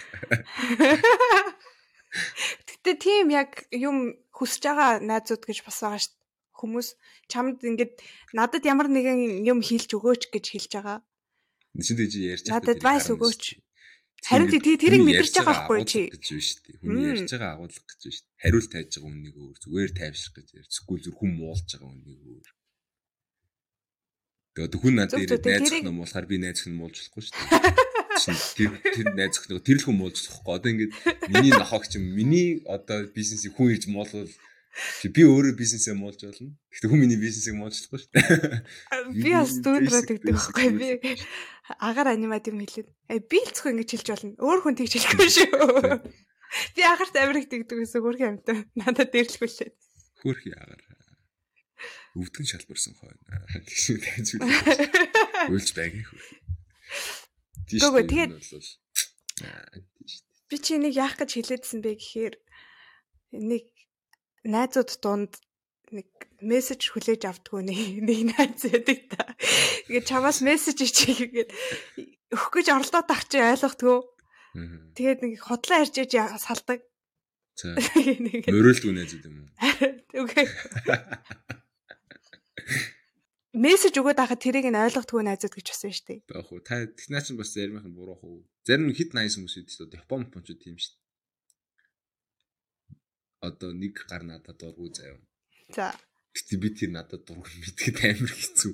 Гэтэ 2.69 2.93
тийм 3.01 3.27
яг 3.33 3.65
юм 3.73 3.97
хүсэж 4.37 4.63
байгаа 4.69 4.91
найзууд 5.01 5.43
гэж 5.49 5.59
бас 5.65 5.79
байгаа 5.81 6.01
шүү 6.05 6.13
дээ. 6.13 6.21
Хүмүүс 6.53 6.89
чамд 7.33 7.59
ингээд 7.65 7.95
надад 8.37 8.63
ямар 8.69 8.89
нэгэн 8.93 9.41
юм 9.49 9.65
хэлж 9.65 9.91
өгөөч 9.97 10.23
гэж 10.29 10.45
хэлж 10.53 10.73
байгаа. 10.77 10.99
Шинэ 11.73 11.99
дэж 12.05 12.13
ярьж. 12.21 12.45
Надад 12.53 12.77
advice 12.77 13.09
өгөөч. 13.09 13.43
Харин 14.23 14.49
тий 14.55 14.79
тэрийг 14.79 15.03
мэдэрч 15.03 15.35
байгаа 15.35 15.67
байхгүй 15.67 15.83
чи. 15.83 16.03
гэж 16.15 16.27
биш 16.31 16.49
тий. 16.63 16.79
Хүн 16.79 16.99
ярьж 17.11 17.31
байгаа 17.35 17.59
агуулга 17.59 17.83
гэж 17.91 18.01
биш. 18.07 18.19
Хариулт 18.39 18.71
тайж 18.71 18.91
байгаа 18.95 19.11
үннийг 19.11 19.35
өөр 19.35 19.57
зүгээр 19.59 19.93
тайвшрах 19.99 20.35
гэж 20.39 20.49
ярьж. 20.63 20.71
Эсвэл 20.71 21.03
зүр 21.03 21.17
хүн 21.19 21.33
муулж 21.43 21.67
байгаа 21.67 21.91
үннийг 21.91 22.21
өөр. 22.23 22.49
Тэгээд 24.53 24.75
хүн 24.79 24.95
надад 24.95 25.23
ирээд 25.27 25.43
найзах 25.43 25.83
юм 25.83 25.99
болохоор 25.99 26.27
би 26.31 26.37
найзах 26.39 26.69
нь 26.71 26.79
муулж 26.79 26.97
болохгүй 27.03 27.23
шүү 27.25 27.35
дээ. 27.51 27.83
тэр 28.55 28.71
тэр 28.95 29.09
найз 29.17 29.35
өхнөө 29.43 29.65
тэр 29.65 29.79
л 29.81 29.87
хүн 29.91 29.99
муулж 29.99 30.17
болохгүй. 30.23 30.53
Одоо 30.55 30.71
ингээд 30.71 30.93
миний 31.33 31.53
нохогч 31.57 31.93
миний 31.99 32.49
одоо 32.69 32.99
бизнесийг 33.11 33.57
хүн 33.59 33.75
ирж 33.75 33.91
муулвал 33.91 34.31
би 35.13 35.23
өөрөө 35.29 35.55
бизнесээ 35.59 35.95
муулж 35.97 36.25
болно. 36.25 36.57
Гэхдээ 36.73 36.89
хүн 36.89 37.01
миний 37.01 37.21
бизнесийг 37.21 37.57
муулжлахгүй 37.61 37.99
шүү 38.01 38.13
дээ. 38.17 38.65
Би 39.21 39.31
бас 39.37 39.53
дүүдрээд 39.61 40.09
гэдэг 40.09 40.33
байхгүй 40.33 40.69
би 40.81 40.89
агаар 41.77 42.09
анимат 42.17 42.49
юм 42.49 42.65
хэлээд. 42.65 42.89
Э 43.13 43.21
би 43.21 43.39
л 43.45 43.53
зөвхөн 43.53 43.77
ингэж 43.77 43.91
хэлж 43.93 44.09
болно. 44.09 44.33
Өөр 44.41 44.61
хүн 44.65 44.77
тэгж 44.81 44.93
хэлэхгүй 44.97 45.29
шүү. 45.29 45.53
Би 46.77 46.83
агарт 46.85 47.17
амирх 47.17 47.49
тэгдэг 47.49 47.79
гэсэн 47.85 48.01
хөрхи 48.01 48.25
амтаа 48.29 48.57
надад 48.77 49.13
дээрлэхүүлээд. 49.13 49.75
Хөрхи 50.21 50.51
агаар. 50.53 50.83
Өвдгөн 52.13 52.49
шалбарсан 52.49 52.93
хойно. 53.01 53.21
Тэгшүү 53.65 53.97
тайзгүй. 54.05 54.45
Үйлж 55.49 55.69
байгийн 55.73 56.05
хөрхи. 56.05 56.37
Гүгөө 57.81 58.05
тэгээд 58.05 58.33
би 60.53 60.57
чи 60.61 60.77
нэг 60.77 60.93
яах 60.93 61.17
гэж 61.17 61.41
хэлээдсэн 61.41 61.81
бэ 61.81 61.97
гэхээр 61.97 62.35
нэг 63.41 63.72
найзууд 64.45 64.91
донд 65.03 65.33
нэг 65.93 66.09
мессеж 66.41 66.91
хүлээж 66.91 67.23
авдггүй 67.29 67.63
нэг 67.69 68.21
найз 68.33 68.65
байдаг 68.67 68.99
та. 69.13 69.37
Тэгээд 69.87 70.09
чамаас 70.09 70.41
мессеж 70.41 70.79
ичээгээд 70.81 71.51
өгөх 72.33 72.51
гэж 72.51 72.67
оролдоод 72.73 73.07
тах 73.07 73.29
чи 73.29 73.39
ойлгохдгөө. 73.39 73.99
Тэгээд 74.97 75.21
нэг 75.23 75.33
хотлоо 75.41 75.85
ярьж 75.85 75.97
иж 76.01 76.17
салдаг. 76.41 76.81
Мөрөөлдгүй 77.63 78.93
найзууд 78.97 79.25
юм 79.29 79.45
уу? 79.45 79.49
Үгүй 80.25 80.47
мессеж 83.53 84.01
өгөөд 84.01 84.17
байхад 84.17 84.41
тэрийг 84.41 84.65
нь 84.73 84.81
ойлгохдгүй 84.81 85.23
найзууд 85.29 85.53
гэж 85.53 85.67
басан 85.77 85.93
шүү 85.93 86.07
дээ. 86.09 86.21
Баах 86.25 86.49
уу. 86.49 86.65
Та 86.65 86.89
технаа 86.89 87.21
чинь 87.21 87.37
бас 87.37 87.53
заримх 87.53 87.85
нь 87.85 87.93
буруу 87.93 88.17
хөө. 88.17 88.49
Зарим 88.65 88.89
хит 88.97 89.13
80 89.13 89.45
хүмүүс 89.45 89.55
үүдээс 89.61 89.79
одоо 89.85 90.01
Япон 90.01 90.25
Япончууд 90.25 90.61
тийм 90.65 90.81
шүү 90.81 90.97
дээ. 90.97 91.02
Одоо 93.43 93.75
нэг 93.75 94.07
гар 94.07 94.23
надад 94.23 94.63
дургу 94.63 94.87
заяа. 94.95 95.19
За. 95.75 95.91
Гэтэ 96.31 96.55
би 96.63 96.71
тэр 96.71 96.95
надад 96.95 97.27
дургу 97.27 97.51
мэдгээд 97.59 97.99
амар 98.07 98.31
хэцүү. 98.31 98.73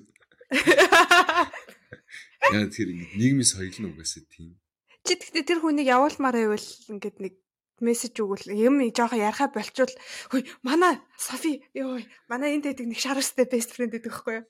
Яа 2.52 2.68
тэр 2.68 2.92
нийгмийн 2.92 3.48
соёл 3.48 3.72
нь 3.80 3.88
угаасаа 3.88 4.28
тийм. 4.28 4.60
Чи 5.08 5.16
тэгтээ 5.16 5.48
тэр 5.48 5.64
хүнийг 5.64 5.88
явуулмаар 5.88 6.36
байвал 6.36 6.68
ингээд 6.92 7.16
нэг 7.16 7.34
мессеж 7.80 8.20
өгвөл 8.20 8.52
юм 8.52 8.84
жоохон 8.92 9.24
ярахаа 9.24 9.48
болчвол 9.48 9.94
хөөе 10.28 10.44
манай 10.66 11.00
Софи 11.16 11.64
ёо 11.72 12.02
манай 12.28 12.58
энэ 12.58 12.72
дэдэг 12.72 12.92
нэг 12.92 13.00
шарастай 13.00 13.48
best 13.48 13.72
friend 13.72 13.94
гэдэг 13.94 14.12
байхгүй 14.12 14.42
юу. 14.42 14.46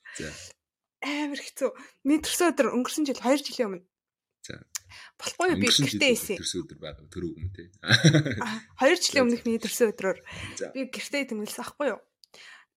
Амар 1.04 1.38
хэцүү. 1.38 1.70
Төрсөн 2.26 2.50
өдөр 2.52 2.74
өнгөрсөн 2.74 3.07
жил 3.07 3.22
2 3.22 3.46
жилийн 3.46 3.68
өмнө. 3.70 3.87
За. 4.42 4.59
Болохгүй 5.20 5.57
би 5.61 5.68
гэртээ 5.68 6.12
ийсэн. 6.12 6.38
Төрсөн 6.38 6.62
өдөр 6.64 6.79
байгаа 6.83 7.07
төрөв 7.09 7.33
юм 7.37 7.51
те. 7.53 7.70
2 8.81 9.03
жилийн 9.03 9.24
өмнөх 9.27 9.42
миний 9.44 9.62
төрсөн 9.62 9.92
өдрөөр 9.92 10.18
би 10.74 10.81
гэртээ 10.88 11.31
тэмүүлсэн 11.33 11.64
ахгүй 11.64 11.94
юу. 11.94 12.01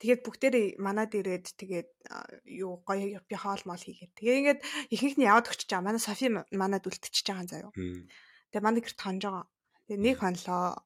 Тэгээд 0.01 0.25
бүгдээрээ 0.25 0.67
манад 0.81 1.13
ирээд 1.13 1.53
тэгээд 1.61 1.89
юу 2.57 2.81
гоё 2.81 3.21
би 3.21 3.35
хоол 3.37 3.61
мол 3.69 3.77
хийгээд. 3.77 4.17
Тэгээ 4.17 4.39
ингээд 4.41 4.61
ихэнх 4.89 5.15
нь 5.21 5.29
яваад 5.29 5.45
өгч 5.45 5.69
чаа. 5.69 5.85
Манай 5.85 6.01
Софи 6.01 6.25
манад 6.33 6.89
үлдчихэж 6.89 7.21
байгаа 7.29 7.45
заяа. 7.45 7.69
Тэгээ 8.49 8.65
манай 8.65 8.81
гэрт 8.81 8.97
хонж 8.97 9.21
байгаа. 9.29 9.45
Тэгээ 9.85 10.01
нэг 10.01 10.17
хонлоо. 10.17 10.81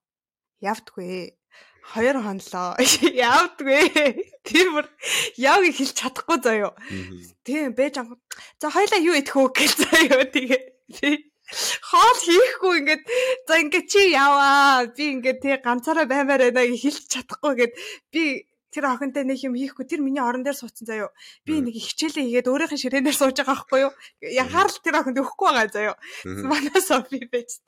Явдгүй. 0.59 1.31
Хоёр 1.95 2.19
хонлоо. 2.19 2.75
Явдгүй. 3.31 3.87
Тэр 4.43 4.67
бүр 4.75 4.85
яаг 5.39 5.63
хэлж 5.63 5.95
чадахгүй 5.95 6.37
заяо. 6.43 6.75
Тийм 7.47 7.71
бэж 7.71 8.03
ам. 8.03 8.19
За 8.59 8.67
хоёлаа 8.67 8.99
юу 8.99 9.15
идэх 9.15 9.31
үү 9.31 9.47
гэж 9.55 9.71
заяо. 9.79 10.27
Тэгээ 10.35 10.74
хоол 11.89 12.19
хийхгүй 12.25 12.73
ингээд 12.81 13.03
за 13.47 13.53
ингээд 13.61 13.87
чи 13.89 14.01
яваа. 14.11 14.89
Би 14.89 15.05
ингээд 15.13 15.39
тий 15.41 15.55
ганцаараа 15.61 16.09
баймаар 16.09 16.49
байна 16.49 16.73
гэж 16.73 16.81
хэлж 16.81 17.05
чадахгүй 17.13 17.53
гэд 17.59 17.73
би 18.09 18.23
тэр 18.73 18.89
охинтой 18.91 19.23
нэг 19.23 19.39
юм 19.45 19.53
хийхгүй 19.55 19.85
тэр 19.85 20.01
миний 20.01 20.19
орон 20.19 20.43
дээр 20.43 20.57
суудсан 20.57 20.89
заяо. 20.89 21.09
Би 21.45 21.61
нэг 21.61 21.77
хичээлээ 21.77 22.25
хийгээд 22.25 22.49
өөрийнхөө 22.49 22.81
ширээнээр 22.81 23.15
сууж 23.15 23.37
байгаа 23.37 23.55
байхгүй 23.55 23.79
юу? 23.87 23.93
Яхаар 24.25 24.67
л 24.67 24.83
тэр 24.83 24.99
охинд 24.99 25.21
өгөхгүй 25.21 25.47
байгаа 25.47 25.69
заяо. 25.69 25.95
Манай 26.25 26.81
Софи 26.81 27.23
байж 27.29 27.61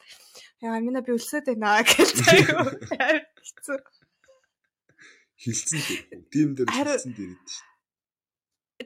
яа 0.60 0.82
минь 0.82 1.00
би 1.00 1.12
өлсөд 1.14 1.48
байна 1.54 1.86
гэж 1.86 2.12
заяа. 2.18 2.66
Хэцүү. 3.46 3.78
Хилцэн 5.38 6.26
тийм 6.34 6.50
дээр 6.58 6.70
хилцэн 6.74 7.14
дээр 7.14 7.38
шүү. 7.46 7.67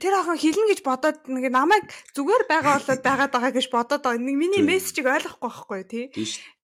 Тэр 0.01 0.17
охин 0.17 0.41
хилнэ 0.41 0.65
гэж 0.73 0.79
бодоод 0.81 1.29
нэг 1.29 1.53
намайг 1.53 1.85
зүгээр 2.17 2.43
байгаа 2.49 2.81
болоод 2.81 3.01
байгаад 3.05 3.31
байгаа 3.37 3.53
гэж 3.53 3.67
бодоод 3.69 4.01
байгаа. 4.01 4.17
Нэг 4.17 4.35
миний 4.41 4.65
мессежийг 4.65 5.05
ойлгохгүй 5.05 5.45
байхгүй 5.45 5.81
тий. 5.85 6.05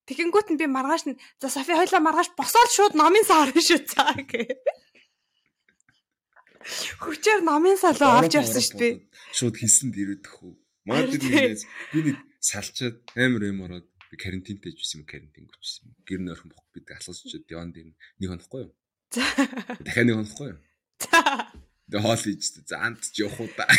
Тэгэнгүүт 0.09 0.49
нь 0.55 0.57
би 0.57 0.65
маргааш 0.65 1.03
нь 1.05 1.19
за 1.37 1.53
Софи 1.53 1.77
хоёлаа 1.77 2.01
маргааш 2.01 2.33
босоод 2.33 2.71
шууд 2.73 2.93
номын 2.97 3.21
саар 3.27 3.53
шүү 3.53 3.85
цаа 3.85 4.17
гэ. 4.17 4.57
Хүчээр 6.97 7.45
номын 7.45 7.77
салуу 7.77 8.15
авч 8.17 8.39
явсан 8.39 8.63
шүү 8.63 8.79
дээ. 8.81 8.93
Шууд 9.37 9.55
хилсэнд 9.59 9.95
ирээдэх 9.95 10.35
үү. 10.43 10.53
Маад 10.87 11.11
би 11.13 11.99
нэг 12.07 12.17
салчаад 12.39 13.03
амар 13.15 13.43
юм 13.51 13.63
ороод 13.67 13.87
би 14.11 14.15
карантинтэй 14.15 14.71
жийсэн 14.75 15.03
юм 15.03 15.07
карантин 15.07 15.47
гүчсэн. 15.47 15.91
Гэр 16.07 16.21
нь 16.23 16.31
орхон 16.31 16.51
бохгүй 16.51 16.71
бид 16.79 16.91
асуусчод 16.95 17.47
яван 17.51 17.71
дээр 17.75 17.91
нэг 17.91 18.27
хонохгүй 18.31 18.61
юу? 18.67 18.73
За. 19.11 19.23
Дахиад 19.83 20.07
нэг 20.07 20.15
хонохгүй 20.23 20.47
юу? 20.55 20.59
За. 21.03 21.46
Тэгээ 21.87 22.03
хоол 22.03 22.19
хийж 22.19 22.43
за 22.67 22.75
амт 22.83 23.03
ч 23.07 23.23
явах 23.23 23.39
уу 23.39 23.49
та. 23.55 23.63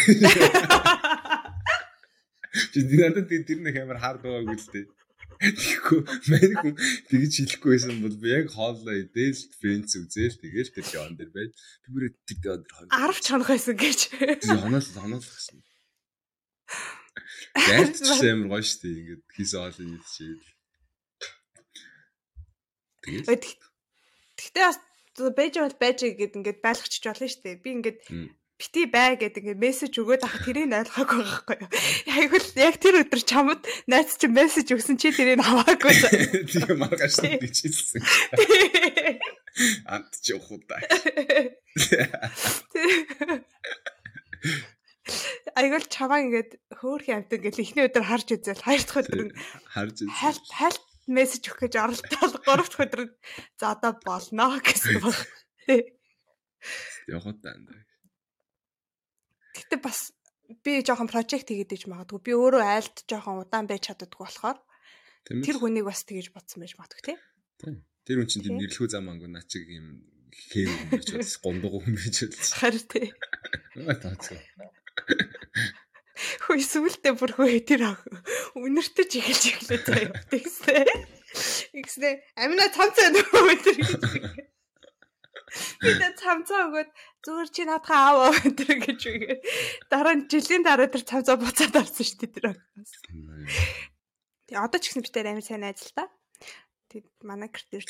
Чи 2.73 2.81
надад 2.89 3.29
тэр 3.29 3.61
нэг 3.61 3.77
амар 3.85 4.01
хаар 4.01 4.19
байгаагүй 4.25 4.57
л 4.57 4.73
дээ. 4.73 4.87
Тэгэхгүй 5.39 6.01
мань 6.33 6.55
хүн 6.59 6.75
тэгж 7.07 7.33
хэлэхгүй 7.39 7.71
байсан 7.77 8.01
бол 8.03 8.17
би 8.19 8.29
яг 8.33 8.51
хооллоо 8.51 8.97
идэл 8.97 9.39
френдс 9.61 9.95
үзэл 10.01 10.35
тэгэл 10.41 10.75
тэр 10.75 10.87
жон 10.89 11.15
дээр 11.15 11.31
байж 11.31 11.53
би 11.55 11.89
бүрээ 11.95 12.13
тэгдээ 12.27 12.53
өндөр 12.59 12.75
хоёр 12.75 12.91
10 12.91 13.23
чанах 13.23 13.51
байсан 13.53 13.77
гэж. 13.79 14.01
Хоноос 14.51 14.89
хоноос 14.99 15.29
гэсэн. 15.31 15.63
Ялч 17.71 18.03
амар 18.35 18.51
гоё 18.51 18.65
шүү 18.67 18.81
дээ. 18.83 18.99
Ингээд 18.99 19.23
хийсэн 19.37 19.61
ол 19.63 19.79
юм 19.79 20.03
чийл. 20.11 20.43
Тэгээд 23.07 23.47
Тэгтээ 24.39 24.65
бас 24.67 24.79
байж 25.35 25.55
бол 25.59 25.77
байж 25.79 25.99
гэд 26.07 26.39
ингээд 26.39 26.61
байлгачих 26.65 27.05
болно 27.05 27.27
шүү 27.29 27.43
дээ. 27.45 27.63
Би 27.63 27.71
ингээд 27.79 27.99
бити 28.59 28.91
бай 28.91 29.15
гэдэг 29.15 29.55
ингээд 29.55 29.63
мессеж 29.63 29.95
өгөөд 30.03 30.27
ах 30.27 30.43
тэрийг 30.43 30.75
ойлгоогүй 30.75 31.23
байхгүй 31.23 31.57
юу. 31.63 31.71
Айгуул 32.11 32.49
яг 32.59 32.75
тэр 32.83 33.07
өдөр 33.07 33.23
чамд 33.23 33.63
найз 33.87 34.19
чинь 34.19 34.35
мессеж 34.35 34.75
өгсөн 34.75 34.99
чи 34.99 35.15
тэрийг 35.15 35.39
аваагүй. 35.47 35.95
Тийм 36.51 36.83
маргааш 36.83 37.23
гэж 37.39 37.55
хэлсэн. 37.55 38.03
Ант 39.95 40.11
ч 40.19 40.35
удаа. 40.35 40.83
Айгуул 45.55 45.87
чамаа 45.87 46.19
ингээд 46.27 46.59
хөөрхөн 46.83 47.23
амт 47.23 47.31
ингээд 47.39 47.63
эхний 47.63 47.87
өдөр 47.87 48.05
харж 48.11 48.29
үзэл 48.43 48.67
хоёр 48.67 48.83
дахь 48.83 49.01
өдөр 49.07 49.31
харж 49.71 49.97
үзэл. 50.03 50.19
Хальт 50.19 50.47
хальт 50.51 50.83
мессеж 51.09 51.49
өгөх 51.49 51.67
гэж 51.67 51.75
оролдоод 51.81 52.35
гурав 52.45 52.69
дахь 52.69 52.85
өдөр 52.85 53.03
за 53.57 53.67
одоо 53.73 53.93
болно 54.05 54.61
гэсэн 54.61 55.01
баг. 55.01 55.17
Явах 57.09 57.27
удаа. 57.33 57.57
Гэтэ 59.57 59.77
бас 59.81 60.13
би 60.65 60.81
жоохон 60.85 61.09
прожект 61.09 61.49
хийгээд 61.49 61.77
иж 61.77 61.83
магадгүй. 61.89 62.21
Би 62.21 62.33
өөрөө 62.37 62.63
айлд 62.63 62.97
жоохон 63.09 63.43
удаан 63.45 63.67
байж 63.69 63.89
чаддаггүй 63.89 64.25
болохоор 64.29 64.59
тэр 65.29 65.57
хүнийг 65.61 65.85
бас 65.89 66.05
тэгэж 66.05 66.33
бодсон 66.33 66.65
байж 66.65 66.77
магадгүй 66.77 67.03
тийм. 67.05 67.19
Тэр 68.05 68.17
хүн 68.23 68.29
чинь 68.29 68.45
тийм 68.45 68.57
нэрлэхүү 68.57 68.89
зам 68.89 69.13
ангуу 69.13 69.29
наа 69.29 69.45
чиг 69.45 69.69
юм 69.69 70.05
хээв 70.33 70.69
юм 70.69 70.89
гэж 70.97 71.09
бодсон. 71.17 71.41
Гондгоо 71.45 71.81
хүн 71.85 71.97
гэж 71.97 72.17
бодсон. 72.33 72.57
Харин 72.57 72.85
тий. 72.89 73.07
Таацгаа. 73.77 74.41
Хөөе 76.45 76.65
сүултээ 76.65 77.15
бүр 77.15 77.33
хөөе 77.39 77.61
тэр 77.63 77.83
үнэртэж 78.59 79.11
эхэлж 79.19 79.45
эхлэв 79.55 79.83
заяа. 79.87 80.11
Тэгснэ. 80.33 80.83
Игснэ 81.79 82.11
амина 82.35 82.67
цамцаа 82.75 83.13
нөө 83.13 83.55
тэр 83.63 83.77
гэж. 83.79 84.03
Тэгээд 85.49 86.17
цамцаа 86.21 86.69
өгөөд 86.69 86.91
зүгээр 87.25 87.49
чи 87.55 87.63
наадхаа 87.65 88.01
аав 88.13 88.37
өнтер 88.45 88.79
гэж 88.85 89.01
үгээд 89.09 89.41
дараа 89.89 90.15
нь 90.17 90.29
жилийн 90.29 90.65
дараа 90.65 90.89
тэр 90.91 91.05
цамцаа 91.07 91.37
буцаад 91.41 91.75
орсон 91.79 92.05
шүү 92.05 92.19
дээ 92.21 92.35
тэр 92.37 92.47
агнаас. 92.53 92.93
Тэгээ 94.49 94.65
одоо 94.65 94.79
ч 94.81 94.85
гэсэн 94.93 95.03
би 95.05 95.11
тэр 95.13 95.31
амин 95.33 95.45
сайн 95.45 95.63
найз 95.65 95.85
л 95.89 95.97
та. 95.97 96.05
Тэг 96.89 97.05
манай 97.25 97.49
ирэл 97.53 97.85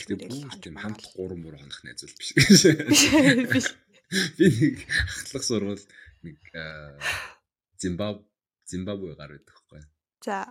тийм 0.58 0.76
хамт 0.78 1.02
3 1.14 1.38
3 1.38 1.54
хоног 1.54 1.80
найзуул 1.86 2.14
биш 2.18 2.30
гэж. 3.54 3.66
Би 4.38 4.46
нэг 4.50 4.76
ахлах 4.86 5.44
сурвал 5.46 5.82
нэг 6.22 6.38
Зимбаб 7.78 8.26
Зимбабве 8.68 9.14
гар 9.14 9.32
байдаг 9.34 9.56
хгүй. 9.56 9.82
За. 10.24 10.44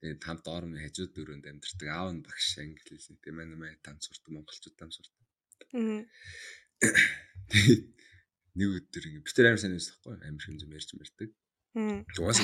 Тэгээд 0.00 0.24
хамт 0.24 0.46
орон 0.48 0.76
хажууд 0.78 1.12
дөрөнд 1.16 1.44
амьдардаг 1.48 1.88
аав 1.88 2.08
нь 2.14 2.24
багш 2.24 2.56
англи 2.60 2.84
хэлсэн. 2.86 3.20
Тэгээд 3.20 3.36
манай 3.36 3.58
май 3.58 3.72
там 3.82 3.96
сурдаг 4.00 4.30
монголчууд 4.32 4.76
там 4.78 4.90
сурдаг. 4.92 5.24
Аа 5.74 6.06
нэг 8.56 8.68
өдөр 8.80 9.04
ингэ 9.06 9.22
би 9.22 9.30
тэр 9.30 9.52
амар 9.52 9.60
сайн 9.62 9.76
байсан 9.76 9.94
байхгүй 10.00 10.26
амар 10.26 10.42
шин 10.42 10.58
юм 10.58 10.74
ярьж 10.74 10.90
мэрдэг. 10.96 11.30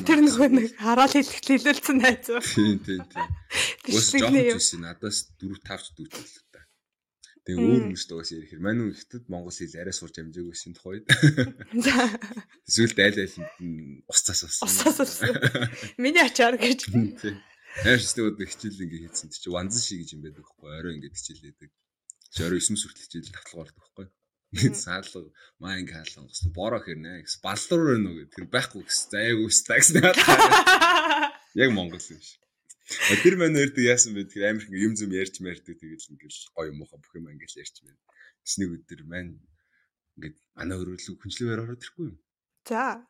Тэр 0.07 0.21
нөгөө 0.23 0.49
нэг 0.55 0.67
хараал 0.79 1.11
хэлэлцэн 1.11 1.99
найз. 2.03 2.31
Тийм 2.55 2.79
тийм 2.85 3.03
тийм. 3.11 3.29
Уус 3.91 4.15
жоохон 4.15 4.39
зүйлс 4.55 4.73
надаас 4.79 5.19
4 5.41 5.59
5 5.67 5.83
ч 5.83 5.89
дүүж 5.99 6.13
л 6.15 6.46
та. 6.46 6.46
Тэгээ 7.47 7.63
өөр 7.63 7.83
хүмүүст 7.87 8.11
уус 8.11 8.31
ярих. 8.35 8.59
Манай 8.59 8.75
нүү 8.83 8.91
ихтэд 8.91 9.25
монгол 9.31 9.55
хэл 9.55 9.79
арай 9.79 9.95
сурч 9.95 10.19
амжаагүйсэн 10.19 10.75
тухайд. 10.75 11.07
Эсвэл 12.67 12.99
айл 13.07 13.19
айл 13.23 13.37
ус 14.11 14.21
цас 14.27 14.43
ус. 14.43 14.59
Ус 14.67 14.75
цас 14.83 14.99
ус. 14.99 15.15
Миний 15.95 16.27
ачаар 16.27 16.59
гэж. 16.59 16.91
Яаж 17.87 18.03
ч 18.03 18.19
тэгвэл 18.19 18.43
хичээл 18.51 18.83
ингэ 18.83 18.99
хийсэн 19.07 19.31
чи 19.31 19.47
ванзан 19.47 19.79
шиг 19.79 20.03
гэж 20.03 20.19
юм 20.19 20.27
байдаг 20.27 20.43
байхгүй 20.43 20.71
орой 20.75 20.93
ингэ 20.99 21.15
хичээлээдэг. 21.15 21.71
Чи 22.35 22.41
орой 22.43 22.59
9 22.59 22.83
сүртэл 22.83 23.05
хичээл 23.07 23.31
татлагаар 23.31 23.71
байхгүй 23.79 24.07
саалга 24.55 25.31
маа 25.59 25.79
ингээ 25.79 26.03
хаалган 26.03 26.31
гэсэн 26.31 26.51
бороо 26.55 26.81
хэрнэ 26.81 27.23
гэсэн 27.27 27.41
баллуур 27.43 27.99
уу 27.99 28.15
гэдэг 28.25 28.47
байхгүй 28.51 28.83
гэсэн 28.87 29.07
заяагүй 29.13 29.47
өстэй 29.51 29.79
гэсэн 29.79 29.97
яг 31.63 31.71
монгол 31.75 32.01
юм 32.01 32.21
шиг 32.23 32.41
тэр 32.87 33.35
маань 33.35 33.59
өрдөг 33.59 33.83
яасан 33.83 34.15
бэ? 34.15 34.31
Тэгэхээр 34.31 34.47
амар 34.47 34.67
юм 34.71 34.95
зүм 34.95 35.11
ярьж 35.11 35.43
мэрдэг 35.43 35.75
тэгэл 35.75 36.11
ингээл 36.15 36.39
гоё 36.55 36.71
муухай 36.71 36.99
бүх 37.03 37.15
юм 37.19 37.27
ингээл 37.35 37.61
ярьж 37.67 37.83
байна. 37.83 37.99
Гэсний 38.47 38.71
өдөр 38.71 39.03
маань 39.11 39.43
ингээд 40.15 40.37
манай 40.55 40.77
өрөөлөг 40.79 41.19
хүнчлэгээр 41.19 41.63
ороод 41.67 41.83
ирэхгүй 41.83 42.07
юм. 42.15 42.19
За. 42.63 43.03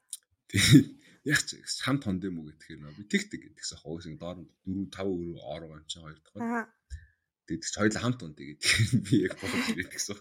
Яг 1.28 1.40
ч 1.44 1.60
хамт 1.84 2.08
хонд 2.08 2.24
юм 2.24 2.40
уу 2.40 2.48
гэхээр 2.48 2.80
нөө 2.80 2.96
би 2.96 3.04
тэгдэг 3.04 3.40
гэдэгсэн 3.52 3.78
хоосон 3.84 4.16
доор 4.16 4.40
4 4.64 4.88
5 4.94 5.12
өрөө 5.12 5.44
ороо 5.44 5.76
юм 5.76 5.84
чи 5.84 6.00
хоёр 6.00 6.16
дахь 6.24 6.72
тэгээд 7.44 7.62
ч 7.66 7.74
хоёул 7.76 8.00
хамт 8.00 8.20
хонд 8.22 8.38
гэдэг. 8.40 8.70
Би 9.04 9.28
яг 9.28 9.36
бодож 9.36 9.66
ирээд 9.76 9.90
гэсэн. 9.92 10.16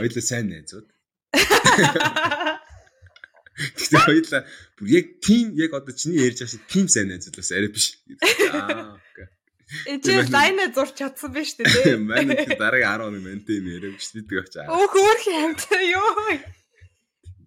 Хоёлаа 0.00 0.24
сайн 0.24 0.50
найзууд. 0.50 0.88
Тэгтээ 3.58 4.02
хоёлаа 4.06 4.42
бүр 4.78 4.88
яг 4.94 5.06
тим 5.18 5.54
яг 5.58 5.72
одоо 5.74 5.94
чиний 5.94 6.22
ярьж 6.22 6.38
байгаа 6.42 6.52
шиг 6.54 6.64
тим 6.70 6.86
сайн 6.86 7.10
найзууд 7.10 7.36
бас 7.36 7.50
арай 7.50 7.70
биш. 7.74 7.86
Аа 8.54 8.94
окей. 8.94 9.28
Эцэг 9.92 10.30
лайна 10.30 10.70
зурч 10.70 10.94
чадсан 10.96 11.34
байж 11.34 11.58
тээ 11.58 11.66
тий. 11.66 11.96
Манай 12.08 12.46
дараагийн 12.46 12.94
10 12.94 13.02
хоног 13.02 13.22
мэнтэй 13.26 13.58
юм 13.58 13.66
яриаг 13.74 13.94
биш 13.98 14.14
гэдэг 14.14 14.38
очаа. 14.46 14.70
Өөх 14.70 14.94
өөр 14.94 15.18
хэмт 15.26 15.60
ёо. 15.92 16.38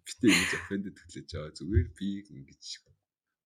Битээ 0.06 0.30
ингэж 0.36 0.52
offended 0.60 0.94
төглөж 1.00 1.28
байгаа 1.32 1.52
зүгээр 1.56 1.88
би 1.96 2.10
ингэж 2.28 2.64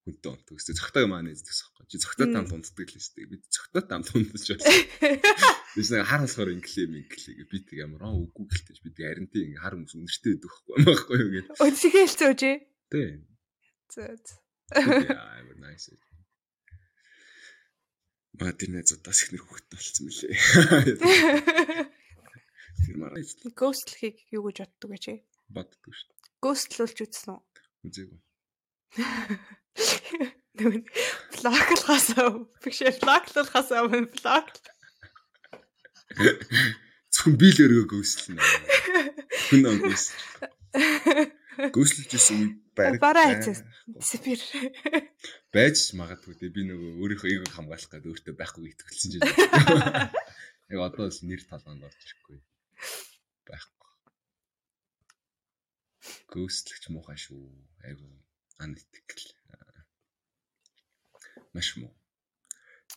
хүнтэй 0.05 0.29
унтдаг 0.29 0.53
гэсэн. 0.53 0.77
Цогтой 0.77 1.05
маань 1.09 1.33
нэздэг 1.33 1.53
сохоо. 1.53 1.83
Чи 1.89 1.97
цогтой 1.97 2.29
тамд 2.29 2.53
унтдаг 2.53 2.85
л 2.85 3.01
шүү 3.01 3.13
дээ. 3.17 3.31
Бид 3.33 3.43
цогтой 3.49 3.83
тамд 3.89 4.07
унтаж 4.13 4.45
байна. 4.53 4.69
Биш 5.75 5.89
нэг 5.89 6.05
хар 6.05 6.21
болохоор 6.21 6.49
инглээ 6.53 6.87
минглээ. 6.93 7.49
Би 7.49 7.57
тэг 7.65 7.77
ямар 7.81 8.05
аа 8.05 8.13
үгүй 8.13 8.45
гэлтэй. 8.45 8.77
Би 8.85 8.89
тэг 8.93 9.05
харин 9.09 9.27
тийм 9.33 9.57
хар 9.57 9.73
хүмүүс 9.73 9.97
үнэртэй 9.97 10.37
байдаг 10.37 10.51
байхгүй 10.53 10.77
байхгүй 10.85 11.17
юу 11.19 11.31
гэж. 11.33 11.45
Өдсгөө 11.57 12.01
хэлцээ 12.05 12.29
үжи. 12.31 12.51
Тий. 12.93 13.09
Зөө. 13.89 14.13
Yeah, 14.73 15.45
very 15.45 15.57
nice. 15.61 15.93
Маа 18.39 18.51
тэр 18.51 18.69
нэг 18.73 18.85
зодаас 18.89 19.21
их 19.23 19.31
нэр 19.31 19.43
хөхт 19.45 19.69
болсон 19.71 20.09
мөлий. 20.09 20.35
Тэр 22.85 22.95
маргааш. 22.99 23.29
Гостлхийг 23.55 24.19
юу 24.35 24.49
гэж 24.51 24.67
боддог 24.67 24.89
гэж? 24.91 25.05
Боддог 25.47 25.93
шүү 25.95 26.09
дээ. 26.11 26.35
Гостлуулж 26.43 26.97
үзсэн 26.99 27.31
үү? 27.31 27.41
Үзээгүй. 27.87 28.19
Нөгөө 30.55 30.81
блоклахаас 31.35 32.07
биш 32.63 32.79
блоклахаас 33.03 33.69
өмнө 33.75 34.07
блок. 34.15 34.51
Зөвхөн 37.11 37.35
би 37.39 37.49
л 37.51 37.63
өргөө 37.65 37.87
гүйсэлнэ. 37.91 38.39
Хүн 39.51 39.59
нэг 39.67 39.83
гүйсэл. 39.83 40.15
Гүйсэлж 41.75 42.11
исэн 42.15 42.39
бараг 42.75 42.99
бараа 43.03 43.35
хайцсан. 43.35 43.67
Супер. 43.99 44.39
Байж 45.51 45.91
магадгүй 45.99 46.35
те 46.39 46.51
би 46.55 46.63
нөгөө 46.67 47.03
өөрийнхөө 47.03 47.31
эгийг 47.31 47.51
хамгаалах 47.51 47.91
гэдэг 47.91 48.11
өөртөө 48.11 48.35
байхгүй 48.39 48.71
итгэлсэн 48.71 49.09
ч 49.11 49.13
юм. 49.19 49.27
Яг 50.71 50.79
одоо 50.87 51.07
л 51.11 51.19
нэр 51.27 51.43
талаанд 51.47 51.83
орж 51.83 51.99
ирэхгүй. 51.99 52.39
Байхгүй. 53.47 53.91
Гүйсэлч 56.31 56.83
муухай 56.91 57.19
шүү. 57.19 57.43
Айгу 57.87 58.07
ан 58.59 58.75
итгэл 58.75 59.34
маш 61.55 61.79
муу. 61.79 61.93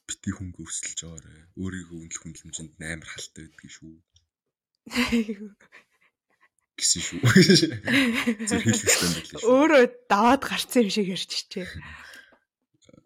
Бити 0.09 0.35
хүн 0.35 0.51
гүйсэлж 0.51 0.99
байгаарэ. 1.07 1.55
Өөрийгөө 1.55 1.99
үнэлэх 2.03 2.23
хүнлэмжинд 2.23 2.75
амар 2.83 3.09
халтай 3.09 3.47
байдгийг 3.47 3.73
шүү. 3.73 3.95
Гэсэн 6.79 7.03
шүү. 7.07 7.19
Зөв 8.51 8.61
хэлэх 8.63 9.03
юм 9.03 9.13
байна. 9.15 9.39
Өөрөө 9.47 9.85
даваад 10.11 10.43
гарцсан 10.43 10.87
юм 10.87 10.93
шиг 10.93 11.07
ярьж 11.11 11.31
чичээ. 11.31 11.67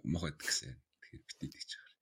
Могод 0.08 0.36
гэсэн. 0.40 0.72
Тэгэхээр 0.72 1.22
бити 1.28 1.46
тэгж 1.52 1.70
байгаа. 1.76 1.92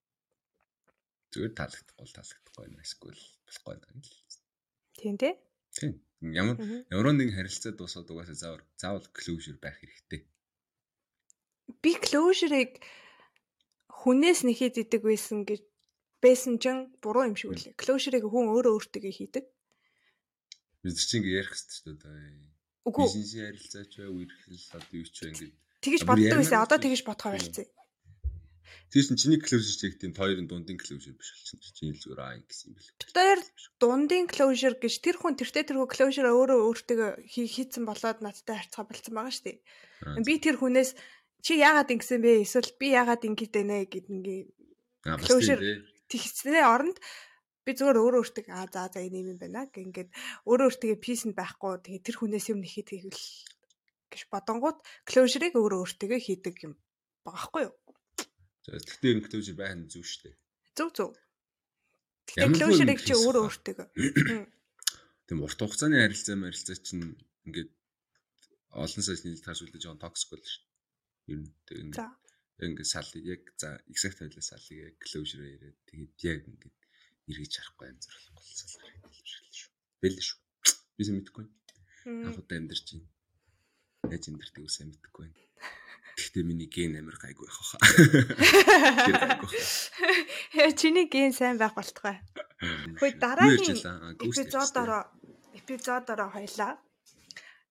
Зүгээр 1.30 1.52
таалагдахгүй 1.54 2.08
таалагдахгүй 2.10 2.64
юм 2.66 2.78
эсвэл 2.82 3.22
болохгүй 3.46 3.74
юм 3.78 4.00
л. 4.02 4.14
Тийм 4.98 5.14
дээ. 5.16 5.34
Тийм. 5.78 5.92
Ямар 6.20 6.56
ямар 6.92 7.14
нэгэн 7.16 7.38
харилцаа 7.38 7.72
дуусаад 7.72 8.10
угаасаа 8.10 8.36
заавал 8.36 8.64
заавал 8.76 9.06
closure 9.16 9.56
байх 9.56 9.78
хэрэгтэй. 9.80 10.20
Би 11.80 11.92
closure-ыг 11.96 12.82
хүнээс 14.00 14.40
нэхэд 14.48 14.80
идэг 14.82 15.02
байсан 15.04 15.44
гэж 15.44 15.62
байсан 16.24 16.56
ч 16.56 16.72
буруу 17.04 17.28
юм 17.28 17.36
шиг 17.36 17.52
үлээ. 17.52 17.76
Closure-ыг 17.76 18.24
хүн 18.24 18.48
өөрөө 18.48 18.72
өөртөө 18.76 19.12
хийдэг. 19.12 19.44
Бид 20.80 20.96
чинь 20.96 21.20
ингэ 21.20 21.36
ярих 21.44 21.52
хэрэгтэй 21.52 21.76
шүү 21.76 21.96
дээ. 22.00 22.50
Үгүй. 22.88 23.04
Бизнес 23.04 23.32
ярилцаач 23.36 23.92
бай, 24.00 24.08
үерхэл 24.08 24.56
одоо 24.72 24.96
юу 24.96 25.04
ч 25.04 25.16
вэ 25.20 25.28
ингэ. 25.36 25.52
Тэгэж 25.84 26.02
боддог 26.08 26.36
байсан. 26.40 26.64
Одоо 26.64 26.78
тэгэж 26.80 27.00
бодохоо 27.04 27.36
болцсон. 27.36 27.68
Тэр 28.90 29.04
чинь 29.06 29.20
чиний 29.20 29.38
closure 29.38 29.76
чиг 29.78 30.00
тийм 30.00 30.16
хоёрын 30.16 30.48
дундын 30.50 30.80
closure 30.80 31.14
биш 31.14 31.30
болчихсон. 31.30 31.60
Чиний 31.76 31.94
л 31.94 32.02
зүгээр 32.02 32.20
аа 32.24 32.40
гэсэн 32.42 32.72
юм 32.72 32.74
бэл. 32.74 32.90
Тэр 33.14 33.38
дундын 33.78 34.26
closure 34.26 34.76
гэж 34.80 34.94
тэр 34.98 35.16
хүн 35.20 35.38
тэртээ 35.38 35.70
тэрхүү 35.70 35.88
closure 35.94 36.26
өөрөө 36.26 36.58
өөртөө 36.66 37.30
хийцэн 37.30 37.84
болоод 37.86 38.18
надтай 38.18 38.56
харьцаа 38.58 38.84
болцсон 38.88 39.14
байгаа 39.14 39.30
шүү 39.30 39.46
дээ. 39.46 39.58
Би 40.26 40.34
тэр 40.42 40.56
хүнээс 40.58 40.98
чи 41.44 41.52
яагаад 41.60 41.90
ингэсэн 41.90 42.20
бэ? 42.20 42.44
Эсвэл 42.44 42.70
би 42.80 42.86
яагаад 42.94 43.22
ингэж 43.24 43.50
байна 43.52 43.84
гэд 43.84 44.06
ингээ 44.08 44.40
closure 45.24 45.60
тэгснээ 46.10 46.64
оронд 46.66 46.98
би 47.64 47.70
зүгээр 47.76 47.98
өөрөө 48.00 48.20
өөртөө 48.20 48.44
аа 48.50 48.66
за 48.68 48.88
за 48.92 49.00
энэ 49.00 49.32
юм 49.32 49.38
байна 49.40 49.64
гэх 49.70 49.84
ингээд 49.86 50.10
өөртөө 50.44 50.98
peace 51.00 51.24
нь 51.28 51.36
байхгүй 51.36 51.80
тэгээ 51.84 52.04
тэр 52.04 52.16
хүнээс 52.18 52.46
юм 52.52 52.60
нэхэд 52.60 52.88
хийвэл 52.90 53.22
гэж 54.10 54.22
бодонгууд 54.32 54.78
closure-ыг 55.08 55.54
өөрөө 55.54 55.80
өөртөө 55.84 56.18
хийдэг 56.18 56.56
юм 56.66 56.74
багахгүй 57.24 57.70
юу? 57.70 57.74
За 58.66 58.76
тэгтээ 58.76 59.12
юм 59.14 59.20
closure 59.24 59.56
байх 59.56 59.74
нь 59.76 59.88
зөв 59.88 60.04
шүү 60.04 60.20
дээ. 60.28 60.36
Зөв 60.76 60.88
зөв. 60.96 61.10
Тэгтээ 62.26 62.56
closure-ыг 62.58 63.00
чи 63.00 63.14
өөрөө 63.14 63.42
өөртөө. 63.46 63.86
Тэм 65.30 65.38
урт 65.46 65.60
хугацааны 65.62 65.96
харилцаа 66.02 66.36
харилцаа 66.42 66.76
чинь 66.82 67.14
ингээд 67.46 67.70
олон 68.74 69.02
сая 69.04 69.16
нийлж 69.22 69.42
таарч 69.46 69.60
үлдэж 69.62 69.82
байгаа 69.86 70.04
токсик 70.10 70.34
бол 70.34 70.42
шүү. 70.42 70.69
Ер 71.30 71.38
нь 71.40 71.50
ингээд 71.70 72.02
ингээд 72.66 72.92
салыг 72.92 73.24
яг 73.24 73.42
за 73.56 73.78
exact 73.86 74.18
байлаа 74.20 74.44
салыг 74.44 74.78
яг 74.90 74.96
closure 74.98 75.46
яриад 75.46 75.78
тэгээд 75.88 76.12
яг 76.26 76.40
ингээд 76.50 76.76
эргэж 77.30 77.52
харахгүй 77.56 77.86
амзар 77.88 78.14
болохгүй 78.34 78.56
салаар 78.58 78.90
хэлжлээ 78.98 79.54
шүү. 79.54 79.70
Бэл 80.02 80.18
шүү. 80.18 80.38
Би 80.96 81.02
сайн 81.06 81.16
мэдэхгүй. 81.22 81.46
Анх 82.26 82.40
удаа 82.42 82.58
амьдарч 82.58 82.86
байна. 82.90 83.08
Яаж 84.10 84.24
амьдэрдэг 84.28 84.66
сайн 84.66 84.88
мэдэхгүй 84.90 85.24
байна. 85.30 85.38
Гэхдээ 86.18 86.44
миний 86.44 86.68
ген 86.68 86.98
амир 86.98 87.16
гайгүй 87.16 87.46
байх 87.46 87.58
хаа. 87.64 87.80
Тэр 89.06 89.16
гайгүй. 89.24 89.50
Чиний 90.80 91.06
ген 91.08 91.32
сайн 91.32 91.56
байх 91.56 91.72
болтугай. 91.78 92.20
Хөөе 92.98 93.14
дараагийн 93.16 93.78
эпизодороо 94.20 95.08
эпизодороо 95.56 96.28
хоёлаа 96.34 96.76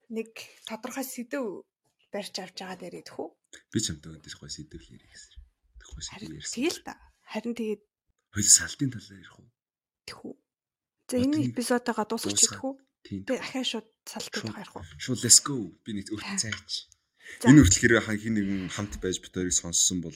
нэг 0.10 0.32
тодорхой 0.66 1.06
сэдв 1.06 1.68
барьж 2.10 2.36
авч 2.42 2.58
байгаа 2.58 2.78
дээр 2.80 3.06
идэх 3.06 3.22
үү? 3.22 3.30
Би 3.70 3.78
ч 3.82 3.94
юмтай 3.94 4.14
өндөж 4.14 4.34
гой 4.38 4.50
сэдв 4.50 4.78
ярих 4.78 5.10
гэсэн. 5.10 5.42
Тэгвэл 5.82 6.06
сэдв 6.06 6.34
ярьсан. 6.38 6.56
Тэгэл 6.58 6.82
та. 6.86 6.94
Харин 7.26 7.54
тэгээд 7.58 7.82
хоёул 8.34 8.50
салтын 8.50 8.90
талаар 8.94 9.18
ярих 9.22 9.36
уу? 9.38 9.50
Тэгэх 10.06 10.22
үү. 10.26 10.36
За 11.10 11.16
энэ 11.18 11.38
идэх 12.38 12.62
үү? 12.62 12.76
Тийм. 13.06 13.22
Тэгээд 13.26 13.42
ахаа 13.42 13.66
шууд 13.66 13.88
салтын 14.06 14.42
талаар 14.50 14.62
ярих 14.66 14.76
уу? 14.78 14.86
Шууд 15.02 15.20
let's 15.26 15.40
go. 15.42 15.58
Би 15.82 15.92
нэг 15.98 16.10
өөрт 16.14 16.30
цайч. 16.38 16.90
Энэ 17.46 17.62
хүртэл 17.62 17.82
хэрэг 17.82 18.06
хин 18.22 18.34
нэгэн 18.38 18.70
хамт 18.74 18.98
байж 19.02 19.22
хоёрыг 19.22 19.54
сонссон 19.54 20.02
бол 20.02 20.14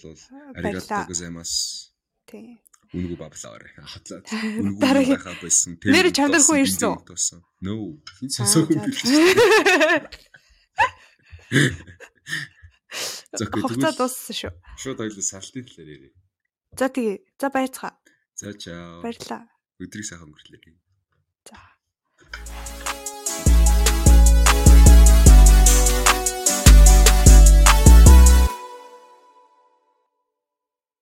аригато 0.58 1.06
гозаймас. 1.10 1.94
Тийм. 2.26 2.58
Үнгүү 2.94 3.18
баблаар 3.18 3.64
хатлаад 3.74 4.30
үнгүү 4.30 4.78
байхаа 4.82 5.38
байсан. 5.42 5.82
Нэр 5.82 6.14
чандар 6.14 6.42
хүн 6.46 6.62
ирсэн 6.62 6.94
үү? 6.94 7.42
No. 7.66 7.98
Сонсоогүй 8.30 8.78
юм 8.78 8.86
За 13.34 13.48
үгүй 13.50 13.66
хугацаа 13.66 13.94
дууссан 13.98 14.36
шүү. 14.38 14.54
Шууд 14.78 14.98
хоёул 15.02 15.26
салтын 15.26 15.66
талаар 15.66 15.90
ярив. 15.90 16.14
За 16.78 16.90
тэгье. 16.90 17.26
За 17.42 17.50
баярцгаа. 17.50 17.94
За 18.38 18.54
чао. 18.54 19.02
Баярлаа. 19.02 19.50
Өдрийг 19.82 20.06
сайхан 20.06 20.30
өнгөрлөе. 20.30 20.78
За. 21.50 22.73